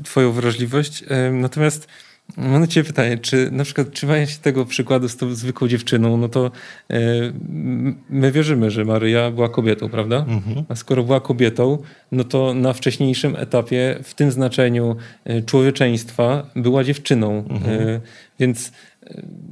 [0.05, 1.89] twoją wrażliwość, natomiast
[2.37, 6.17] Mam do ciebie pytanie, czy na przykład trzymając się tego przykładu z tą zwykłą dziewczyną,
[6.17, 6.51] no to
[6.91, 6.99] e,
[8.11, 10.17] my wierzymy, że Maryja była kobietą, prawda?
[10.29, 10.65] Mhm.
[10.69, 11.79] A skoro była kobietą,
[12.13, 17.45] no to na wcześniejszym etapie w tym znaczeniu e, człowieczeństwa była dziewczyną.
[17.51, 17.81] Mhm.
[17.81, 18.01] E,
[18.39, 18.73] więc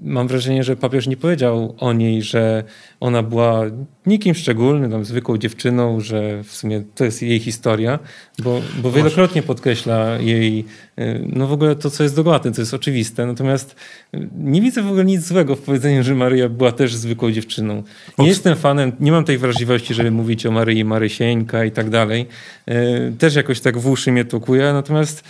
[0.02, 2.64] mam wrażenie, że papież nie powiedział o niej, że
[3.00, 3.62] ona była
[4.06, 7.98] nikim szczególnym, tam zwykłą dziewczyną, że w sumie to jest jej historia,
[8.38, 10.64] bo, bo wielokrotnie podkreśla jej,
[10.98, 13.26] y, no w ogóle to, co jest dogłatne, co jest oczywiste.
[13.26, 13.76] Natomiast
[14.14, 17.82] y, nie widzę w ogóle nic złego w powiedzeniu, że Maryja była też zwykłą dziewczyną.
[18.18, 22.26] Nie jestem fanem, nie mam tej wrażliwości, żeby mówić o Maryi Marysieńka i tak dalej.
[22.70, 25.24] Y, też jakoś tak w uszy mnie tokuje, natomiast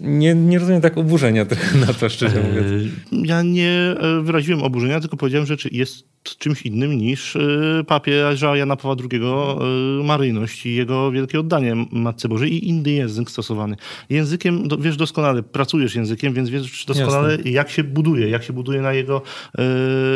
[0.00, 1.46] nie, nie rozumiem tak oburzenia
[1.86, 2.92] na to, szczerze mówiąc.
[3.12, 6.08] Ja nie e, wyraziłem oburzenia, tylko powiedziałem, że jest
[6.38, 7.40] czymś innym niż e,
[7.86, 13.30] papieża Jana Pawła II e, maryjność i jego wielkie oddanie Matce Bożej i inny język
[13.30, 13.76] stosowany.
[14.10, 17.50] Językiem, wiesz doskonale, pracujesz językiem, więc wiesz doskonale Jasne.
[17.50, 19.22] jak się buduje, jak się buduje na jego,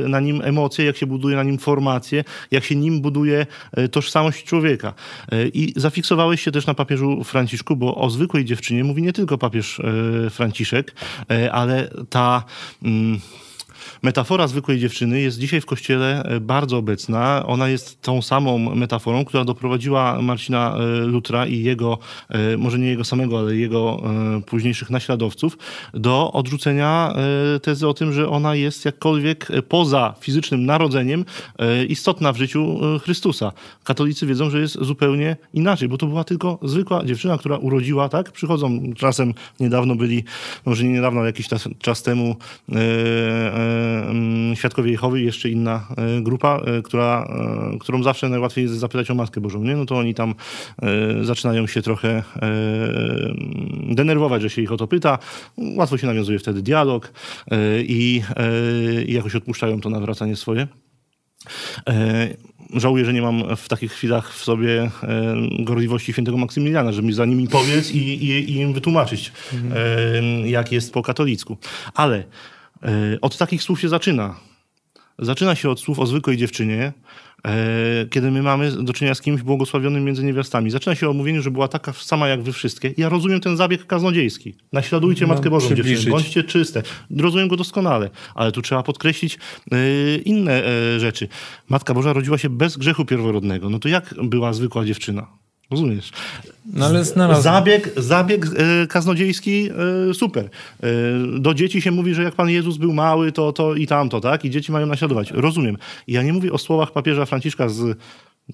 [0.09, 3.47] na nim emocje, jak się buduje na nim formacje, jak się nim buduje
[3.91, 4.95] tożsamość człowieka.
[5.55, 9.62] I zafiksowałeś się też na papieżu Franciszku, bo o zwykłej dziewczynie mówi nie tylko papież
[10.31, 10.93] Franciszek,
[11.51, 12.45] ale ta
[12.87, 13.21] mm,
[14.03, 17.47] metafora zwykłej dziewczyny jest dzisiaj w kościele e, bardzo obecna.
[17.47, 21.99] Ona jest tą samą metaforą, która doprowadziła Marcina e, Lutra i jego,
[22.29, 24.03] e, może nie jego samego, ale jego
[24.47, 25.59] późniejszych naśladowców
[25.95, 27.15] do odrzucenia
[27.63, 31.25] tezy o tym, że ona jest jakkolwiek poza fizycznym narodzeniem
[31.89, 33.53] istotna w życiu Chrystusa.
[33.85, 38.33] Katolicy wiedzą, że jest zupełnie inaczej, bo to była tylko zwykła dziewczyna, która urodziła, tak?
[38.33, 40.25] Przychodzą czasem, niedawno byli,
[40.65, 41.49] może nie niedawno, ale jakiś
[41.79, 42.37] czas, temu
[44.55, 47.29] Świadkowie Jehowy i jeszcze inna e, grupa, e, która,
[47.75, 49.77] e, którą zawsze najłatwiej jest zapytać o Matkę Bożą, nie?
[49.77, 50.35] No to oni tam
[51.23, 52.23] zaczynają się trochę
[53.91, 55.19] denerwować, że się ich o to pyta.
[55.77, 57.13] Łatwo się nawiązuje wtedy dialog
[57.79, 58.23] i,
[59.07, 60.67] i jakoś odpuszczają to nawracanie swoje.
[62.75, 64.91] Żałuję, że nie mam w takich chwilach w sobie
[65.59, 70.47] gorliwości świętego Maksymiliana, żeby mi za nimi powiedz i, i, i im wytłumaczyć, mhm.
[70.47, 71.57] jak jest po katolicku.
[71.95, 72.62] Ale E,
[73.21, 74.37] od takich słów się zaczyna.
[75.19, 76.93] Zaczyna się od słów o zwykłej dziewczynie,
[77.47, 80.71] e, kiedy my mamy do czynienia z kimś błogosławionym między niewiastami.
[80.71, 82.95] Zaczyna się o mówieniu, że była taka sama jak wy wszystkie.
[82.97, 84.55] Ja rozumiem ten zabieg kaznodziejski.
[84.73, 85.93] Naśladujcie no, Matkę Bożą, przybliżyć.
[85.93, 86.83] dziewczyny, bądźcie czyste.
[87.19, 89.39] Rozumiem go doskonale, ale tu trzeba podkreślić
[89.73, 89.77] e,
[90.17, 90.63] inne
[90.99, 91.29] rzeczy.
[91.69, 93.71] Matka Boża rodziła się bez grzechu pierworodnego.
[93.71, 95.42] No to jak była zwykła dziewczyna?
[95.73, 96.13] Rozumiesz?
[96.73, 97.43] No ale znalazł.
[97.43, 99.69] Zabieg, zabieg e, kaznodziejski
[100.11, 100.45] e, super.
[100.45, 100.89] E,
[101.39, 104.45] do dzieci się mówi, że jak Pan Jezus był mały, to, to i tamto, tak?
[104.45, 105.31] I dzieci mają naśladować.
[105.31, 105.77] Rozumiem.
[106.09, 107.99] Ja nie mówię o słowach papieża Franciszka z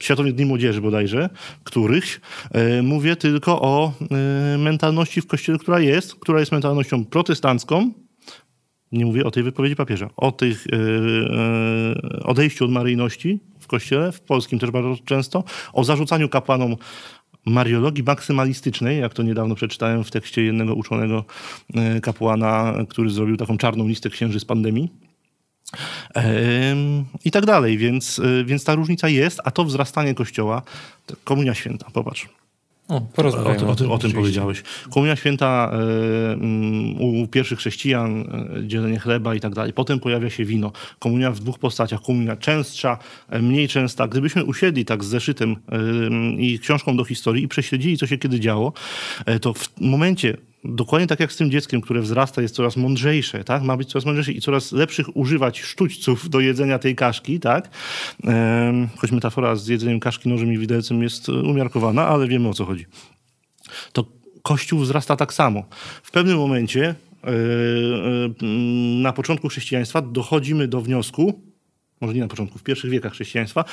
[0.00, 1.28] Światowych Dni Młodzieży bodajże,
[1.64, 2.20] których
[2.82, 3.92] mówię tylko o
[4.58, 7.92] mentalności w Kościele, która jest, która jest mentalnością protestancką,
[8.92, 10.66] nie mówię o tej wypowiedzi papieża, o tych
[12.24, 16.76] odejściu od maryjności, kościele, w polskim też bardzo często, o zarzucaniu kapłanom
[17.46, 21.24] mariologii maksymalistycznej, jak to niedawno przeczytałem w tekście jednego uczonego
[21.74, 24.92] e, kapłana, który zrobił taką czarną listę księży z pandemii.
[27.24, 30.62] I tak dalej, więc, e, więc ta różnica jest, a to wzrastanie kościoła,
[31.24, 32.28] komunia święta, popatrz.
[32.88, 34.62] O, o, o, tym, o tym powiedziałeś.
[34.90, 35.72] Komunia święta
[36.32, 39.72] y, u pierwszych chrześcijan, y, dzielenie chleba i tak dalej.
[39.72, 40.72] Potem pojawia się wino.
[40.98, 42.02] Komunia w dwóch postaciach.
[42.02, 42.98] Komunia częstsza,
[43.40, 44.08] mniej częsta.
[44.08, 48.40] Gdybyśmy usiedli tak z zeszytem y, i książką do historii i prześledzili, co się kiedy
[48.40, 48.72] działo,
[49.40, 53.62] to w momencie dokładnie tak jak z tym dzieckiem, które wzrasta, jest coraz mądrzejsze, tak?
[53.62, 57.68] Ma być coraz mądrzejsze i coraz lepszych używać sztućców do jedzenia tej kaszki, tak?
[58.96, 62.86] Choć metafora z jedzeniem kaszki nożem i widelcem jest umiarkowana, ale wiemy o co chodzi.
[63.92, 65.64] To Kościół wzrasta tak samo.
[66.02, 67.34] W pewnym momencie e, e,
[69.02, 71.40] na początku chrześcijaństwa dochodzimy do wniosku,
[72.00, 73.64] może nie na początku, w pierwszych wiekach chrześcijaństwa,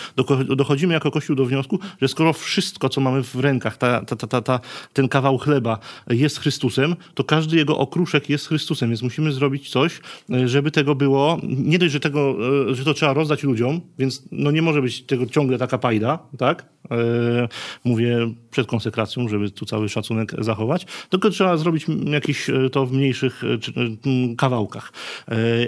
[0.56, 4.60] dochodzimy jako Kościół do wniosku, że skoro wszystko, co mamy w rękach, ta, ta, ta,
[4.94, 5.80] ten kawał chleba
[6.10, 10.02] jest Chrystusem, to każdy jego okruszek jest Chrystusem, więc musimy zrobić coś,
[10.46, 12.36] żeby tego było, nie dość, że, tego,
[12.76, 16.76] że to trzeba rozdać ludziom, więc no nie może być tego ciągle taka pajda, tak?
[16.92, 17.48] E,
[17.84, 22.92] mówię przed konsekracją, żeby tu cały szacunek zachować, tylko trzeba zrobić jakieś e, to w
[22.92, 24.94] mniejszych e, kawałkach,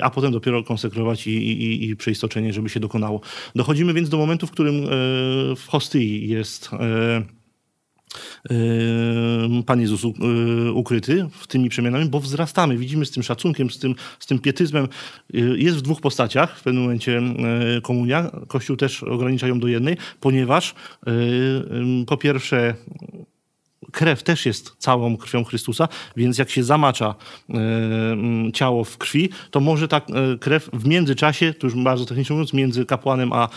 [0.02, 3.22] a potem dopiero konsekrować i, i, i przeistoczenie, żeby się dokonało.
[3.56, 4.82] Dochodzimy więc do momentu, w którym
[5.56, 6.69] w hostyi jest
[9.65, 10.02] Pan Jezus
[10.74, 14.88] ukryty w tymi przemianami, bo wzrastamy, widzimy z tym szacunkiem, z tym, z tym pietyzmem.
[15.56, 17.22] Jest w dwóch postaciach w pewnym momencie
[17.84, 18.32] komunia.
[18.48, 20.76] Kościół też ogranicza ją do jednej, ponieważ
[22.07, 22.76] po pierwsze
[23.92, 27.16] krew też jest całą krwią Chrystusa, więc jak się zamacza
[28.54, 30.02] ciało w krwi, to może ta
[30.40, 33.50] krew w międzyczasie, to już bardzo technicznie mówiąc, między kapłanem a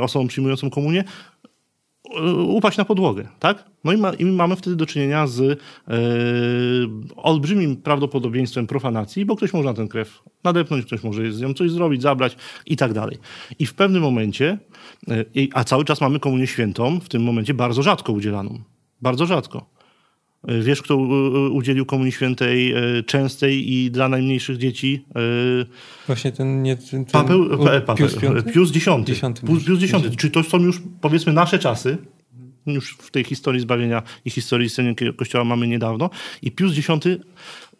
[0.00, 1.04] osobą przyjmującą komunię,
[2.46, 3.64] upaść na podłogę, tak?
[3.84, 5.56] No i, ma, i mamy wtedy do czynienia z e,
[7.16, 11.70] olbrzymim prawdopodobieństwem profanacji, bo ktoś może na tę krew nadepnąć, ktoś może z nią coś
[11.70, 12.36] zrobić, zabrać
[12.66, 13.18] i tak dalej.
[13.58, 14.58] I w pewnym momencie,
[15.08, 15.24] e,
[15.54, 18.58] a cały czas mamy komunię świętą, w tym momencie bardzo rzadko udzielaną.
[19.02, 19.70] Bardzo rzadko.
[20.48, 20.96] E, wiesz, kto
[21.52, 22.74] udzielił Komunii Świętej
[23.06, 25.04] częstej i dla najmniejszych dzieci?
[26.06, 26.62] Właśnie ten...
[26.62, 27.48] Nie, ten, ten Papeł,
[27.86, 28.16] Papeł, Pius,
[28.54, 28.86] Pius X.
[29.66, 30.16] Pius X.
[30.16, 31.98] Czy to są już, powiedzmy, nasze czasy?
[32.66, 36.10] Już w tej historii zbawienia i historii istnienia Kościoła mamy niedawno.
[36.42, 36.88] I Pius X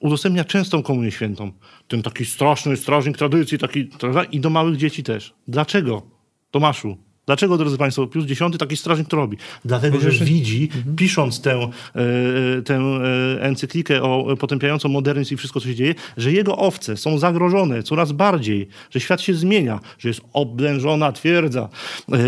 [0.01, 1.53] udostępnia częstą Komunię Świętą.
[1.89, 3.89] Ten taki straszny strażnik tradycji, taki,
[4.33, 5.35] i do małych dzieci też.
[5.49, 6.03] Dlaczego,
[6.51, 6.97] Tomaszu?
[7.31, 9.37] Dlaczego, drodzy Państwo, Pius X taki strażnik to robi?
[9.65, 10.97] Dlatego, że widzi, mhm.
[10.97, 16.33] pisząc tę, e, tę e, encyklikę o potępiającą modernizm i wszystko, co się dzieje, że
[16.33, 21.69] jego owce są zagrożone coraz bardziej, że świat się zmienia, że jest oblężona twierdza.
[22.13, 22.19] E,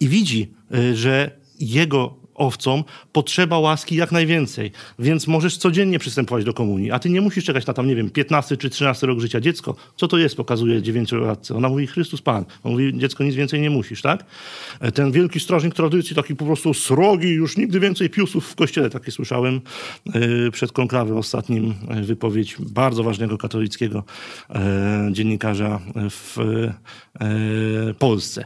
[0.00, 0.52] I widzi,
[0.94, 1.30] że
[1.60, 7.20] jego owcom potrzeba łaski jak najwięcej, więc możesz codziennie przystępować do komunii, a ty nie
[7.20, 9.40] musisz czekać na tam, nie wiem, 15 czy 13 rok życia.
[9.40, 11.56] Dziecko, co to jest, pokazuje dziewięciolatce.
[11.56, 12.44] Ona mówi, Chrystus Pan.
[12.64, 14.24] On mówi, dziecko, nic więcej nie musisz, tak?
[14.80, 18.90] E, ten wielki strażnik tradycji, taki po prostu srogi, już nigdy więcej piusów w kościele,
[18.90, 19.60] takie słyszałem
[20.06, 24.04] e, przed konklawem ostatnim e, wypowiedź bardzo ważnego katolickiego
[25.10, 25.80] dziennikarza
[26.10, 26.36] w
[27.98, 28.44] Polsce.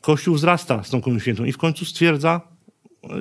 [0.00, 2.40] Kościół wzrasta z tą komunią świętą i w końcu stwierdza,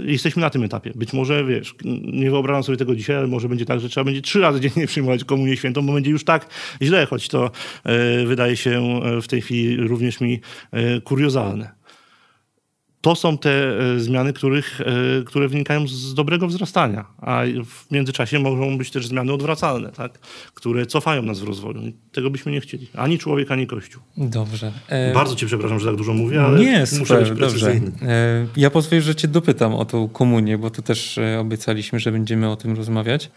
[0.05, 0.91] jesteśmy na tym etapie.
[0.95, 4.22] Być może, wiesz, nie wyobrażam sobie tego dzisiaj, ale może będzie tak, że trzeba będzie
[4.22, 6.47] trzy razy dziennie przyjmować komunię świętą, bo będzie już tak
[6.81, 7.51] źle, choć to
[7.84, 10.41] e, wydaje się e, w tej chwili również mi
[10.72, 11.82] e, kuriozalne
[13.03, 18.39] to są te e, zmiany, których, e, które wynikają z dobrego wzrastania, a w międzyczasie
[18.39, 20.19] mogą być też zmiany odwracalne, tak?
[20.53, 21.81] które cofają nas w rozwoju.
[22.11, 22.88] tego byśmy nie chcieli.
[22.93, 24.01] Ani człowiek, ani Kościół.
[24.17, 24.71] Dobrze.
[24.88, 25.13] E...
[25.13, 27.91] Bardzo cię przepraszam, że tak dużo mówię, ale nie, super, muszę być precyzyjny.
[27.91, 28.07] Dobrze.
[28.07, 28.47] E...
[28.57, 32.49] Ja pozwolę, że cię dopytam o tą komunię, bo tu też e, obiecaliśmy, że będziemy
[32.49, 33.31] o tym rozmawiać.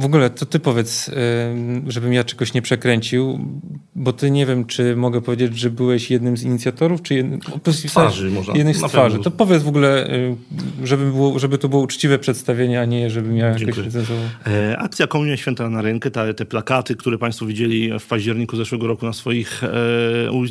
[0.00, 1.10] W ogóle to ty powiedz,
[1.86, 3.38] żebym ja czegoś nie przekręcił,
[3.94, 7.82] bo ty nie wiem, czy mogę powiedzieć, że byłeś jednym z inicjatorów, czy jednym, z
[7.82, 8.52] twarzy może.
[8.52, 9.18] Jednych z twarzy.
[9.18, 10.10] To powiedz w ogóle,
[10.84, 13.78] żeby, było, żeby to było uczciwe przedstawienie, a nie żebym ja jakoś
[14.46, 18.86] e, Akcja Komunia Święta na rękę, te, te plakaty, które państwo widzieli w październiku zeszłego
[18.86, 19.70] roku na swoich, e,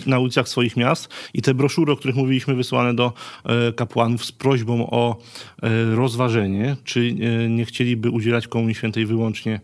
[0.06, 3.14] na ulicach swoich miast i te broszury, o których mówiliśmy, wysłane do
[3.46, 5.18] e, kapłanów z prośbą o
[5.96, 7.14] rozważenie, czy
[7.50, 9.62] nie chcieliby udzielać Komunii Świętej wyłącznie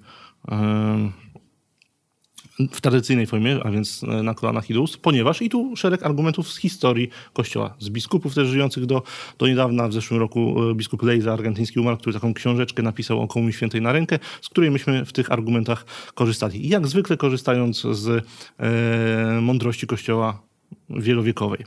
[2.71, 6.51] w tradycyjnej formie, a więc e, na kolanach i ust, ponieważ i tu szereg argumentów
[6.51, 9.03] z historii Kościoła, z biskupów też żyjących do,
[9.38, 13.27] do niedawna, w zeszłym roku e, biskup Lejza, argentyński umarł, który taką książeczkę napisał o
[13.27, 16.65] Komunii Świętej na rękę, z której myśmy w tych argumentach korzystali.
[16.65, 18.25] I jak zwykle korzystając z
[18.59, 20.41] e, mądrości Kościoła
[20.89, 21.65] wielowiekowej.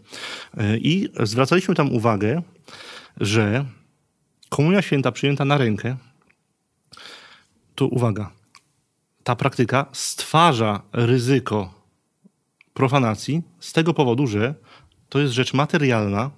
[0.56, 2.42] E, I zwracaliśmy tam uwagę,
[3.20, 3.64] że
[4.48, 5.96] Komunia Święta przyjęta na rękę
[7.76, 8.30] tu uwaga,
[9.24, 11.74] ta praktyka stwarza ryzyko
[12.74, 14.54] profanacji z tego powodu, że
[15.08, 16.30] to jest rzecz materialna,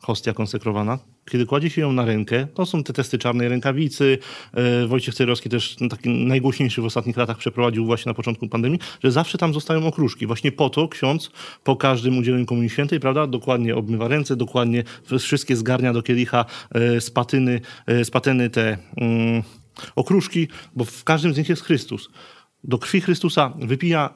[0.00, 0.98] hostia konsekrowana,
[1.30, 4.18] kiedy kładzie się ją na rękę, to są te testy czarnej rękawicy.
[4.52, 9.12] E, Wojciech Cejrowski też taki najgłośniejszy w ostatnich latach przeprowadził właśnie na początku pandemii, że
[9.12, 10.26] zawsze tam zostają okruszki.
[10.26, 11.30] Właśnie po to ksiądz
[11.64, 14.84] po każdym udzieleniu Komunii Świętej, prawda, dokładnie obmywa ręce, dokładnie
[15.18, 16.44] wszystkie zgarnia do kielicha
[16.74, 18.78] e, z patyny, e, z patyny te...
[18.96, 19.42] Mm,
[19.96, 22.08] okruszki, bo w każdym z nich jest Chrystus.
[22.64, 24.14] Do krwi Chrystusa wypija,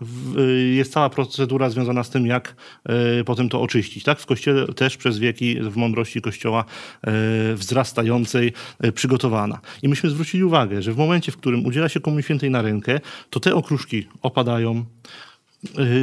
[0.72, 4.04] jest cała procedura związana z tym, jak e, potem to oczyścić.
[4.04, 4.20] Tak?
[4.20, 6.64] W Kościele też przez wieki w mądrości Kościoła
[7.02, 7.12] e,
[7.54, 8.52] wzrastającej
[8.94, 9.60] przygotowana.
[9.82, 13.00] I myśmy zwrócili uwagę, że w momencie, w którym udziela się Komunii Świętej na rękę,
[13.30, 14.84] to te okruszki opadają,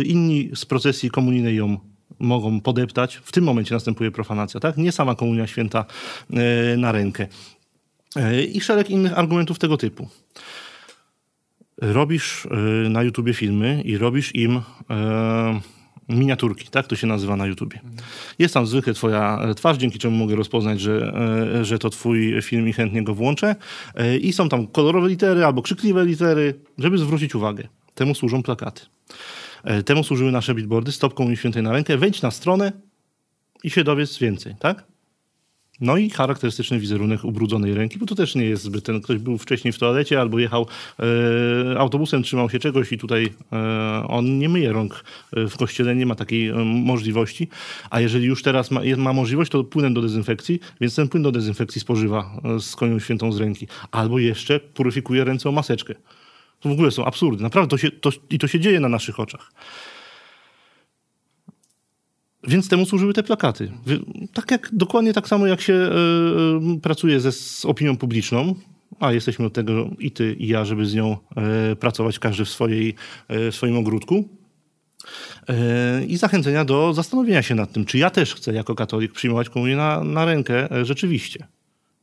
[0.05, 1.77] inni z procesji komunijnej ją
[2.19, 3.15] mogą podeptać.
[3.15, 4.77] W tym momencie następuje profanacja, tak?
[4.77, 5.85] Nie sama komunia święta
[6.77, 7.27] na rękę.
[8.15, 10.07] E, i szereg innych argumentów tego typu.
[11.81, 15.61] Robisz e, na YouTubie filmy i robisz im e,
[16.09, 17.79] miniaturki, tak to się nazywa na YouTubie.
[18.39, 21.13] Jest tam zwykle twoja twarz, dzięki czemu mogę rozpoznać, że,
[21.61, 23.55] że to twój film i chętnie go włączę.
[24.21, 27.67] I są tam kolorowe litery albo krzykliwe litery, żeby zwrócić uwagę.
[27.95, 28.81] Temu służą plakaty.
[29.85, 31.97] Temu służyły nasze billboardy, stopką i świętej na rękę.
[31.97, 32.71] Wejdź na stronę
[33.63, 34.83] i się dowiedz więcej, tak?
[35.81, 39.37] No i charakterystyczny wizerunek ubrudzonej ręki, bo to też nie jest zbyt ten, ktoś był
[39.37, 40.67] wcześniej w toalecie albo jechał
[40.99, 45.95] e, autobusem, trzymał się czegoś i tutaj e, on nie myje rąk e, w kościele,
[45.95, 47.47] nie ma takiej e, możliwości,
[47.89, 51.31] a jeżeli już teraz ma, ma, możliwość, to płynem do dezynfekcji, więc ten płyn do
[51.31, 53.67] dezynfekcji spożywa e, z konią świętą z ręki.
[53.91, 55.93] Albo jeszcze puryfikuje ręce o maseczkę.
[56.59, 57.43] To w ogóle są absurdy.
[57.43, 59.51] Naprawdę to się, to, i to się dzieje na naszych oczach
[62.47, 63.71] Więc temu służyły te plakaty.
[64.33, 68.55] Tak jak, dokładnie tak samo jak się y, pracuje ze, z opinią publiczną,
[68.99, 71.17] a jesteśmy od tego i ty, i ja, żeby z nią
[71.71, 72.95] y, pracować każdy w, swojej,
[73.31, 74.29] y, w swoim ogródku.
[76.07, 79.75] I zachęcenia do zastanowienia się nad tym, czy ja też chcę jako katolik przyjmować komunię
[79.75, 81.47] na, na rękę rzeczywiście.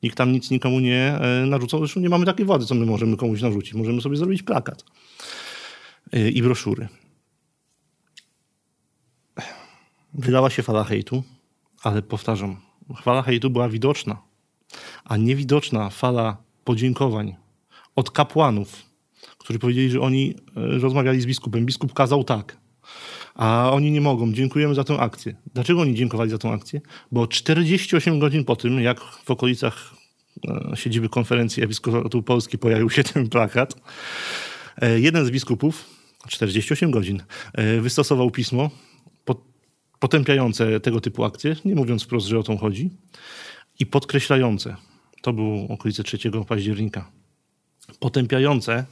[0.02, 1.80] Nikt tam nic nikomu nie narzucał.
[1.80, 3.74] Zresztą nie mamy takiej władzy, co my możemy komuś narzucić.
[3.74, 4.84] Możemy sobie zrobić plakat
[6.12, 6.88] i broszury.
[10.14, 11.22] Wydała się fala hejtu,
[11.82, 12.56] ale powtarzam,
[13.02, 14.22] fala hejtu była widoczna,
[15.04, 17.36] a niewidoczna fala podziękowań
[17.96, 18.82] od kapłanów,
[19.38, 21.66] którzy powiedzieli, że oni e, rozmawiali z biskupem.
[21.66, 22.56] Biskup kazał tak,
[23.34, 24.32] a oni nie mogą.
[24.32, 25.34] Dziękujemy za tę akcję.
[25.54, 26.80] Dlaczego oni dziękowali za tę akcję?
[27.12, 29.94] Bo 48 godzin po tym, jak w okolicach
[30.48, 33.74] e, siedziby konferencji Episkopatu Polski pojawił się ten plakat,
[34.76, 35.84] e, jeden z biskupów,
[36.28, 37.22] 48 godzin,
[37.80, 38.70] wystosował pismo
[40.04, 42.90] potępiające tego typu akcje, nie mówiąc wprost, że o to chodzi,
[43.78, 44.76] i podkreślające,
[45.22, 46.18] to było okolice 3
[46.48, 47.10] października,
[48.00, 48.84] potępiające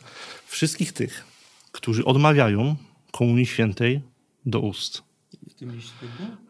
[0.46, 1.24] wszystkich tych,
[1.72, 2.76] którzy odmawiają
[3.10, 4.00] Komunii Świętej
[4.46, 5.02] do ust.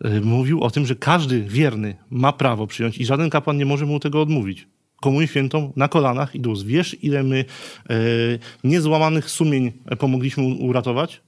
[0.05, 3.87] E, mówił o tym, że każdy wierny ma prawo przyjąć i żaden kapłan nie może
[3.87, 4.69] mu tego odmówić.
[5.01, 6.67] Komunię Świętą na kolanach i do ust.
[6.67, 7.45] Wiesz, ile my
[7.91, 7.95] e,
[8.65, 11.23] niezłamanych sumień pomogliśmy uratować?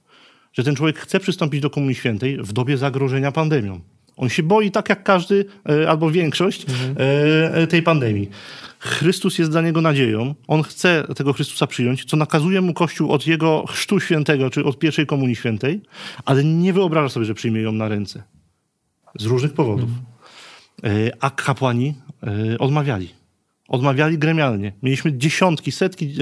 [0.57, 3.79] Że ten człowiek chce przystąpić do Komunii Świętej w dobie zagrożenia pandemią.
[4.17, 7.67] On się boi tak jak każdy, e, albo większość mhm.
[7.67, 8.29] Tej pandemii.
[8.79, 10.35] Chrystus jest dla niego nadzieją.
[10.47, 14.79] On chce tego Chrystusa przyjąć, co nakazuje mu Kościół od jego chrztu świętego, czy od
[14.79, 15.81] pierwszej Komunii Świętej,
[16.25, 18.23] ale nie wyobraża sobie, że przyjmie ją na ręce.
[19.19, 19.89] Z różnych powodów.
[20.83, 21.11] Mhm.
[21.19, 21.93] A kapłani
[22.59, 23.09] odmawiali.
[23.67, 24.73] Odmawiali gremialnie.
[24.83, 26.15] Mieliśmy dziesiątki, setki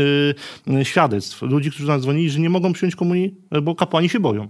[0.68, 1.42] yy, świadectw.
[1.42, 4.50] Ludzi, którzy nas dzwonili, że nie mogą przyjąć komunii, bo kapłani się boją.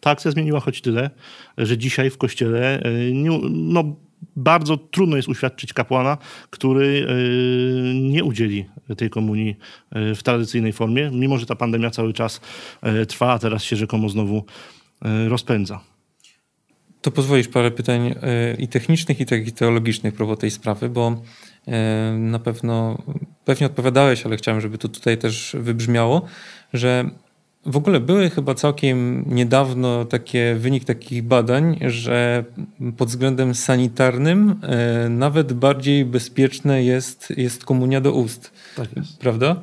[0.00, 1.10] Ta akcja zmieniła choć tyle,
[1.58, 3.96] że dzisiaj w kościele yy, nie, no,
[4.36, 6.18] bardzo trudno jest uświadczyć kapłana,
[6.50, 7.06] który
[7.94, 8.64] nie udzieli
[8.96, 9.56] tej komunii
[9.92, 12.40] w tradycyjnej formie, mimo że ta pandemia cały czas
[13.08, 14.44] trwa, a teraz się rzekomo znowu
[15.28, 15.80] rozpędza.
[17.02, 18.14] To pozwolisz parę pytań
[18.58, 21.22] i technicznych, i takich teologicznych propos tej sprawy, bo
[22.18, 22.98] na pewno
[23.44, 26.22] pewnie odpowiadałeś, ale chciałem, żeby to tutaj też wybrzmiało,
[26.72, 27.10] że
[27.66, 32.44] w ogóle były chyba całkiem niedawno takie wynik takich badań, że
[32.96, 38.52] pod względem sanitarnym e, nawet bardziej bezpieczne jest, jest komunia do ust.
[38.76, 39.18] Tak jest.
[39.18, 39.56] Prawda?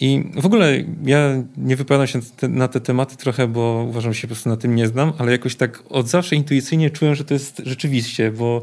[0.00, 4.28] I w ogóle ja nie wypowiadam się na te tematy trochę, bo uważam, że się
[4.28, 7.34] po prostu na tym nie znam, ale jakoś tak od zawsze intuicyjnie czułem, że to
[7.34, 8.62] jest rzeczywiście, bo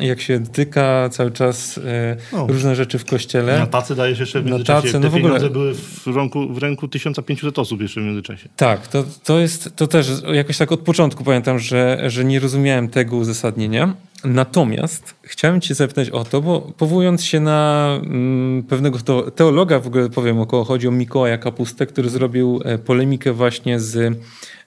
[0.00, 2.46] jak się dotyka cały czas e, no.
[2.46, 3.58] różne rzeczy w kościele.
[3.58, 4.86] Na tacy dajesz jeszcze w międzyczasie.
[4.86, 8.48] Na tacy, no w ogóle były w ręku, w ręku 1500 osób jeszcze w międzyczasie.
[8.56, 12.88] Tak, to, to jest, to też jakoś tak od początku pamiętam, że, że nie rozumiałem
[12.88, 13.94] tego uzasadnienia.
[14.24, 18.98] Natomiast chciałem Cię zapytać o to, bo powołując się na mm, pewnego
[19.34, 23.96] teologa, w ogóle powiem około, chodzi o Mikołaja Kapustę, który zrobił e, polemikę właśnie z.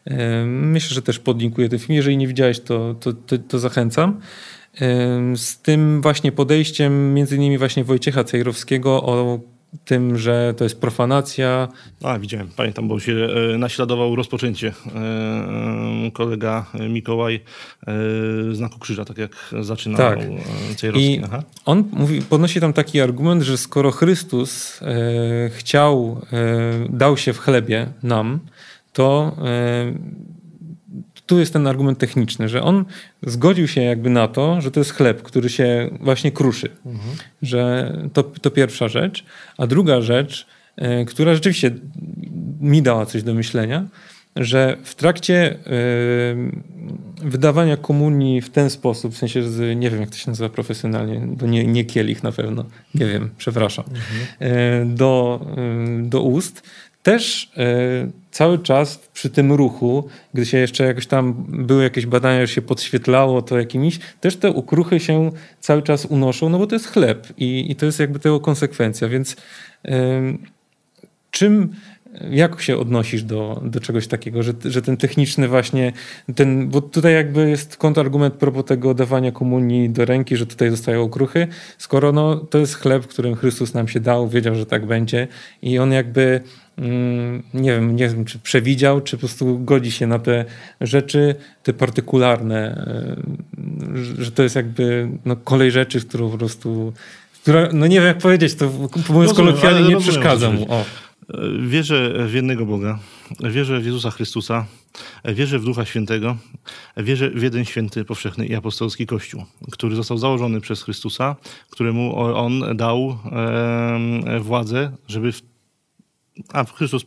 [0.05, 1.95] E, myślę, że też podlinkuję ten film.
[1.95, 4.19] Jeżeli nie widziałeś, to, to, to, to zachęcam.
[4.81, 9.39] E, z tym właśnie podejściem, między innymi właśnie Wojciecha Cejrowskiego o
[9.85, 11.67] tym, że to jest profanacja.
[12.03, 13.13] A, widziałem, pamiętam, bo się
[13.53, 17.39] e, naśladował rozpoczęcie e, kolega Mikołaj
[17.87, 17.93] e,
[18.55, 20.19] znaku krzyża, tak jak zaczynał tak.
[20.75, 21.13] Cejrowski.
[21.13, 21.43] I Aha.
[21.65, 24.79] on mówi, podnosi tam taki argument, że skoro Chrystus
[25.49, 26.21] chciał,
[26.89, 28.39] dał się w chlebie nam,
[28.93, 29.35] to
[31.33, 32.85] tu jest ten argument techniczny, że on
[33.23, 36.69] zgodził się jakby na to, że to jest chleb, który się właśnie kruszy.
[36.85, 37.15] Mhm.
[37.41, 39.25] Że to, to pierwsza rzecz.
[39.57, 40.47] A druga rzecz,
[41.01, 41.71] y, która rzeczywiście
[42.61, 43.85] mi dała coś do myślenia,
[44.35, 50.09] że w trakcie y, wydawania komunii w ten sposób, w sensie, z, nie wiem jak
[50.09, 52.65] to się nazywa profesjonalnie, do nie, nie kielich na pewno,
[52.95, 54.51] nie wiem, przepraszam, mhm.
[54.91, 55.39] y, do,
[56.03, 56.63] do ust,
[57.03, 57.63] też e,
[58.31, 62.61] cały czas przy tym ruchu, gdy się jeszcze jakoś tam były jakieś badania, że się
[62.61, 67.27] podświetlało to jakimiś, też te ukruchy się cały czas unoszą, no bo to jest chleb
[67.37, 69.35] i, i to jest jakby tego konsekwencja, więc
[71.31, 71.75] czym
[72.31, 75.93] jak się odnosisz do, do czegoś takiego, że, że ten techniczny właśnie,
[76.35, 81.03] ten, bo tutaj jakby jest kontrargument propos tego dawania komunii do ręki, że tutaj zostają
[81.03, 85.27] okruchy, skoro no, to jest chleb, którym Chrystus nam się dał, wiedział, że tak będzie
[85.61, 86.41] i on jakby
[86.77, 90.45] mm, nie wiem, nie wiem, czy przewidział, czy po prostu godzi się na te
[90.81, 92.85] rzeczy, te partykularne,
[94.17, 96.93] że to jest jakby no, kolej rzeczy, którą po prostu,
[97.41, 98.71] która, no nie wiem jak powiedzieć, to
[99.09, 100.65] mówiąc kolokwialnie, nie przeszkadza mu.
[100.71, 100.85] O.
[101.59, 102.99] Wierzę w jednego Boga,
[103.39, 104.65] wierzę w Jezusa Chrystusa,
[105.25, 106.37] wierzę w Ducha Świętego,
[106.97, 111.35] wierzę w jeden święty, powszechny i apostolski Kościół, który został założony przez Chrystusa,
[111.69, 113.17] któremu On dał
[114.39, 115.52] władzę, żeby w
[116.53, 117.05] a Chrystus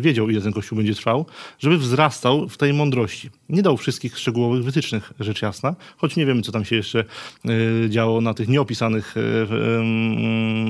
[0.00, 1.26] wiedział, ile ten Kościół będzie trwał,
[1.58, 3.30] żeby wzrastał w tej mądrości.
[3.48, 7.04] Nie dał wszystkich szczegółowych wytycznych, rzecz jasna, choć nie wiemy, co tam się jeszcze
[7.84, 9.20] e, działo na tych nieopisanych, e,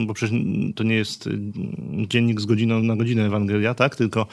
[0.06, 0.38] bo przecież
[0.74, 1.28] to nie jest
[2.08, 3.96] dziennik z godziną na godzinę Ewangelia, tak?
[3.96, 4.26] tylko,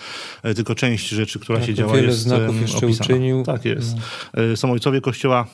[0.43, 3.05] e, tylko część rzeczy, która tak, się działa wiele jest znaków jeszcze opisana.
[3.05, 3.43] uczynił.
[3.43, 3.95] Tak jest.
[3.95, 4.57] No.
[4.57, 5.47] Są ojcowie Kościoła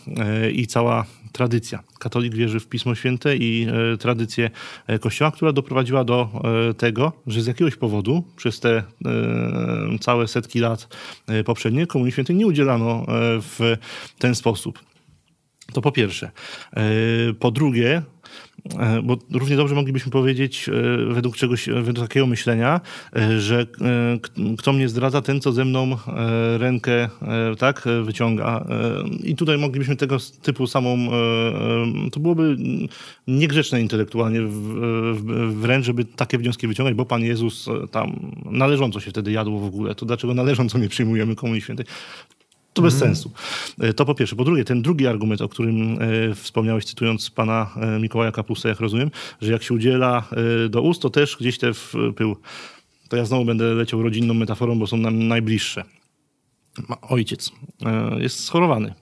[0.53, 1.83] i cała tradycja.
[1.99, 4.49] Katolik wierzy w Pismo Święte i e, tradycję
[4.87, 6.29] e, Kościoła, która doprowadziła do
[6.69, 7.92] e, tego, że z jakiegoś powodu
[8.35, 8.83] przez te
[9.99, 10.95] całe setki lat
[11.45, 13.05] poprzednie Komunii Świętej nie udzielano
[13.41, 13.77] w
[14.19, 14.79] ten sposób.
[15.73, 16.31] To po pierwsze.
[17.39, 18.12] Po drugie, E,
[19.03, 22.81] bo równie dobrze moglibyśmy powiedzieć e, według czegoś, według takiego myślenia,
[23.15, 23.65] e, że
[24.57, 25.97] kto mnie zdradza, ten co ze mną
[26.57, 27.09] rękę
[27.57, 28.65] tak wyciąga.
[29.23, 31.09] I tutaj moglibyśmy tego typu samą,
[32.11, 32.57] to byłoby
[33.27, 34.39] niegrzeczne intelektualnie
[35.47, 39.95] wręcz, żeby takie wnioski wyciągać, bo Pan Jezus tam należąco się wtedy jadło w ogóle,
[39.95, 41.85] to dlaczego należąco nie przyjmujemy Komunii Świętej?
[42.73, 43.07] To bez mm.
[43.07, 43.31] sensu.
[43.79, 44.35] E, to po pierwsze.
[44.35, 48.79] Po drugie, ten drugi argument, o którym e, wspomniałeś, cytując pana e, Mikołaja Kapusta, jak
[48.79, 50.23] rozumiem, że jak się udziela
[50.69, 51.71] do ust, to też gdzieś te
[52.15, 52.35] pył.
[53.09, 55.83] To ja znowu będę leciał rodzinną metaforą, bo są nam najbliższe.
[57.01, 57.51] Ojciec
[58.17, 58.93] jest schorowany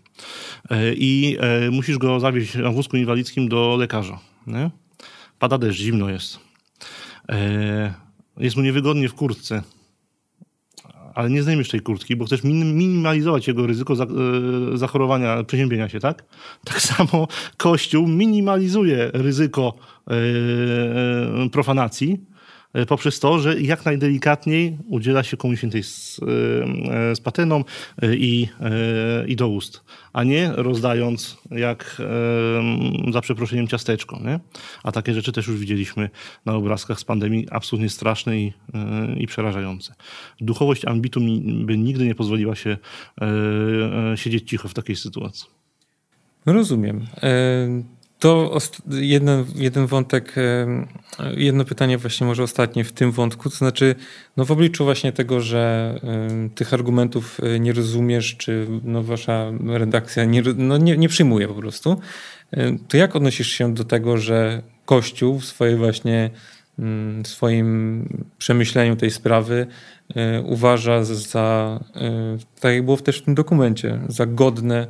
[0.96, 1.38] i
[1.72, 4.20] musisz go zawieźć na wózku inwalidzkim do lekarza.
[4.48, 4.72] Nie?
[5.40, 6.40] Pada deszcz, zimno jest.
[8.38, 9.64] Jest mu niewygodnie w kurtce
[11.16, 13.98] ale nie zdejmiesz tej kurtki, bo chcesz minimalizować jego ryzyko e,
[14.78, 16.24] zachorowania, przeziębienia się, tak?
[16.66, 17.28] Tak samo
[17.58, 19.74] Kościół minimalizuje ryzyko
[20.08, 22.20] e, e, profanacji,
[22.88, 27.64] poprzez to, że jak najdelikatniej udziela się komuś świętej z, e, z pateną
[28.02, 28.50] e, i,
[29.28, 29.84] i do ust,
[30.14, 32.02] a nie rozdając jak
[33.14, 34.20] za przeproszeniem ciasteczko.
[34.20, 34.40] Nie?
[34.84, 36.10] A takie rzeczy też już widzieliśmy
[36.46, 38.54] na obrazkach z pandemii, absolutnie straszne i,
[39.18, 39.94] i przerażające.
[40.42, 41.20] Duchowość ambitu
[41.66, 42.78] by nigdy nie pozwoliła się
[44.16, 45.50] siedzieć cicho w takiej sytuacji.
[46.46, 47.06] Rozumiem.
[48.22, 48.58] To
[48.90, 50.36] jeden, jeden wątek,
[51.38, 53.96] jedno pytanie właśnie może ostatnie w tym wątku, to znaczy
[54.38, 55.96] no w obliczu właśnie tego, że
[56.56, 61.54] tych argumentów e, nie rozumiesz, czy no wasza redakcja nie, no nie, nie przyjmuje po
[61.54, 62.00] prostu,
[62.88, 66.30] to jak odnosisz się do tego, że Kościół w swojej właśnie
[67.24, 68.08] w swoim
[68.38, 69.68] przemyśleniu tej sprawy
[70.16, 74.88] e, uważa za, e, tak jak było też w tym dokumencie, za godne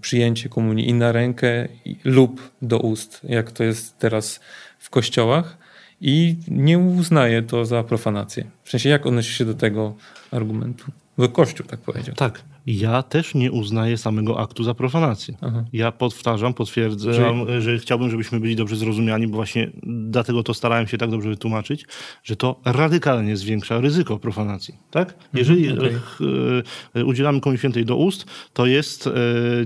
[0.00, 1.68] przyjęcie komunii i na rękę
[2.04, 4.40] lub do ust, jak to jest teraz
[4.78, 5.58] w kościołach
[6.00, 8.44] i nie uznaje to za profanację.
[8.64, 9.94] W sensie, jak odnosi się do tego
[10.30, 10.84] argumentu?
[11.28, 12.14] Kościół tak powiedział.
[12.14, 12.42] Tak.
[12.66, 15.34] Ja też nie uznaję samego aktu za profanację.
[15.40, 15.64] Aha.
[15.72, 17.62] Ja powtarzam, potwierdzam, Czyli...
[17.62, 21.86] że chciałbym, żebyśmy byli dobrze zrozumiani, bo właśnie dlatego to starałem się tak dobrze wytłumaczyć,
[22.24, 24.74] że to radykalnie zwiększa ryzyko profanacji.
[24.90, 25.08] Tak?
[25.08, 27.04] Mhm, Jeżeli okay.
[27.04, 29.10] udzielamy komuś świętej do ust, to jest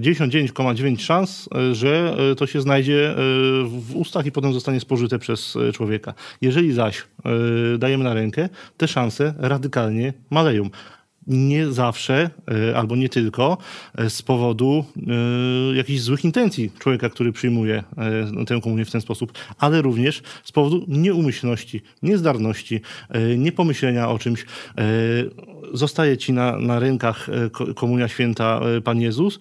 [0.01, 3.15] 99,9 szans, że to się znajdzie
[3.65, 6.15] w ustach i potem zostanie spożyte przez człowieka.
[6.41, 7.05] Jeżeli zaś
[7.79, 10.71] dajemy na rękę, te szanse radykalnie maleją
[11.27, 12.31] nie zawsze,
[12.71, 13.59] e, albo nie tylko,
[13.95, 14.85] e, z powodu
[15.73, 17.83] e, jakichś złych intencji człowieka, który przyjmuje
[18.47, 22.81] tę komunię w ten sposób, ale również z powodu nieumyślności, niezdarności,
[23.39, 24.47] niepomyślenia o czymś.
[25.73, 27.27] Zostaje ci na, na rękach
[27.77, 29.39] komunia święta Pan Jezus,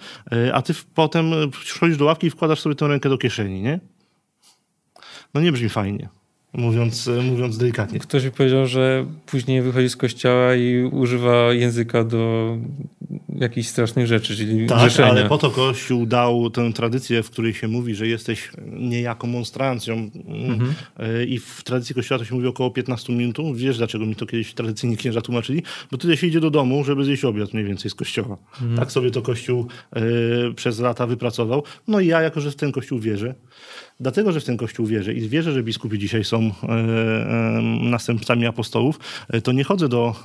[0.53, 3.79] a ty potem przychodzisz do ławki i wkładasz sobie tę rękę do kieszeni, nie?
[5.33, 6.22] No nie brzmi fajnie
[6.53, 7.99] mówiąc, mówiąc delikatnie.
[7.99, 12.57] Ktoś mi powiedział, że później wychodzi z kościoła i używa języka do
[13.39, 15.09] jakichś strasznych rzeczy, czyli Tak, grzeszenia.
[15.09, 20.09] ale po to Kościół dał tę tradycję, w której się mówi, że jesteś niejako monstrancją
[20.27, 20.75] mhm.
[21.27, 23.37] i w tradycji Kościoła to się mówi około 15 minut.
[23.55, 25.63] Wiesz, dlaczego mi to kiedyś tradycyjnie księża tłumaczyli?
[25.91, 28.37] Bo tyle się idzie do domu, żeby zjeść obiad mniej więcej z Kościoła.
[28.53, 28.77] Mhm.
[28.77, 29.67] Tak sobie to Kościół
[29.97, 31.63] y, przez lata wypracował.
[31.87, 33.35] No i ja, jako że w ten Kościół wierzę,
[33.99, 38.45] Dlatego, że w ten Kościół wierzę i wierzę, że biskupi dzisiaj są e, e, następcami
[38.45, 38.99] apostołów,
[39.29, 40.15] e, to nie chodzę do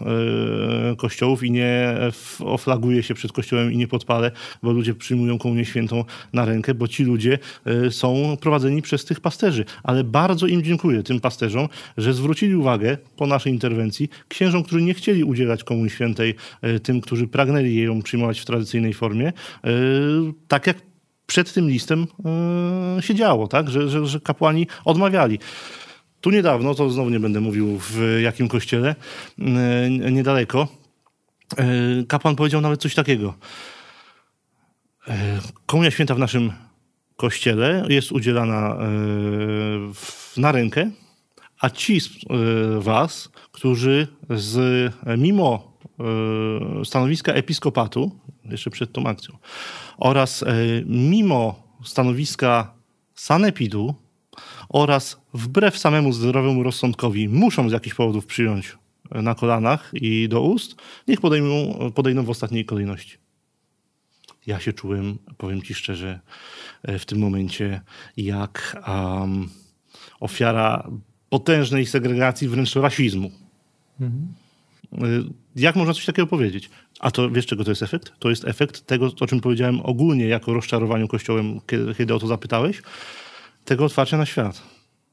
[0.96, 1.96] kościołów i nie
[2.40, 4.30] oflaguję się przed kościołem i nie podpalę,
[4.62, 7.38] bo ludzie przyjmują komunię świętą na rękę, bo ci ludzie
[7.90, 9.64] są prowadzeni przez tych pasterzy.
[9.82, 14.94] Ale bardzo im dziękuję, tym pasterzom, że zwrócili uwagę po naszej interwencji księżom, którzy nie
[14.94, 16.34] chcieli udzielać komunii świętej
[16.82, 19.32] tym, którzy pragnęli ją przyjmować w tradycyjnej formie,
[20.48, 20.87] tak jak
[21.28, 22.06] przed tym listem
[22.96, 23.70] yy, się działo, tak?
[23.70, 25.38] że, że, że kapłani odmawiali.
[26.20, 28.94] tu niedawno, to znowu nie będę mówił w jakim kościele,
[30.10, 30.68] niedaleko,
[32.08, 33.34] kapłan powiedział nawet coś takiego.
[35.66, 36.52] Komunia święta w naszym
[37.16, 38.76] kościele jest udzielana
[40.36, 40.90] na rękę,
[41.60, 42.08] a ci z
[42.78, 45.78] was, którzy z, mimo
[46.84, 48.10] stanowiska episkopatu,
[48.44, 49.38] jeszcze przed tą akcją,
[49.98, 50.44] oraz
[50.86, 52.74] mimo stanowiska
[53.14, 53.94] sanepidu
[54.68, 58.78] oraz wbrew samemu zdrowemu rozsądkowi muszą z jakichś powodów przyjąć
[59.10, 60.76] na kolanach i do ust,
[61.08, 63.16] niech podejmą, podejdą w ostatniej kolejności.
[64.46, 66.20] Ja się czułem, powiem ci szczerze,
[66.84, 67.80] w tym momencie
[68.16, 69.48] jak um,
[70.20, 70.90] ofiara
[71.28, 73.30] potężnej segregacji, wręcz rasizmu.
[74.00, 74.34] Mhm.
[75.56, 76.70] Jak można coś takiego powiedzieć?
[77.00, 78.12] A to wiesz, czego to jest efekt?
[78.18, 82.26] To jest efekt tego, o czym powiedziałem ogólnie jako rozczarowaniu Kościołem, kiedy, kiedy o to
[82.26, 82.82] zapytałeś,
[83.64, 84.62] tego otwarcia na świat.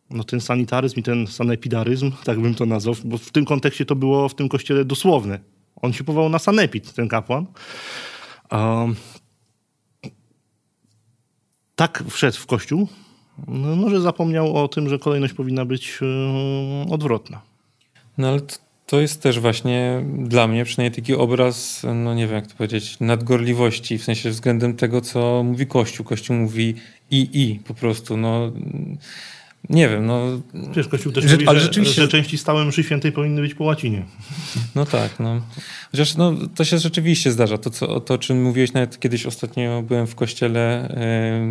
[0.09, 3.95] No ten sanitaryzm i ten sanepidaryzm, tak bym to nazwał, bo w tym kontekście to
[3.95, 5.39] było w tym kościele dosłowne.
[5.81, 7.45] On się powołał na sanepid, ten kapłan.
[8.51, 8.95] Um,
[11.75, 12.87] tak wszedł w kościół,
[13.47, 17.41] no, że zapomniał o tym, że kolejność powinna być yy, odwrotna.
[18.17, 22.47] No ale to jest też właśnie dla mnie przynajmniej taki obraz, no nie wiem jak
[22.47, 26.05] to powiedzieć, nadgorliwości, w sensie względem tego, co mówi Kościół.
[26.05, 26.75] Kościół mówi
[27.11, 28.51] i, i po prostu, no
[29.69, 30.41] nie wiem, no...
[30.75, 32.01] Wiesz, Kościół też że, mówi, ale że, rzeczywiście...
[32.01, 34.05] że części stałe mszy świętej powinny być po łacinie.
[34.75, 35.41] No tak, no.
[35.95, 37.57] Chociaż no, to się rzeczywiście zdarza.
[37.57, 40.95] To, co, to, o czym mówiłeś nawet kiedyś ostatnio byłem w kościele,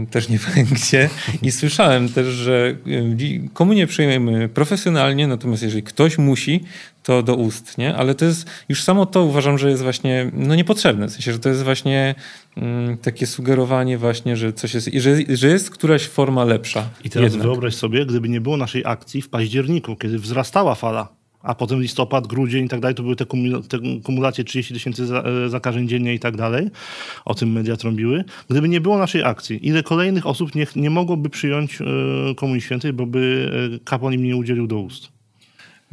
[0.00, 1.10] yy, też nie wiem gdzie,
[1.42, 6.60] i słyszałem też, że yy, komunię przyjmujemy profesjonalnie, natomiast jeżeli ktoś musi,
[7.02, 7.96] to do ust, nie?
[7.96, 11.08] Ale to jest, już samo to uważam, że jest właśnie, no niepotrzebne.
[11.08, 12.14] W sensie, że to jest właśnie
[12.56, 16.88] mm, takie sugerowanie właśnie, że coś jest, że, że jest któraś forma lepsza.
[17.04, 17.46] I teraz jednak.
[17.46, 21.08] wyobraź sobie, gdyby nie było naszej akcji w październiku, kiedy wzrastała fala,
[21.44, 23.26] a potem listopad, grudzień i tak dalej, to były te,
[24.04, 26.70] kumulacje 30 tysięcy e, zakażeń dziennie i tak dalej.
[27.24, 28.24] O tym media trąbiły.
[28.50, 32.92] Gdyby nie było naszej akcji, ile kolejnych osób nie, nie mogłoby przyjąć y, Komunii Świętej,
[32.92, 35.13] bo by y, kapłan im nie udzielił do ust?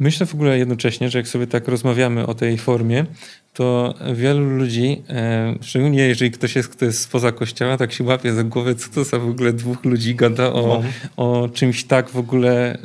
[0.02, 3.06] Myślę w ogóle jednocześnie, że jak sobie tak rozmawiamy o tej formie,
[3.52, 8.32] to wielu ludzi, e, szczególnie jeżeli ktoś jest, kto jest spoza kościoła, tak się łapie
[8.32, 10.82] za głowę, co to za w ogóle dwóch ludzi gada o,
[11.16, 11.24] no.
[11.24, 12.78] o czymś tak w ogóle e,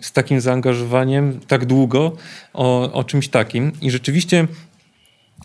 [0.00, 2.16] z takim zaangażowaniem, tak długo,
[2.52, 3.72] o, o czymś takim.
[3.82, 4.46] I rzeczywiście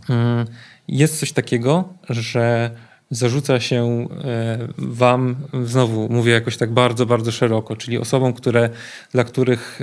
[0.09, 0.45] e,
[0.87, 2.71] jest coś takiego, że
[3.11, 8.69] zarzuca się e, wam, znowu mówię jakoś tak bardzo, bardzo szeroko, czyli osobom, które,
[9.11, 9.79] dla których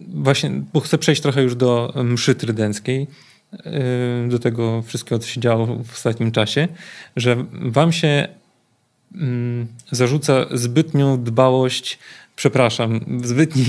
[0.00, 3.06] właśnie, bo chcę przejść trochę już do mszy trydenckiej,
[4.28, 6.68] do tego wszystkiego, co się działo w ostatnim czasie,
[7.16, 8.28] że wam się
[9.14, 11.98] mm, zarzuca zbytnią dbałość
[12.36, 13.64] przepraszam, zbytni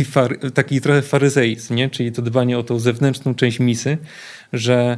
[0.53, 1.89] taki trochę faryzeizm, nie?
[1.89, 3.97] czyli to dbanie o tą zewnętrzną część misy,
[4.53, 4.97] że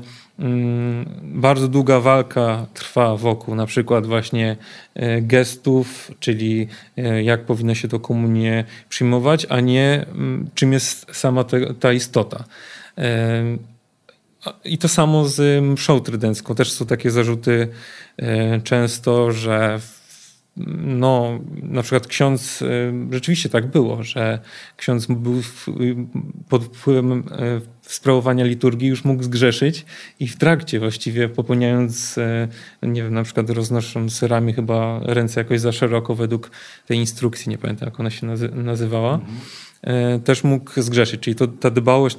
[1.23, 4.57] bardzo długa walka trwa wokół na przykład właśnie
[4.95, 6.67] e, gestów, czyli
[6.97, 11.45] e, jak powinno się to komunię przyjmować, a nie mm, czym jest sama
[11.79, 12.43] ta istota.
[12.97, 13.43] E,
[14.65, 16.55] I to samo z mszą trydencką.
[16.55, 17.67] Też są takie zarzuty
[18.63, 19.79] często, że
[20.57, 24.39] no, na przykład ksiądz, y, rzeczywiście tak było, że
[24.77, 25.41] ksiądz był
[26.49, 27.23] pod wpływem y,
[27.81, 29.85] sprawowania liturgii już mógł zgrzeszyć
[30.19, 32.47] i w trakcie właściwie popełniając, y,
[32.83, 36.51] nie wiem, na przykład roznosząc ramię chyba ręce jakoś za szeroko według
[36.87, 40.21] tej instrukcji, nie pamiętam jak ona się nazywała, mhm.
[40.21, 41.21] też mógł zgrzeszyć.
[41.21, 42.17] Czyli to, ta dbałość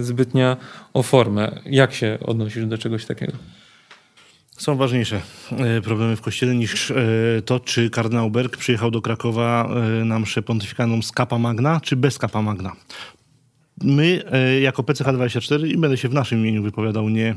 [0.00, 0.56] zbytnia
[0.94, 1.60] o formę.
[1.66, 3.32] Jak się odnosisz do czegoś takiego?
[4.58, 5.20] Są ważniejsze
[5.50, 6.96] e, problemy w kościele niż e,
[7.44, 9.68] to, czy kardynał Berg przyjechał do Krakowa
[10.00, 12.72] e, na mszę pontyfikalną z kapa magna, czy bez kapa magna.
[13.82, 14.22] My,
[14.60, 17.34] jako PCH24, i będę się w naszym imieniu wypowiadał, nie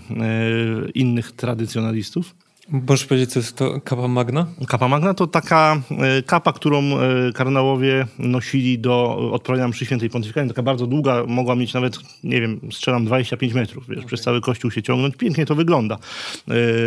[0.93, 2.35] innych tradycjonalistów,
[2.71, 4.47] Możesz powiedzieć, co jest to kapa magna?
[4.67, 10.49] Kapa magna to taka e, kapa, którą e, kardynałowie nosili do odprawiania mszy świętej pontyfikalnej.
[10.49, 13.87] Taka bardzo długa, mogła mieć nawet, nie wiem, strzelam 25 metrów.
[13.87, 14.07] Wiesz, okay.
[14.07, 15.15] Przez cały kościół się ciągnąć.
[15.15, 15.97] Pięknie to wygląda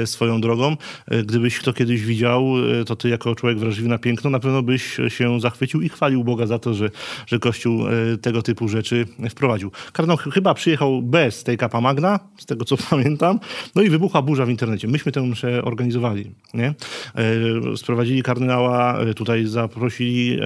[0.03, 0.77] e, swoją drogą.
[1.25, 2.45] Gdybyś to kiedyś widział,
[2.87, 6.47] to ty jako człowiek wrażliwy na piękno, na pewno byś się zachwycił i chwalił Boga
[6.47, 6.91] za to, że,
[7.27, 7.81] że kościół
[8.23, 9.71] tego typu rzeczy wprowadził.
[9.93, 13.41] Kardynał chyba przyjechał bez tej kapa magna, z tego co pamiętam.
[13.75, 14.89] No i wybuchła burza w internecie.
[14.89, 16.31] Myśmy tę mszę organizowali.
[16.55, 16.75] Nie?
[17.15, 20.39] E, sprowadzili kardynała, e, tutaj zaprosili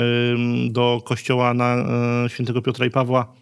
[0.71, 3.33] do kościoła na e, świętego Piotra i Pawła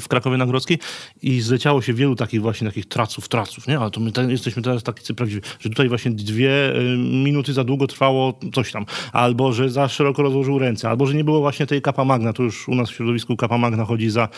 [0.00, 0.78] w Krakowie na Grodzkiej
[1.22, 3.78] i zleciało się wielu takich właśnie takich traców, traców, nie?
[3.78, 7.86] Ale to my jesteśmy teraz tacy prawdziwi, że tutaj właśnie dwie y, minuty za długo
[7.86, 11.82] trwało coś tam, albo że za szeroko rozłożył ręce, albo że nie było właśnie tej
[11.82, 14.28] kapa magna, to już u nas w środowisku kapa magna chodzi za,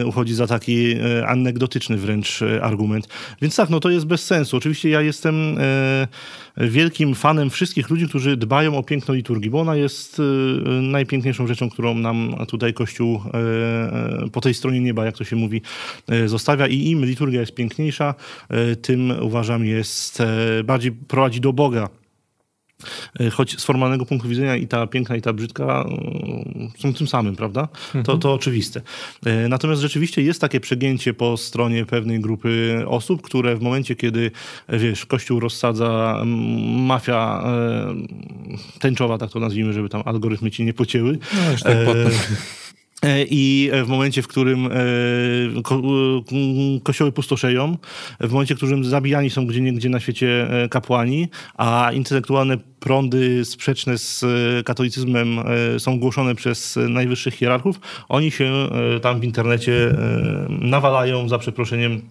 [0.00, 3.08] y, uchodzi za taki y, anegdotyczny wręcz argument.
[3.42, 4.56] Więc tak, no to jest bez sensu.
[4.56, 5.58] Oczywiście ja jestem
[6.56, 10.22] wielkim fanem wszystkich ludzi, którzy dbają o piękno liturgii, bo ona jest
[10.82, 13.22] najpiękniejszą rzeczą, którą nam tutaj Kościół
[14.32, 15.62] po tej stronie stronie nieba, jak to się mówi,
[16.08, 18.14] e, zostawia i im liturgia jest piękniejsza,
[18.48, 21.88] e, tym uważam jest e, bardziej prowadzi do Boga.
[23.32, 25.84] Choć z formalnego punktu widzenia i ta piękna, i ta brzydka
[26.78, 27.68] są tym samym, prawda?
[27.86, 28.04] Mhm.
[28.04, 28.80] To, to oczywiste.
[29.48, 34.30] Natomiast rzeczywiście jest takie przegięcie po stronie pewnej grupy osób, które w momencie, kiedy
[34.68, 36.22] wiesz, Kościół rozsadza
[36.76, 37.44] mafia
[38.80, 41.18] tęczowa, tak to nazwijmy, żeby tam algorytmy ci nie pocięły.
[41.34, 41.94] No, już tak E,
[43.30, 44.70] I w momencie, w którym e,
[46.82, 47.76] kościoły pustoszeją,
[48.20, 53.44] w momencie, w którym zabijani są gdzie niegdzie na świecie e, kapłani, a intelektualne prądy
[53.44, 54.24] sprzeczne z
[54.66, 55.40] katolicyzmem
[55.78, 58.68] są głoszone przez najwyższych hierarchów, oni się
[59.02, 59.96] tam w internecie
[60.48, 62.02] nawalają za przeproszeniem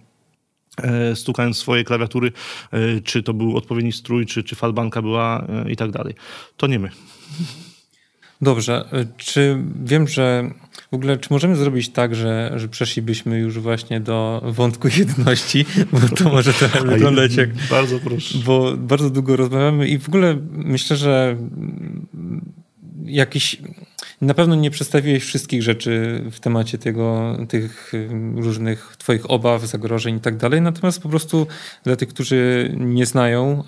[1.14, 2.32] stukając swoje klawiatury,
[3.04, 6.14] czy to był odpowiedni strój, czy, czy falbanka była i tak dalej.
[6.56, 6.90] To nie my.
[8.42, 8.84] Dobrze.
[9.16, 10.50] Czy wiem, że
[10.92, 16.16] w ogóle, czy możemy zrobić tak, że, że przeszlibyśmy już właśnie do wątku jedności, bo
[16.16, 17.50] to może trochę wyglądać jak...
[17.70, 18.38] Bardzo proszę.
[18.44, 21.36] Bo bardzo długo rozmawiamy i w ogóle myślę, że
[23.04, 23.56] jakiś...
[24.20, 27.92] Na pewno nie przedstawiłeś wszystkich rzeczy w temacie tego, tych
[28.36, 31.46] różnych twoich obaw, zagrożeń i tak dalej, natomiast po prostu
[31.84, 33.64] dla tych, którzy nie znają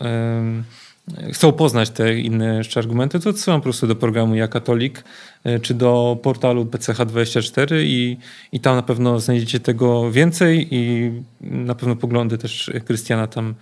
[1.32, 5.04] chcą poznać te inne jeszcze argumenty, to odsyłam po prostu do programu Ja Katolik,
[5.44, 8.16] e, czy do portalu PCH24 i,
[8.52, 13.54] i tam na pewno znajdziecie tego więcej i na pewno poglądy też Krystiana tam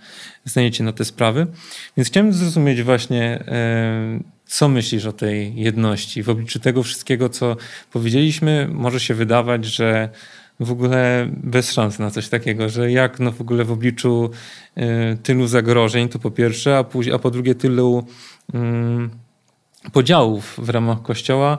[0.45, 1.47] znajdziecie na te sprawy.
[1.97, 6.23] Więc chciałem zrozumieć właśnie, e, co myślisz o tej jedności.
[6.23, 7.57] W obliczu tego wszystkiego, co
[7.91, 10.09] powiedzieliśmy, może się wydawać, że
[10.59, 14.29] w ogóle bez szans na coś takiego, że jak no w ogóle w obliczu
[14.77, 14.81] y,
[15.23, 18.05] tylu zagrożeń, to po pierwsze, a, później, a po drugie tylu
[18.53, 18.57] y,
[19.91, 21.57] podziałów w ramach Kościoła,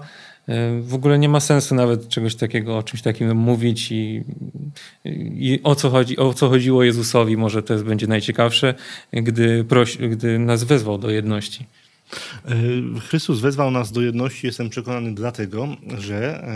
[0.48, 0.52] y,
[0.82, 4.24] w ogóle nie ma sensu nawet czegoś takiego, o czymś takim mówić i,
[5.04, 8.74] i, o, co chodzi, o co chodziło Jezusowi, może to będzie najciekawsze,
[9.12, 9.64] gdy,
[10.10, 11.66] gdy nas wezwał do jedności.
[12.44, 15.68] E, Chrystus wezwał nas do jedności, jestem przekonany, dlatego,
[15.98, 16.46] że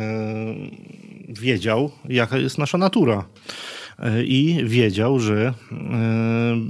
[1.28, 3.24] wiedział, jaka jest nasza natura.
[3.98, 5.54] E, i wiedział, że e,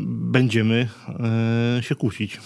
[0.09, 0.88] będziemy
[1.78, 2.38] e, się kłócić.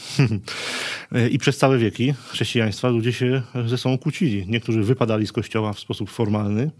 [1.30, 4.44] I przez całe wieki chrześcijaństwa ludzie się ze sobą kłócili.
[4.48, 6.70] Niektórzy wypadali z kościoła w sposób formalny,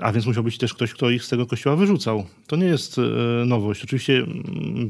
[0.00, 2.26] a więc musiał być też ktoś, kto ich z tego kościoła wyrzucał.
[2.46, 2.96] To nie jest
[3.46, 3.84] nowość.
[3.84, 4.26] Oczywiście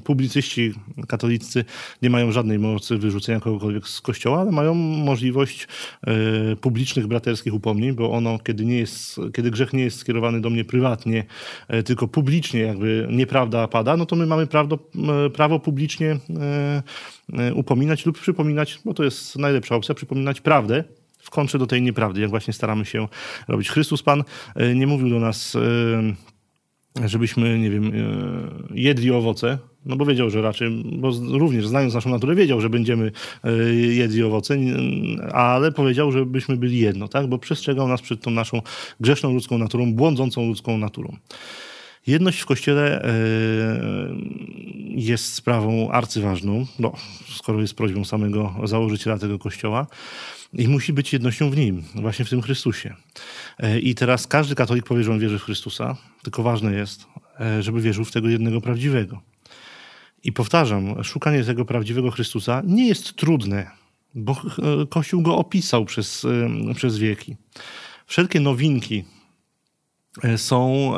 [0.05, 0.75] publicyści
[1.09, 1.65] katolicy
[2.03, 5.69] nie mają żadnej mocy wyrzucenia kogokolwiek z kościoła, ale mają możliwość
[6.61, 10.65] publicznych braterskich upomnień, bo ono, kiedy, nie jest, kiedy grzech nie jest skierowany do mnie
[10.65, 11.27] prywatnie,
[11.66, 14.79] E, tylko publicznie jakby nieprawda pada, no to my mamy prawo,
[15.35, 16.83] prawo publicznie e,
[17.39, 20.85] e, upominać lub przypominać, bo to jest najlepsza opcja, przypominać prawdę
[21.19, 23.09] w kontrze do tej nieprawdy, jak właśnie staramy się
[23.49, 23.71] robić.
[23.71, 24.25] Chrystus Pan
[24.75, 25.57] nie mówił do nas
[27.05, 27.93] żebyśmy, nie wiem,
[28.75, 33.13] jedli owoce, no bo wiedział, że raczej, bo również znając naszą naturę, wiedział, że będziemy
[33.89, 34.57] jedli owoce,
[35.33, 37.27] ale powiedział, żebyśmy byli jedno, tak?
[37.27, 38.63] Bo przestrzegał nas przed tą naszą
[39.01, 41.17] grzeszną ludzką naturą, błądzącą ludzką naturą.
[42.07, 43.11] Jedność w Kościele e,
[44.89, 46.93] jest sprawą arcyważną, no,
[47.29, 49.87] skoro jest prośbą samego założyciela tego Kościoła
[50.53, 52.95] i musi być jednością w Nim, właśnie w tym Chrystusie.
[53.59, 57.07] E, I teraz każdy katolik powie, że on wierzy w Chrystusa, tylko ważne jest,
[57.41, 59.21] e, żeby wierzył w tego jednego prawdziwego.
[60.27, 63.71] I powtarzam, szukanie tego prawdziwego Chrystusa nie jest trudne,
[64.15, 64.37] bo
[64.91, 66.27] Kościół go opisał przez,
[66.77, 67.37] przez wieki.
[68.07, 69.05] Wszelkie nowinki
[70.37, 70.93] są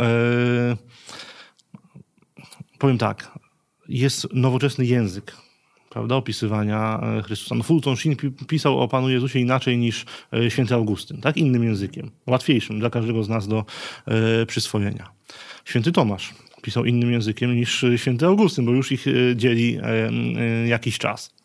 [2.78, 3.38] powiem tak,
[3.88, 5.36] jest nowoczesny język
[5.90, 7.54] prawda, opisywania e, Chrystusa.
[7.54, 8.16] No, Fulton Sheen
[8.48, 11.36] pisał o Panu Jezusie inaczej niż e, święty Augustyn, tak?
[11.36, 13.64] Innym językiem, łatwiejszym dla każdego z nas do
[14.06, 15.10] e, przyswojenia.
[15.64, 16.34] Święty Tomasz
[16.68, 19.78] pisał innym językiem niż święty Augustyn, bo już ich dzieli
[20.66, 21.38] jakiś czas.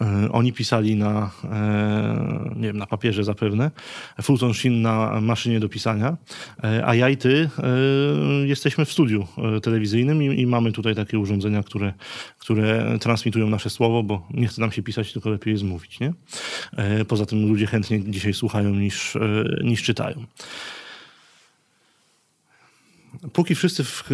[0.00, 3.70] E, oni pisali na, e, nie wiem, na papierze zapewne,
[4.22, 6.16] Fulton Sheen na maszynie do pisania,
[6.64, 7.50] e, a ja i ty
[8.46, 9.26] jesteśmy w studiu
[9.62, 11.92] telewizyjnym i, i mamy tutaj takie urządzenia, które,
[12.38, 16.00] które transmitują nasze słowo, bo nie chce nam się pisać, tylko lepiej jest mówić.
[16.00, 16.12] Nie?
[17.08, 19.16] Poza tym ludzie chętnie dzisiaj słuchają niż,
[19.64, 20.24] niż czytają.
[23.32, 24.04] Póki wszyscy w,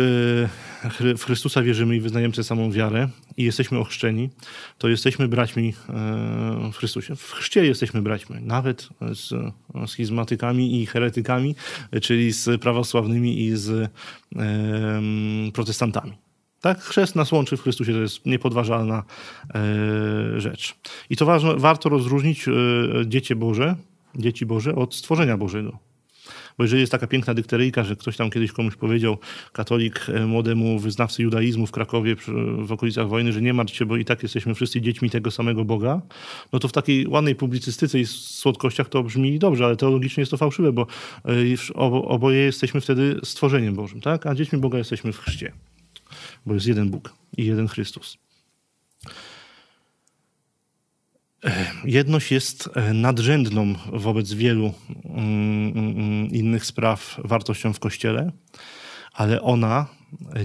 [1.17, 4.31] w, Chrystusa wierzymy i wyznajemy tę samą wiarę i jesteśmy ochrzczeni,
[4.79, 5.75] to jesteśmy braćmi
[6.73, 7.17] w Chrystusie.
[7.17, 9.53] W chrzcie jesteśmy braćmi, nawet z
[9.87, 11.55] schizmatykami i heretykami,
[12.03, 13.91] czyli z prawosławnymi i z e,
[15.53, 16.13] protestantami.
[16.65, 16.81] Tak?
[16.81, 19.03] Chrzest nas łączy w Chrystusie, to jest niepodważalna
[19.55, 20.75] e, rzecz.
[21.11, 22.53] I to ważne, warto rozróżnić e,
[23.07, 23.77] dzieci Boże,
[24.17, 25.79] dzieci Boże od stworzenia Bożego.
[26.59, 29.19] Bo jeżeli jest taka piękna dykteryjka, że ktoś tam kiedyś komuś powiedział,
[29.53, 32.17] katolik e, młodemu wyznawcy judaizmu w Krakowie
[32.59, 35.65] w okolicach wojny, że nie martw się, bo i tak jesteśmy wszyscy dziećmi tego samego
[35.65, 36.03] Boga,
[36.53, 40.37] no to w takiej ładnej publicystyce i słodkościach to brzmi dobrze, ale teologicznie jest to
[40.37, 40.87] fałszywe, bo
[42.05, 44.27] oboje jesteśmy wtedy stworzeniem Bożym, tak?
[44.27, 45.53] A dziećmi Boga jesteśmy w chrzcie
[46.47, 48.24] bo jest jeden Bóg i jeden Chrystus.
[51.85, 54.73] Jedność jest e, nadrzędną wobec wielu
[55.05, 58.33] mm, mm, innych spraw wartością w Kościele,
[59.13, 59.87] ale ona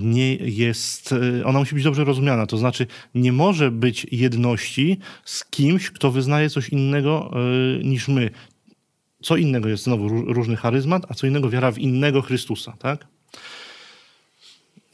[0.01, 2.45] nie jest, e, ona musi być dobrze rozumiana.
[2.45, 8.29] To znaczy, nie może być jedności z kimś, kto wyznaje coś innego e, niż my.
[9.23, 13.07] Co innego jest znowu różny charyzmat, a co innego wiara w innego Chrystusa, tak?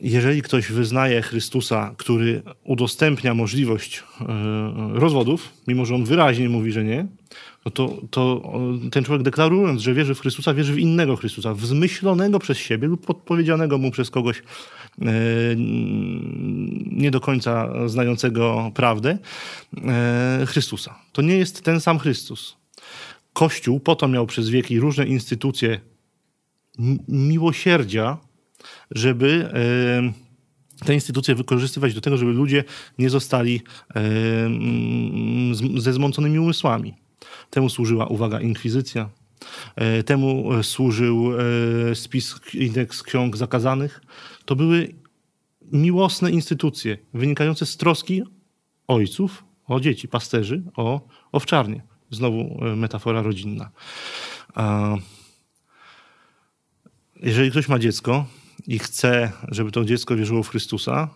[0.06, 4.26] Jeżeli ktoś wyznaje Chrystusa, który udostępnia możliwość e,
[4.94, 7.08] rozwodów, mimo że on wyraźnie mówi, że nie,
[7.66, 8.52] no to, to
[8.92, 13.06] ten człowiek deklarując, że wierzy w Chrystusa, wierzy w innego Chrystusa, wzmyślonego przez siebie lub
[13.06, 14.44] podpowiedzianego mu przez kogoś e,
[16.92, 19.18] nie do końca znającego prawdę
[19.78, 21.00] e, Chrystusa.
[21.12, 22.58] To nie jest ten sam Chrystus.
[23.34, 25.80] Kościół po to miał przez wieki różne instytucje
[27.08, 28.18] miłosierdzia,
[28.92, 29.50] żeby
[30.86, 32.64] te instytucje wykorzystywać do tego, żeby ludzie
[32.98, 33.62] nie zostali
[35.78, 36.94] ze zmąconymi umysłami.
[37.50, 39.10] Temu służyła, uwaga, inkwizycja.
[39.76, 41.32] E, temu e, służył
[41.92, 44.02] e, spis, indeks ksiąg zakazanych.
[44.46, 44.96] To były
[45.72, 48.24] miłosne instytucje wynikające z troski
[48.88, 51.02] ojców o dzieci, pasterzy, o
[51.32, 51.82] owczarnie.
[52.12, 53.70] Znowu metafora rodzinna.
[57.16, 58.26] Jeżeli ktoś ma dziecko,
[58.68, 61.10] i chce, żeby to dziecko wierzyło w Chrystusa,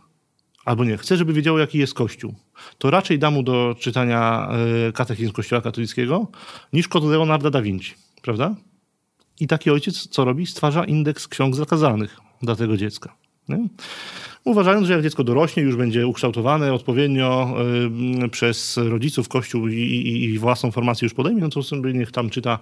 [0.66, 2.36] albo nie, chce, żeby wiedziało, jaki jest Kościół,
[2.78, 4.50] to raczej da mu do czytania
[4.88, 6.28] e, katechizm Kościoła katolickiego
[6.74, 8.56] niż kod Leonarda da Vinci, prawda?
[9.40, 10.46] I taki ojciec co robi?
[10.46, 13.16] Stwarza indeks ksiąg zakazanych dla tego dziecka.
[13.50, 13.68] Nie?
[14.44, 17.56] uważając, że jak dziecko dorośnie, już będzie ukształtowane odpowiednio
[18.26, 22.12] y, przez rodziców, kościół i, i, i, własną formację już podejmie, no to sobie niech
[22.12, 22.60] tam czyta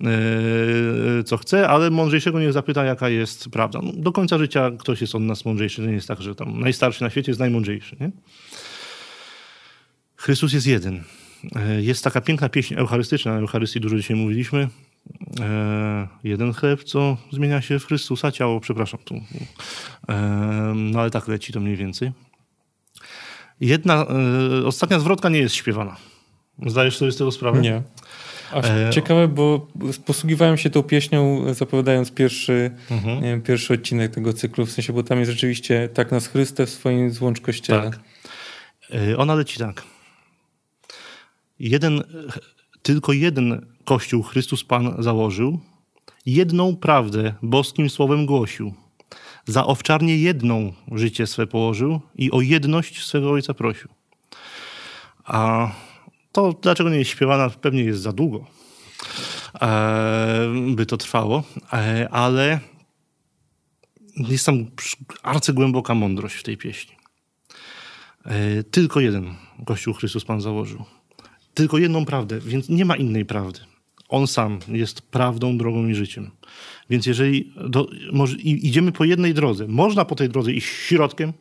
[0.00, 3.80] y, co chce, ale mądrzejszego niech zapyta, jaka jest prawda.
[3.82, 7.02] No, do końca życia ktoś jest od nas mądrzejszy, nie jest tak, że tam najstarszy
[7.02, 7.96] na świecie jest najmądrzejszy.
[8.00, 8.10] Nie?
[10.16, 11.02] Chrystus jest jeden.
[11.44, 14.68] Y, jest taka piękna pieśń eucharystyczna, o Eucharystii dużo dzisiaj mówiliśmy,
[15.40, 19.00] E, jeden chleb, co zmienia się w Chrystusa ciało, przepraszam.
[19.04, 19.14] Tu.
[20.08, 20.14] E,
[20.76, 22.12] no ale tak leci to mniej więcej.
[23.60, 24.06] Jedna,
[24.62, 25.96] e, ostatnia zwrotka nie jest śpiewana.
[26.66, 27.60] Zdajesz sobie z tego sprawę?
[27.60, 27.82] Nie.
[28.52, 28.90] Aż e...
[28.92, 29.66] ciekawe, bo
[30.06, 33.22] posługiwałem się tą pieśnią zapowiadając pierwszy, mhm.
[33.22, 36.70] nie, pierwszy odcinek tego cyklu, w sensie, bo tam jest rzeczywiście tak nas Chryste w
[36.70, 37.90] swoim złącz kościele.
[37.90, 38.00] Tak.
[39.16, 39.82] Ona leci tak.
[41.58, 42.02] Jeden,
[42.82, 45.58] tylko jeden Kościół Chrystus Pan założył,
[46.26, 48.74] jedną prawdę boskim słowem głosił.
[49.46, 53.88] Za owczarnie jedną życie swe położył i o jedność swego ojca prosił.
[55.24, 55.70] A
[56.32, 58.46] to dlaczego nie jest śpiewana, pewnie jest za długo,
[59.60, 61.42] e, by to trwało,
[61.72, 62.60] e, ale
[64.16, 64.66] jest tam
[65.22, 66.96] arcygłęboka mądrość w tej pieśni.
[68.24, 69.34] E, tylko jeden
[69.66, 70.84] Kościół Chrystus Pan założył.
[71.54, 73.69] Tylko jedną prawdę, więc nie ma innej prawdy.
[74.10, 76.30] On sam jest prawdą, drogą i życiem.
[76.90, 81.32] Więc jeżeli do, może, idziemy po jednej drodze, można po tej drodze iść środkiem,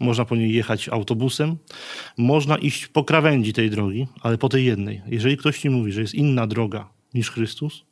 [0.00, 1.56] można po niej jechać autobusem,
[2.18, 5.02] można iść po krawędzi tej drogi, ale po tej jednej.
[5.06, 7.84] Jeżeli ktoś ci mówi, że jest inna droga niż Chrystus,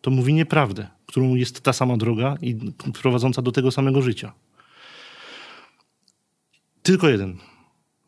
[0.00, 2.56] to mówi nieprawdę, którą jest ta sama droga i
[3.02, 4.32] prowadząca do tego samego życia.
[6.82, 7.38] Tylko jeden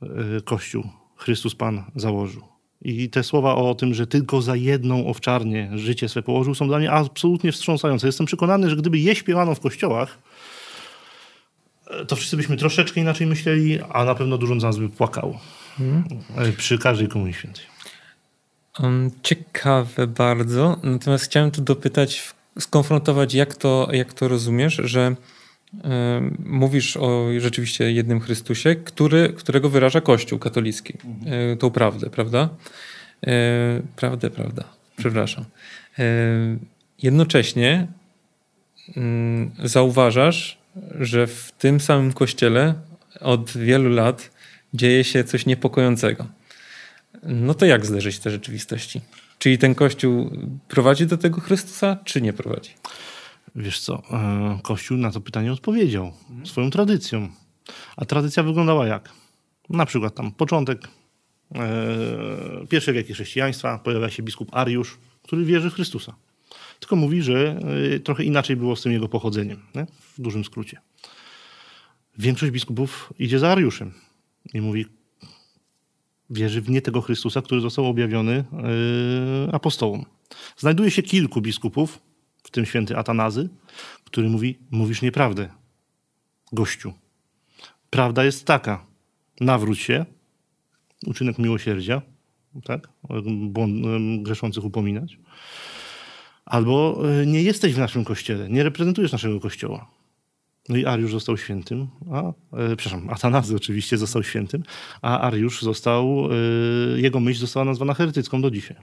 [0.03, 0.07] e,
[0.45, 0.85] Kościół
[1.17, 2.52] Chrystus Pan założył.
[2.85, 6.79] I te słowa o tym, że tylko za jedną owczarnię życie swe położył, są dla
[6.79, 8.07] mnie absolutnie wstrząsające.
[8.07, 10.19] Jestem przekonany, że gdyby je śpiewano w kościołach,
[12.09, 15.41] to wszyscy byśmy troszeczkę inaczej myśleli, a na pewno dużo z nas by płakało.
[15.79, 16.05] Hmm.
[16.57, 17.65] Przy każdej komunii świętej.
[18.81, 20.77] Um, ciekawe bardzo.
[20.83, 25.17] Natomiast chciałem tu dopytać, skonfrontować, jak to, jak to rozumiesz, że
[26.45, 30.95] mówisz o rzeczywiście jednym Chrystusie, który, którego wyraża Kościół katolicki.
[31.05, 31.59] Mhm.
[31.59, 32.49] Tą prawdę, prawda?
[33.27, 34.65] E, prawdę, prawda.
[34.97, 35.45] Przepraszam.
[35.99, 36.05] E,
[37.03, 37.87] jednocześnie
[38.97, 40.59] mm, zauważasz,
[41.01, 42.75] że w tym samym kościele
[43.21, 44.31] od wielu lat
[44.75, 46.27] dzieje się coś niepokojącego.
[47.23, 49.01] No to jak zderzyć te rzeczywistości?
[49.39, 50.31] Czyli ten kościół
[50.69, 52.71] prowadzi do tego Chrystusa, czy nie prowadzi?
[53.57, 56.13] Wiesz co, e, Kościół na to pytanie odpowiedział
[56.45, 57.29] swoją tradycją.
[57.97, 59.13] A tradycja wyglądała jak?
[59.71, 60.89] Na przykład tam początek,
[61.55, 66.15] e, pierwsze wieki chrześcijaństwa, pojawia się biskup Ariusz, który wierzy w Chrystusa.
[66.81, 67.61] Tylko mówi, że
[67.95, 69.87] e, trochę inaczej było z tym jego pochodzeniem, nie?
[70.19, 70.81] w dużym skrócie.
[72.19, 73.93] Większość biskupów idzie za Ariuszem
[74.55, 74.87] i mówi,
[76.31, 78.45] wierzy w nie tego Chrystusa, który został objawiony
[79.53, 80.05] apostołom.
[80.57, 81.99] Znajduje się kilku biskupów,
[82.53, 83.49] tym święty Atanazy,
[84.05, 85.49] który mówi, mówisz nieprawdę,
[86.53, 86.93] gościu.
[87.91, 88.87] Prawda jest taka,
[89.41, 90.07] nawróć się,
[91.07, 92.03] uczynek miłosierdzia,
[92.65, 92.89] tak?
[94.23, 95.19] Grzeszących upominać.
[96.45, 99.91] Albo e, nie jesteś w naszym kościele, nie reprezentujesz naszego kościoła.
[100.69, 104.63] No i Ariusz został świętym, a, e, przepraszam, Atanazy oczywiście został świętym,
[105.03, 108.77] a Ariusz został, e, jego myśl została nazwana heretycką do dzisiaj.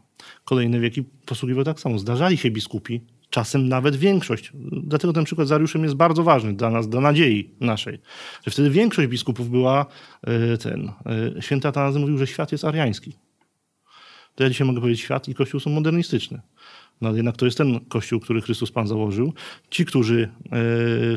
[0.45, 1.99] Kolejne wieki posługiwał tak samo.
[1.99, 4.51] Zdarzali się biskupi, czasem nawet większość.
[4.83, 7.99] Dlatego ten przykład z Ariuszem jest bardzo ważny dla nas, dla nadziei naszej.
[8.45, 9.85] Że wtedy większość biskupów była
[10.23, 10.91] e, ten.
[11.37, 13.13] E, święty Atanazy mówił, że świat jest ariański.
[14.35, 16.41] To ja dzisiaj mogę powiedzieć świat i kościół są modernistyczne.
[17.01, 19.33] No jednak to jest ten kościół, który Chrystus Pan założył.
[19.69, 20.29] Ci, którzy e,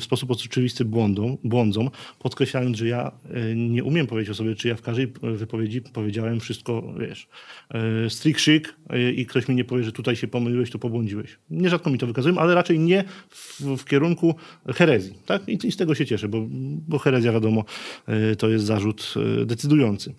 [0.00, 4.68] w sposób oczywisty błądą, błądzą, podkreślając, że ja e, nie umiem powiedzieć o sobie, czy
[4.68, 7.28] ja w każdej wypowiedzi powiedziałem wszystko, wiesz,
[7.70, 8.74] e, strict szyk
[9.16, 11.38] i ktoś mi nie powie, że tutaj się pomyliłeś, to pobłądziłeś.
[11.50, 14.34] Nierzadko mi to wykazują, ale raczej nie w, w kierunku
[14.66, 15.14] herezji.
[15.26, 15.48] Tak?
[15.48, 16.46] I, I, z tego się cieszę, bo,
[16.88, 17.64] bo herezja, wiadomo,
[18.38, 19.14] to jest zarzut
[19.46, 20.14] decydujący.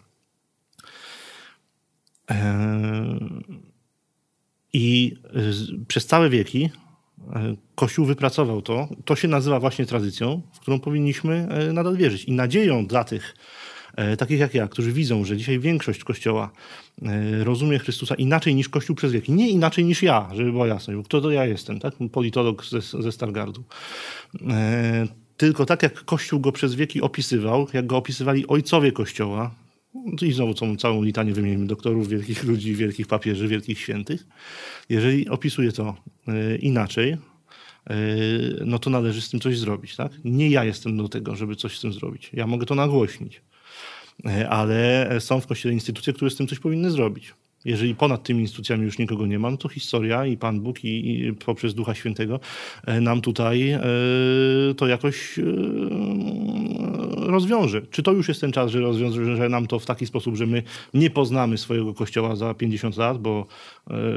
[2.27, 3.52] Eee...
[4.73, 5.15] I
[5.81, 7.29] y, przez całe wieki y,
[7.75, 8.87] Kościół wypracował to.
[9.05, 12.23] To się nazywa właśnie tradycją, w którą powinniśmy y, nadal wierzyć.
[12.23, 13.35] I nadzieją dla tych,
[14.17, 16.51] takich jak ja, którzy widzą, że dzisiaj większość Kościoła
[17.43, 19.31] rozumie Chrystusa inaczej niż Kościół przez wieki.
[19.31, 21.93] Nie inaczej niż ja, żeby była jasność, bo kto to ja jestem, tak?
[22.11, 23.63] Politolog ze, ze Stargardu.
[25.37, 29.51] Tylko tak jak Kościół go przez wieki opisywał, jak go opisywali ojcowie Kościoła,
[30.21, 34.27] i znowu tą całą litanię wymienimy doktorów, wielkich ludzi, wielkich papieży, wielkich świętych.
[34.89, 35.95] Jeżeli opisuje to
[36.27, 37.17] e, inaczej, e,
[38.65, 39.95] no to należy z tym coś zrobić.
[39.95, 40.11] Tak?
[40.23, 42.29] Nie ja jestem do tego, żeby coś z tym zrobić.
[42.33, 43.41] Ja mogę to nagłośnić.
[44.25, 47.33] E, ale są w Kościele instytucje, które z tym coś powinny zrobić
[47.65, 51.33] jeżeli ponad tymi instytucjami już nikogo nie ma, to historia i Pan Bóg i, i
[51.33, 52.39] poprzez Ducha Świętego
[52.85, 53.81] e, nam tutaj e,
[54.77, 55.43] to jakoś e,
[57.15, 57.81] rozwiąże.
[57.81, 60.63] Czy to już jest ten czas, że rozwiąże nam to w taki sposób, że my
[60.93, 63.45] nie poznamy swojego kościoła za 50 lat, bo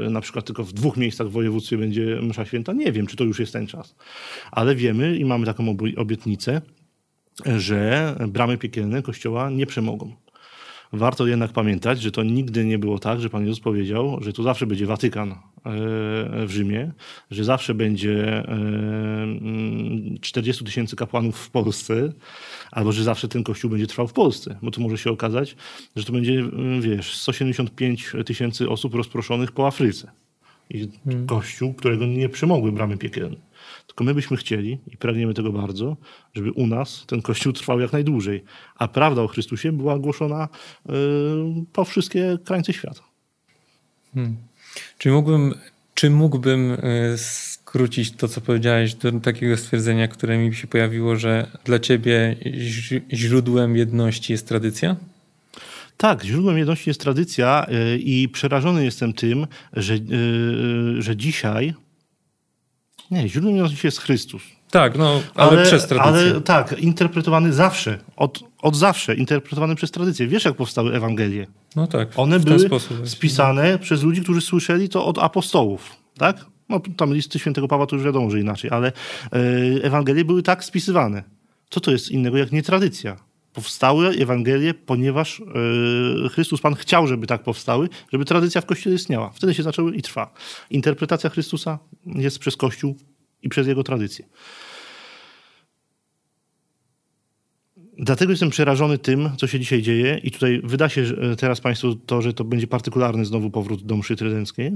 [0.09, 2.73] na przykład tylko w dwóch miejscach w województwie będzie msza święta?
[2.73, 3.95] Nie wiem, czy to już jest ten czas.
[4.51, 6.61] Ale wiemy i mamy taką obietnicę,
[7.45, 10.15] że bramy piekielne kościoła nie przemogą.
[10.93, 14.43] Warto jednak pamiętać, że to nigdy nie było tak, że Pan Jezus powiedział, że tu
[14.43, 15.35] zawsze będzie Watykan e,
[16.45, 16.91] w Rzymie,
[17.31, 18.43] że zawsze będzie
[20.21, 22.13] 40 e, tysięcy kapłanów w Polsce,
[22.71, 25.55] albo że zawsze ten kościół będzie trwał w Polsce, bo tu może się okazać,
[25.95, 26.43] że to będzie,
[26.79, 30.11] wiesz, 175 tysięcy osób rozproszonych po Afryce.
[30.69, 31.27] I hmm.
[31.27, 33.46] kościół, którego nie przemogły bramy piekielne.
[33.87, 35.97] Tylko my byśmy chcieli i pragniemy tego bardzo,
[36.33, 38.43] żeby u nas ten Kościół trwał jak najdłużej,
[38.75, 40.47] a prawda o Chrystusie była głoszona
[40.85, 40.89] y,
[41.73, 43.01] po wszystkie krańce świata.
[44.13, 44.37] Hmm.
[44.97, 45.53] Czy mógłbym,
[45.93, 51.51] czy mógłbym y, skrócić to, co powiedziałeś, do takiego stwierdzenia, które mi się pojawiło, że
[51.65, 52.35] dla ciebie
[53.13, 54.95] źródłem jedności jest tradycja?
[55.97, 59.97] Tak, źródłem jedności jest tradycja y, i przerażony jestem tym, że,
[60.99, 61.73] że dzisiaj
[63.11, 64.43] nie, źródłem miłości jest Chrystus.
[64.71, 66.31] Tak, no, ale, ale przez tradycję.
[66.31, 70.27] Ale tak, interpretowany zawsze, od, od zawsze, interpretowany przez tradycję.
[70.27, 71.47] Wiesz, jak powstały Ewangelie?
[71.75, 72.09] No tak.
[72.15, 76.45] One były sposób, spisane przez ludzi, którzy słyszeli to od apostołów, tak?
[76.69, 78.93] No, tam listy świętego Pawła to już wiadomo, że inaczej, ale e,
[79.83, 81.23] Ewangelie były tak spisywane.
[81.69, 83.17] Co to jest innego jak nie tradycja?
[83.57, 85.41] Powstały Ewangelie, ponieważ
[86.25, 89.29] e, Chrystus Pan chciał, żeby tak powstały, żeby tradycja w Kościele istniała.
[89.29, 90.33] Wtedy się zaczęły i trwa.
[90.69, 92.95] Interpretacja Chrystusa jest przez Kościół
[93.41, 94.25] i przez jego tradycję.
[97.99, 101.03] Dlatego jestem przerażony tym, co się dzisiaj dzieje i tutaj wyda się
[101.37, 104.71] teraz Państwu to, że to będzie partykularny znowu powrót do mszy trydenckiej,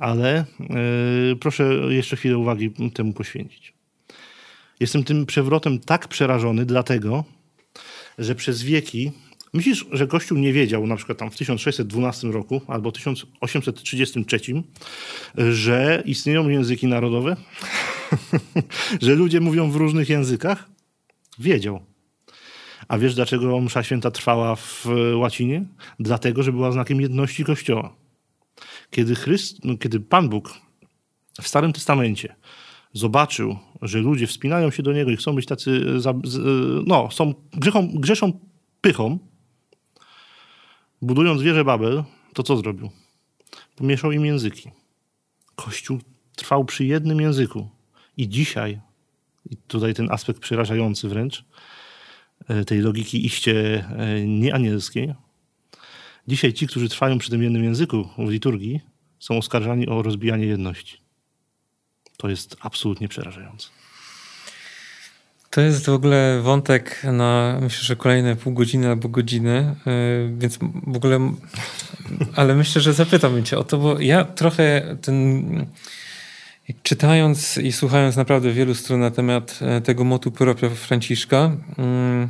[0.00, 3.74] ale yy, proszę jeszcze chwilę uwagi temu poświęcić.
[4.80, 7.24] Jestem tym przewrotem tak przerażony, dlatego,
[8.18, 9.12] że przez wieki
[9.54, 14.40] Myślisz, że Kościół nie wiedział, na przykład tam w 1612 roku albo 1833,
[15.36, 17.36] że istnieją języki narodowe?
[19.02, 20.68] że ludzie mówią w różnych językach?
[21.38, 21.80] Wiedział.
[22.88, 25.64] A wiesz, dlaczego msza święta trwała w łacinie?
[26.00, 27.96] Dlatego, że była znakiem jedności Kościoła.
[28.90, 30.54] Kiedy, Chryst, no, kiedy Pan Bóg
[31.42, 32.34] w Starym Testamencie
[32.94, 35.86] zobaczył, że ludzie wspinają się do Niego i chcą być tacy,
[36.86, 38.32] no, są grzechą, grzeszą
[38.80, 39.18] pychą,
[41.02, 42.04] budując wieżę Babel,
[42.34, 42.90] to co zrobił?
[43.76, 44.70] Pomieszał im języki.
[45.54, 45.98] Kościół
[46.36, 47.68] trwał przy jednym języku.
[48.16, 48.80] I dzisiaj,
[49.50, 51.44] i tutaj ten aspekt przerażający wręcz,
[52.48, 55.14] e, tej logiki iście e, nieanielskiej,
[56.28, 58.80] dzisiaj ci, którzy trwają przy tym jednym języku w liturgii,
[59.18, 61.03] są oskarżani o rozbijanie jedności.
[62.16, 63.68] To jest absolutnie przerażające.
[65.50, 70.58] To jest w ogóle wątek na myślę, że kolejne pół godziny albo godziny, yy, więc
[70.86, 71.32] w ogóle,
[72.36, 75.66] ale myślę, że zapytam cię o to, bo ja trochę ten,
[76.82, 82.28] czytając i słuchając naprawdę wielu stron na temat e, tego motu proprio Franciszka, yy,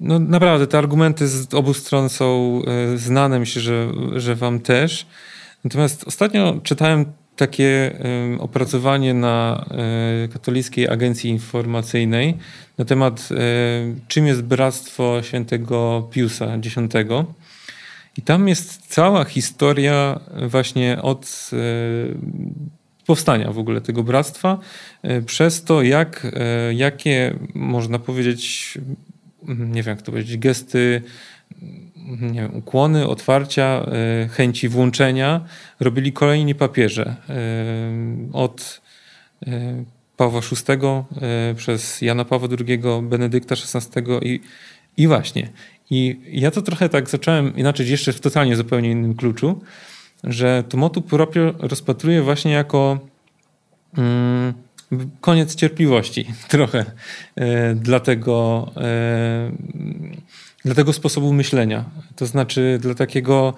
[0.00, 5.06] no naprawdę te argumenty z obu stron są e, znane, myślę, że, że wam też.
[5.64, 7.98] Natomiast ostatnio czytałem takie
[8.38, 9.66] opracowanie na
[10.24, 12.38] e, Katolickiej Agencji Informacyjnej
[12.78, 13.36] na temat, e,
[14.08, 16.76] czym jest Bractwo Świętego Piusa X.
[18.16, 21.56] I tam jest cała historia właśnie od e,
[23.06, 24.58] powstania w ogóle tego bractwa,
[25.26, 26.26] przez to, jak,
[26.74, 28.78] jakie można powiedzieć,
[29.48, 31.02] nie wiem jak to powiedzieć, gesty
[32.20, 33.86] nie wiem, ukłony, otwarcia,
[34.24, 35.40] e, chęci włączenia
[35.80, 37.16] robili kolejni papieże.
[37.28, 37.34] E,
[38.32, 38.80] od
[39.46, 39.84] e,
[40.16, 40.78] Pawła VI
[41.56, 44.40] przez Jana Pawła II, Benedykta XVI i,
[44.96, 45.48] i właśnie.
[45.90, 49.60] I ja to trochę tak zacząłem inaczej, jeszcze w totalnie zupełnie innym kluczu,
[50.24, 52.98] że to motu proprio rozpatruję właśnie jako
[53.98, 54.54] mm,
[55.20, 56.84] koniec cierpliwości trochę
[57.74, 58.70] dla tego
[60.64, 61.84] dla tego sposobu myślenia.
[62.16, 63.54] To znaczy dla takiego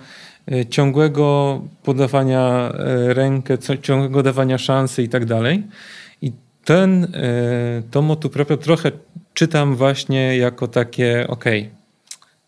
[0.52, 5.62] e, ciągłego podawania e, rękę, ciągłego dawania szansy i tak dalej.
[6.22, 6.32] I
[6.64, 7.08] ten, e,
[7.90, 8.92] to motu proprio trochę
[9.34, 11.82] czytam właśnie jako takie, okej, okay,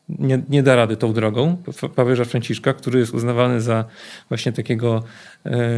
[0.09, 1.57] nie, nie da rady tą drogą
[1.95, 3.85] papieża Franciszka, który jest uznawany za
[4.29, 5.03] właśnie takiego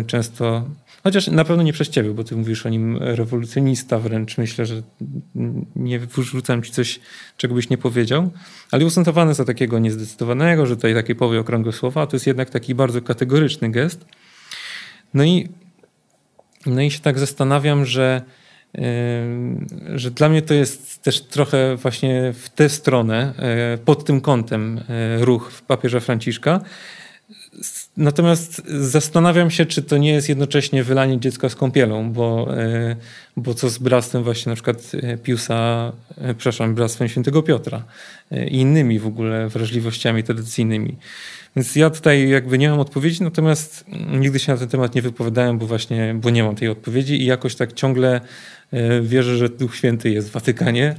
[0.06, 0.64] często
[1.06, 4.38] Chociaż na pewno nie przez ciebie, bo ty mówisz o nim rewolucjonista wręcz.
[4.38, 4.82] Myślę, że
[5.76, 7.00] nie wyrzucam ci coś,
[7.36, 8.30] czego byś nie powiedział.
[8.70, 12.50] Ale uznawany za takiego niezdecydowanego, że tutaj takie powie okrągłe słowa, a to jest jednak
[12.50, 14.04] taki bardzo kategoryczny gest.
[15.14, 15.48] No i,
[16.66, 18.22] no i się tak zastanawiam, że
[19.94, 24.80] że dla mnie to jest też trochę właśnie w tę stronę, e, pod tym kątem
[24.88, 26.60] e, ruch papieża Franciszka,
[27.96, 32.96] Natomiast zastanawiam się, czy to nie jest jednocześnie wylanie dziecka z kąpielą, bo, e,
[33.36, 37.84] bo co z bractwem właśnie na przykład e, Piusa, e, przepraszam, bractwem świętego Piotra
[38.30, 40.96] i innymi w ogóle wrażliwościami tradycyjnymi.
[41.56, 45.58] Więc ja tutaj jakby nie mam odpowiedzi, natomiast nigdy się na ten temat nie wypowiadałem,
[45.58, 48.20] bo właśnie, bo nie mam tej odpowiedzi i jakoś tak ciągle
[49.02, 50.94] wierzę, że Duch Święty jest w Watykanie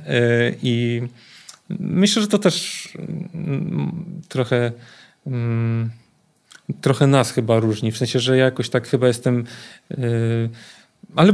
[0.64, 1.02] i
[1.80, 2.88] myślę, że to też
[3.34, 4.72] mm, trochę
[5.28, 5.90] mm,
[6.82, 7.92] trochę nas chyba różni.
[7.92, 9.44] W sensie, że ja jakoś tak chyba jestem.
[9.90, 10.50] Yy,
[11.16, 11.34] ale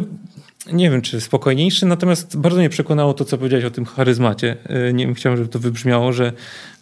[0.72, 4.58] nie wiem, czy spokojniejszy, natomiast bardzo mnie przekonało to, co powiedziałeś o tym charyzmacie.
[4.70, 6.34] Yy, nie wiem, chciałem, żeby to wybrzmiało, że,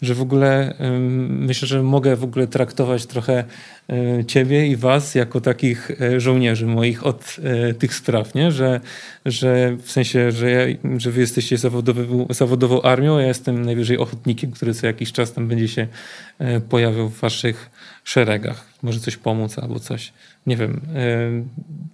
[0.01, 0.99] że w ogóle yy,
[1.29, 3.43] myślę, że mogę w ogóle traktować trochę
[3.87, 7.37] yy, ciebie i was jako takich żołnierzy moich od
[7.79, 8.51] tych spraw, nie?
[8.51, 8.79] Że,
[9.25, 14.51] że w sensie, że, ja, że wy jesteście zawodową, zawodową armią, ja jestem najwyżej ochotnikiem,
[14.51, 15.87] który co jakiś czas tam będzie się
[16.69, 17.69] pojawiał w waszych
[18.03, 18.71] szeregach.
[18.83, 20.13] Może coś pomóc albo coś.
[20.47, 20.81] Nie wiem.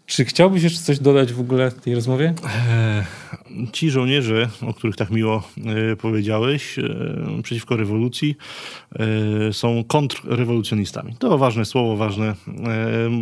[0.06, 2.34] Czy chciałbyś jeszcze coś dodać w ogóle w tej rozmowie?
[2.70, 3.06] E,
[3.74, 5.50] ci żołnierze, o których tak miło
[5.92, 6.84] e, powiedziałeś, e,
[7.44, 8.36] przeciwko rewolucji,
[9.52, 11.16] są kontrrewolucjonistami.
[11.20, 12.36] To ważne słowo, ważne.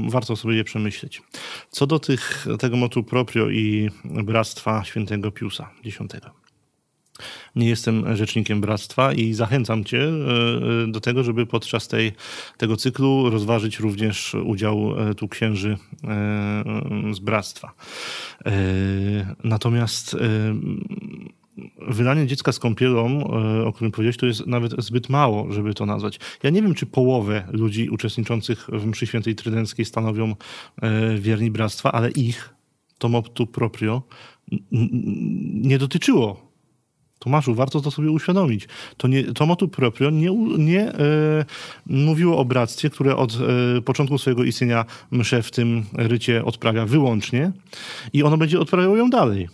[0.09, 1.21] Warto sobie je przemyśleć.
[1.69, 5.97] Co do tych, tego motu proprio i bractwa świętego Piusa X.
[7.55, 12.11] Nie jestem rzecznikiem bractwa i zachęcam Cię e, e, do tego, żeby podczas tej,
[12.57, 15.77] tego cyklu rozważyć również udział e, tu księży
[17.13, 17.71] z bractwa.
[19.43, 20.15] Natomiast
[21.87, 23.23] wydanie dziecka z kąpielą,
[23.65, 26.19] o którym powiedziałeś, to jest nawet zbyt mało, żeby to nazwać.
[26.43, 30.35] Ja nie wiem, czy połowę ludzi uczestniczących w mszy świętej trydenckiej stanowią
[31.19, 32.53] wierni bractwa, ale ich,
[32.97, 34.01] to motu proprio,
[35.51, 36.44] nie dotyczyło
[37.19, 38.67] Tomaszu, warto to sobie uświadomić.
[38.97, 40.95] To, nie, to motu proprio nie, nie e,
[41.87, 43.37] mówiło o bractwie, które od
[43.77, 47.51] e, początku swojego istnienia mszę w tym rycie odprawia wyłącznie
[48.13, 49.47] i ono będzie odprawiało ją dalej.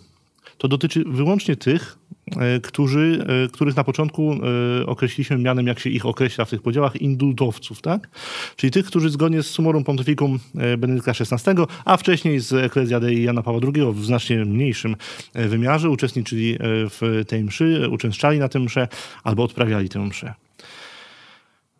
[0.62, 1.98] To dotyczy wyłącznie tych,
[2.36, 6.62] e, którzy, e, których na początku e, określiliśmy mianem, jak się ich określa w tych
[6.62, 8.08] podziałach, indultowców, tak?
[8.56, 10.38] Czyli tych, którzy zgodnie z Summorum Pontificum
[10.78, 14.96] Benedykta XVI, a wcześniej z Ecclesia Dei Jana Pawła II w znacznie mniejszym
[15.34, 16.58] wymiarze uczestniczyli
[16.90, 18.88] w tej mszy, uczęszczali na tę mszę
[19.24, 20.34] albo odprawiali tę mszę.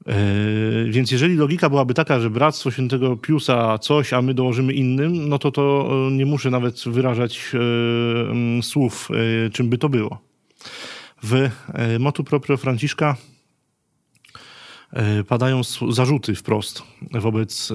[0.06, 5.28] Yy, więc jeżeli logika byłaby taka, że Bractwo Świętego Piusa coś, a my dołożymy innym,
[5.28, 7.58] no to to e, nie muszę nawet wyrażać e,
[8.30, 9.08] mm, słów,
[9.52, 10.18] czym by to było.
[11.22, 11.50] W
[11.98, 13.16] motu proprio Franciszka
[15.28, 15.60] padają
[15.90, 17.72] zarzuty wprost wobec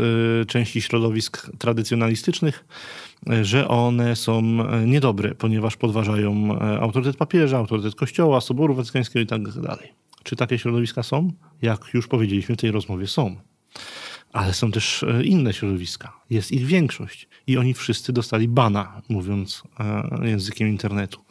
[0.47, 2.65] części środowisk tradycjonalistycznych,
[3.41, 4.41] że one są
[4.85, 9.41] niedobre, ponieważ podważają autorytet papieża, autorytet kościoła, soboru watykańskiego i tak.
[10.27, 11.31] Czy takie środowiska są?
[11.61, 13.35] Jak już powiedzieliśmy w tej rozmowie, są.
[14.33, 16.13] Ale są też e, inne środowiska.
[16.29, 17.27] Jest ich większość.
[17.47, 21.21] I oni wszyscy dostali bana, mówiąc e, językiem internetu.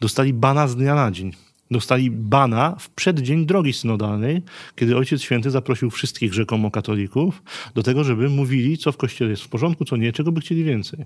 [0.00, 1.32] Dostali bana z dnia na dzień
[1.70, 4.42] dostali bana w przeddzień drogi synodalnej,
[4.76, 7.42] kiedy Ojciec Święty zaprosił wszystkich rzekomo katolików
[7.74, 10.64] do tego, żeby mówili, co w kościele jest w porządku, co nie, czego by chcieli
[10.64, 11.04] więcej.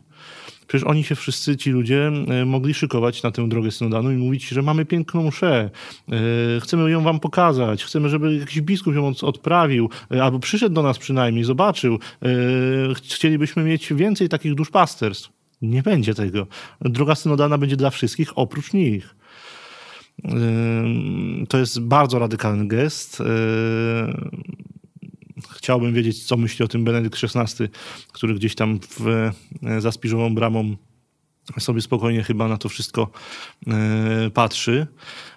[0.66, 4.48] Przecież oni się wszyscy, ci ludzie, e, mogli szykować na tę drogę synodalną i mówić,
[4.48, 5.70] że mamy piękną mszę,
[6.08, 10.82] e, chcemy ją wam pokazać, chcemy, żeby jakiś biskup ją odprawił, e, albo przyszedł do
[10.82, 11.98] nas przynajmniej, zobaczył.
[12.94, 15.30] Chcielibyśmy mieć więcej takich duszpasterstw.
[15.62, 16.46] Nie będzie tego.
[16.80, 19.14] Droga synodalna będzie dla wszystkich, oprócz nich.
[21.48, 23.22] To jest bardzo radykalny gest.
[25.50, 27.68] Chciałbym wiedzieć, co myśli o tym Benedykt XVI,
[28.12, 29.30] który gdzieś tam w,
[29.78, 30.76] za spiżową bramą
[31.58, 33.10] sobie spokojnie chyba na to wszystko
[34.34, 34.86] patrzy,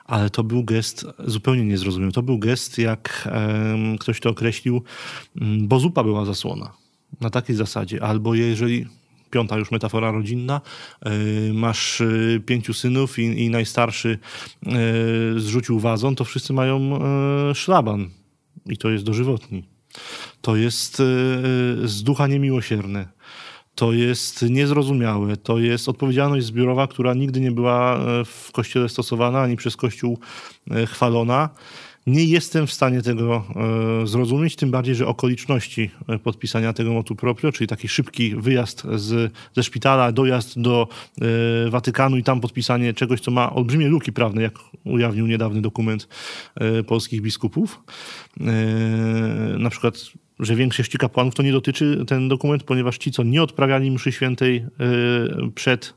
[0.06, 2.12] ale to był gest zupełnie niezrozumiały.
[2.12, 3.30] To był gest, jak
[4.00, 4.84] ktoś to określił,
[5.62, 6.74] bo zupa była zasłona.
[7.22, 8.04] Na takiej zasadzie.
[8.04, 8.86] Albo jeżeli
[9.34, 10.62] piąta już metafora rodzinna.
[11.02, 11.12] E,
[11.54, 12.06] masz e,
[12.46, 14.20] pięciu synów i, i najstarszy
[14.66, 14.70] e,
[15.38, 17.00] zrzucił wazon, to wszyscy mają
[17.54, 18.10] szlaban.
[18.66, 19.64] I to jest dożywotni.
[20.42, 20.98] To jest
[21.84, 23.08] z ducha niemiłosierne.
[23.76, 25.38] To jest niezrozumiałe.
[25.38, 30.20] To jest odpowiedzialność zbiorowa, która nigdy nie była w kościele stosowana ani przez kościół
[30.88, 31.50] chwalona.
[32.08, 33.44] Nie jestem w stanie tego
[34.04, 38.84] e, zrozumieć, tym bardziej, że okoliczności e, podpisania tego motu proprio, czyli taki szybki wyjazd
[38.96, 40.88] z, ze szpitala, dojazd do
[41.68, 44.54] e, Watykanu i tam podpisanie czegoś, co ma olbrzymie luki prawne, jak
[44.84, 46.08] ujawnił niedawny dokument
[46.88, 47.84] polskich biskupów.
[49.60, 49.96] Na przykład
[50.40, 54.66] że większości kapłanów to nie dotyczy ten dokument, ponieważ ci, co nie odprawiali mszy świętej
[55.56, 55.94] przed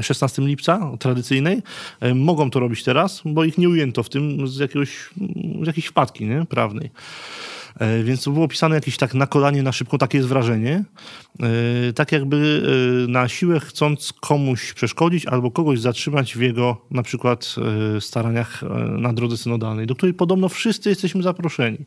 [0.00, 1.62] 16 lipca tradycyjnej,
[2.00, 5.10] e, mogą to robić teraz, bo ich nie ujęto w tym z, jakiegoś,
[5.62, 6.46] z jakiejś wpadki nie?
[6.46, 6.90] prawnej.
[7.78, 10.84] E, więc to było pisane jakieś tak na kolanie, na szybko, takie jest wrażenie.
[11.42, 12.62] E, tak jakby
[13.08, 17.54] na siłę chcąc komuś przeszkodzić albo kogoś zatrzymać w jego na przykład
[18.00, 18.62] staraniach
[18.98, 21.78] na drodze synodalnej, do której podobno wszyscy jesteśmy zaproszeni.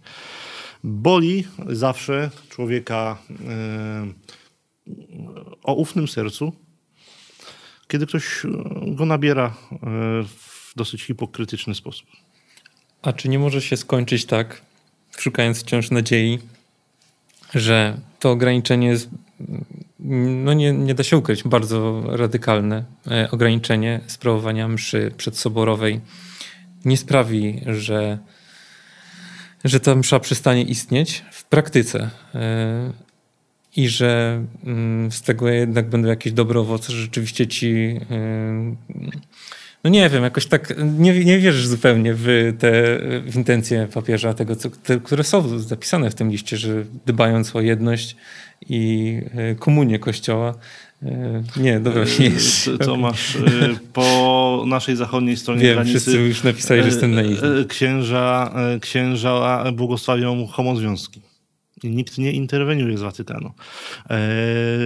[0.84, 3.18] Boli zawsze człowieka
[5.64, 6.54] o ufnym sercu,
[7.94, 8.50] kiedy ktoś e,
[8.88, 9.80] go nabiera e,
[10.24, 12.08] w dosyć hipokrytyczny sposób.
[13.02, 14.62] A czy nie może się skończyć tak,
[15.18, 16.40] szukając wciąż nadziei,
[17.56, 19.10] że to ograniczenie jest,
[20.46, 26.02] no nie, nie da się ukryć, bardzo radykalne e, ograniczenie sprawowania mszy przedsoborowej
[26.86, 28.18] nie sprawi, że,
[29.64, 32.10] że ta msza przestanie istnieć w praktyce
[33.76, 38.00] i że mm, z tego jednak będą jakieś dobre owoce, że rzeczywiście ci
[39.84, 42.72] no nie wiem, jakoś tak nie, nie wierzysz zupełnie w te
[43.32, 47.62] w intencje papieża, tego, co, te, które są zapisane w tym liście, że dbając o
[47.62, 48.16] jedność
[48.70, 50.56] i e, komunię Kościoła,
[51.04, 52.70] e, nie, dobra, nie jest.
[52.82, 53.38] Co masz?
[53.94, 56.00] Po naszej zachodniej stronie Wiem, granicy...
[56.00, 57.66] wszyscy już napisali, że jestem naiwny.
[57.66, 61.22] Księża, księża błogosławią homozwiązki
[61.90, 63.52] nikt nie interweniuje z Watykanu.
[64.10, 64.14] E,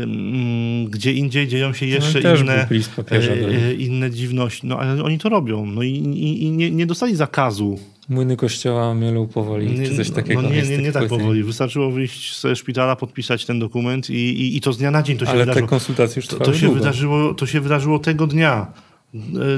[0.03, 2.67] mm, gdzie indziej dzieją się no jeszcze no, inne,
[3.11, 4.67] e, inne dziwności.
[4.67, 5.65] No ale oni to robią.
[5.65, 7.79] No i, i, i nie, nie dostali zakazu
[8.09, 10.41] Młyny kościoła mielą powoli, czy coś takiego.
[10.41, 11.43] No nie, nie, nie tak powoli.
[11.43, 15.17] Wystarczyło wyjść ze szpitala, podpisać ten dokument i, i, i to z dnia na dzień
[15.17, 15.61] to się Ale wydarzyło.
[15.61, 18.67] Ale te konsultacje już to, to się wydarzyło, To się wydarzyło tego dnia.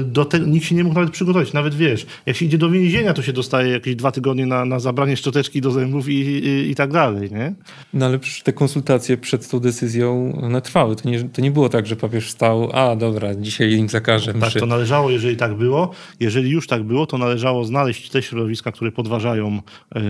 [0.04, 1.52] Do te, nikt się nie mógł nawet przygotować.
[1.52, 4.80] Nawet wiesz, jak się idzie do więzienia, to się dostaje jakieś dwa tygodnie na, na
[4.80, 7.54] zabranie szczoteczki do zębów i, i, i tak dalej, nie?
[7.94, 10.96] No ale te konsultacje przed tą decyzją one trwały.
[10.96, 14.52] To nie, to nie było tak, że papież wstał, a dobra, dzisiaj im zakażę Tak,
[14.52, 15.90] to należało, jeżeli tak było.
[16.20, 19.62] Jeżeli już tak było, to należało znaleźć te środowiska, które podważają,
[19.94, 20.02] yy,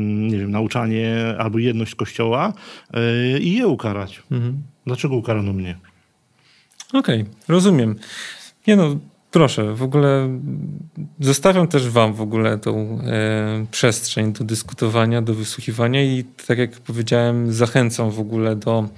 [0.00, 2.52] nie wiem, nauczanie albo jedność Kościoła
[2.94, 4.22] yy, i je ukarać.
[4.30, 4.62] Mhm.
[4.86, 5.78] Dlaczego ukarano mnie?
[6.92, 7.96] Okej, okay, rozumiem.
[8.66, 8.96] Nie no,
[9.30, 10.28] proszę, w ogóle
[11.20, 16.70] zostawiam też wam w ogóle tą e, przestrzeń do dyskutowania, do wysłuchiwania i tak jak
[16.70, 18.88] powiedziałem, zachęcam w ogóle do,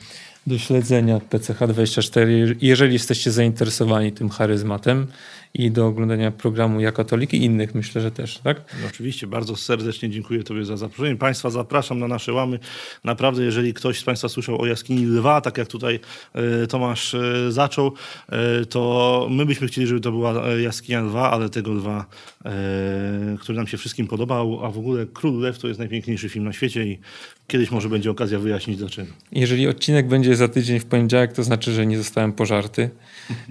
[0.47, 5.07] do śledzenia PCH24, jeżeli jesteście zainteresowani tym charyzmatem
[5.55, 8.57] i do oglądania programu Ja Katolik i innych myślę, że też, tak?
[8.83, 11.17] No oczywiście, bardzo serdecznie dziękuję Tobie za zaproszenie.
[11.17, 12.59] Państwa zapraszam na nasze łamy.
[13.05, 16.01] Naprawdę, jeżeli ktoś z Państwa słyszał o jaskini lwa, tak jak tutaj
[16.35, 17.93] e, Tomasz e, zaczął,
[18.29, 22.07] e, to my byśmy chcieli, żeby to była jaskinia lwa, ale tego lwa,
[23.41, 26.53] który nam się wszystkim podobał, a w ogóle Król Lew to jest najpiękniejszy film na
[26.53, 26.99] świecie i
[27.47, 29.13] kiedyś może będzie okazja wyjaśnić dlaczego.
[29.33, 32.91] Jeżeli odcinek będzie za tydzień w poniedziałek, to znaczy, że nie zostałem pożarty.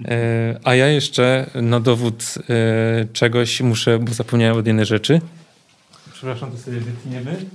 [0.04, 5.20] E, a ja jeszcze na dowód e, czegoś muszę, bo zapomniałem od jednej rzeczy.
[6.12, 7.46] Przepraszam, to sobie wytniemy.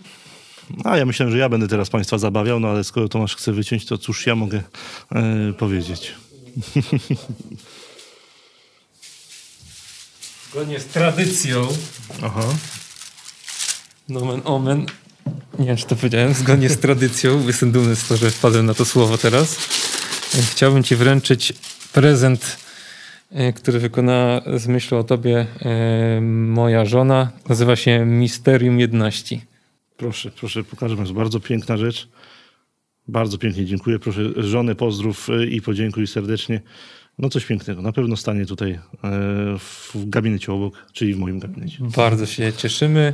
[0.84, 3.86] A ja myślałem, że ja będę teraz Państwa zabawiał, no ale skoro Tomasz chce wyciąć,
[3.86, 4.64] to cóż ja mogę
[5.12, 6.14] e, powiedzieć.
[10.52, 11.68] Zgodnie z tradycją,
[12.24, 12.44] Aha.
[14.10, 14.86] nomen omen,
[15.60, 18.74] nie wiem, czy to powiedziałem, zgodnie z tradycją, jestem dumny z tego, że wpadłem na
[18.74, 19.56] to słowo teraz.
[20.52, 21.54] Chciałbym Ci wręczyć
[22.02, 22.58] prezent,
[23.32, 27.32] e, który wykonała z myślą o Tobie e, moja żona.
[27.50, 29.42] Nazywa się Misterium Jedności.
[29.98, 31.16] Proszę, proszę, pokażę Państwu.
[31.16, 32.10] Bardzo piękna rzecz.
[33.08, 34.00] Bardzo pięknie dziękuję.
[34.00, 36.62] Proszę żonę pozdrów y, i podziękuj serdecznie.
[37.18, 37.82] No coś pięknego.
[37.82, 38.80] Na pewno stanie tutaj e,
[39.60, 41.78] w gabinecie obok, czyli w moim gabinecie.
[41.80, 43.14] Bardzo się cieszymy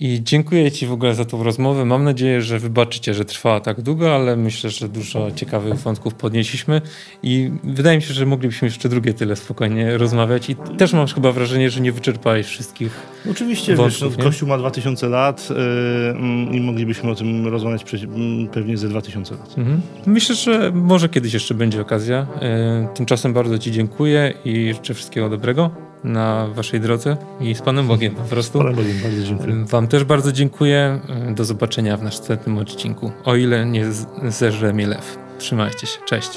[0.00, 1.84] i dziękuję Ci w ogóle za tą rozmowę.
[1.84, 6.80] Mam nadzieję, że wybaczycie, że trwała tak długo, ale myślę, że dużo ciekawych wątków podnieśliśmy
[7.22, 11.32] i wydaje mi się, że moglibyśmy jeszcze drugie tyle spokojnie rozmawiać i też mam chyba
[11.32, 13.02] wrażenie, że nie wyczerpałeś wszystkich.
[13.30, 14.24] Oczywiście, Wątków, wiesz, no?
[14.24, 19.58] Kościół ma 2000 lat mm, i moglibyśmy o tym rozmawiać mm, pewnie ze 2000 lat.
[19.58, 19.80] Mhm.
[20.06, 22.26] Myślę, że może kiedyś jeszcze będzie okazja.
[22.40, 27.86] E, Tymczasem bardzo Ci dziękuję i życzę wszystkiego dobrego na Waszej drodze i z Panem
[27.86, 28.58] Bogiem po prostu.
[28.58, 29.64] Pana Bogiem, bardzo dziękuję.
[29.64, 31.00] Wam też bardzo dziękuję.
[31.34, 33.12] Do zobaczenia w następnym odcinku.
[33.24, 35.18] O ile nie z- zeżre mnie lew.
[35.38, 35.98] Trzymajcie się.
[36.06, 36.30] Cześć.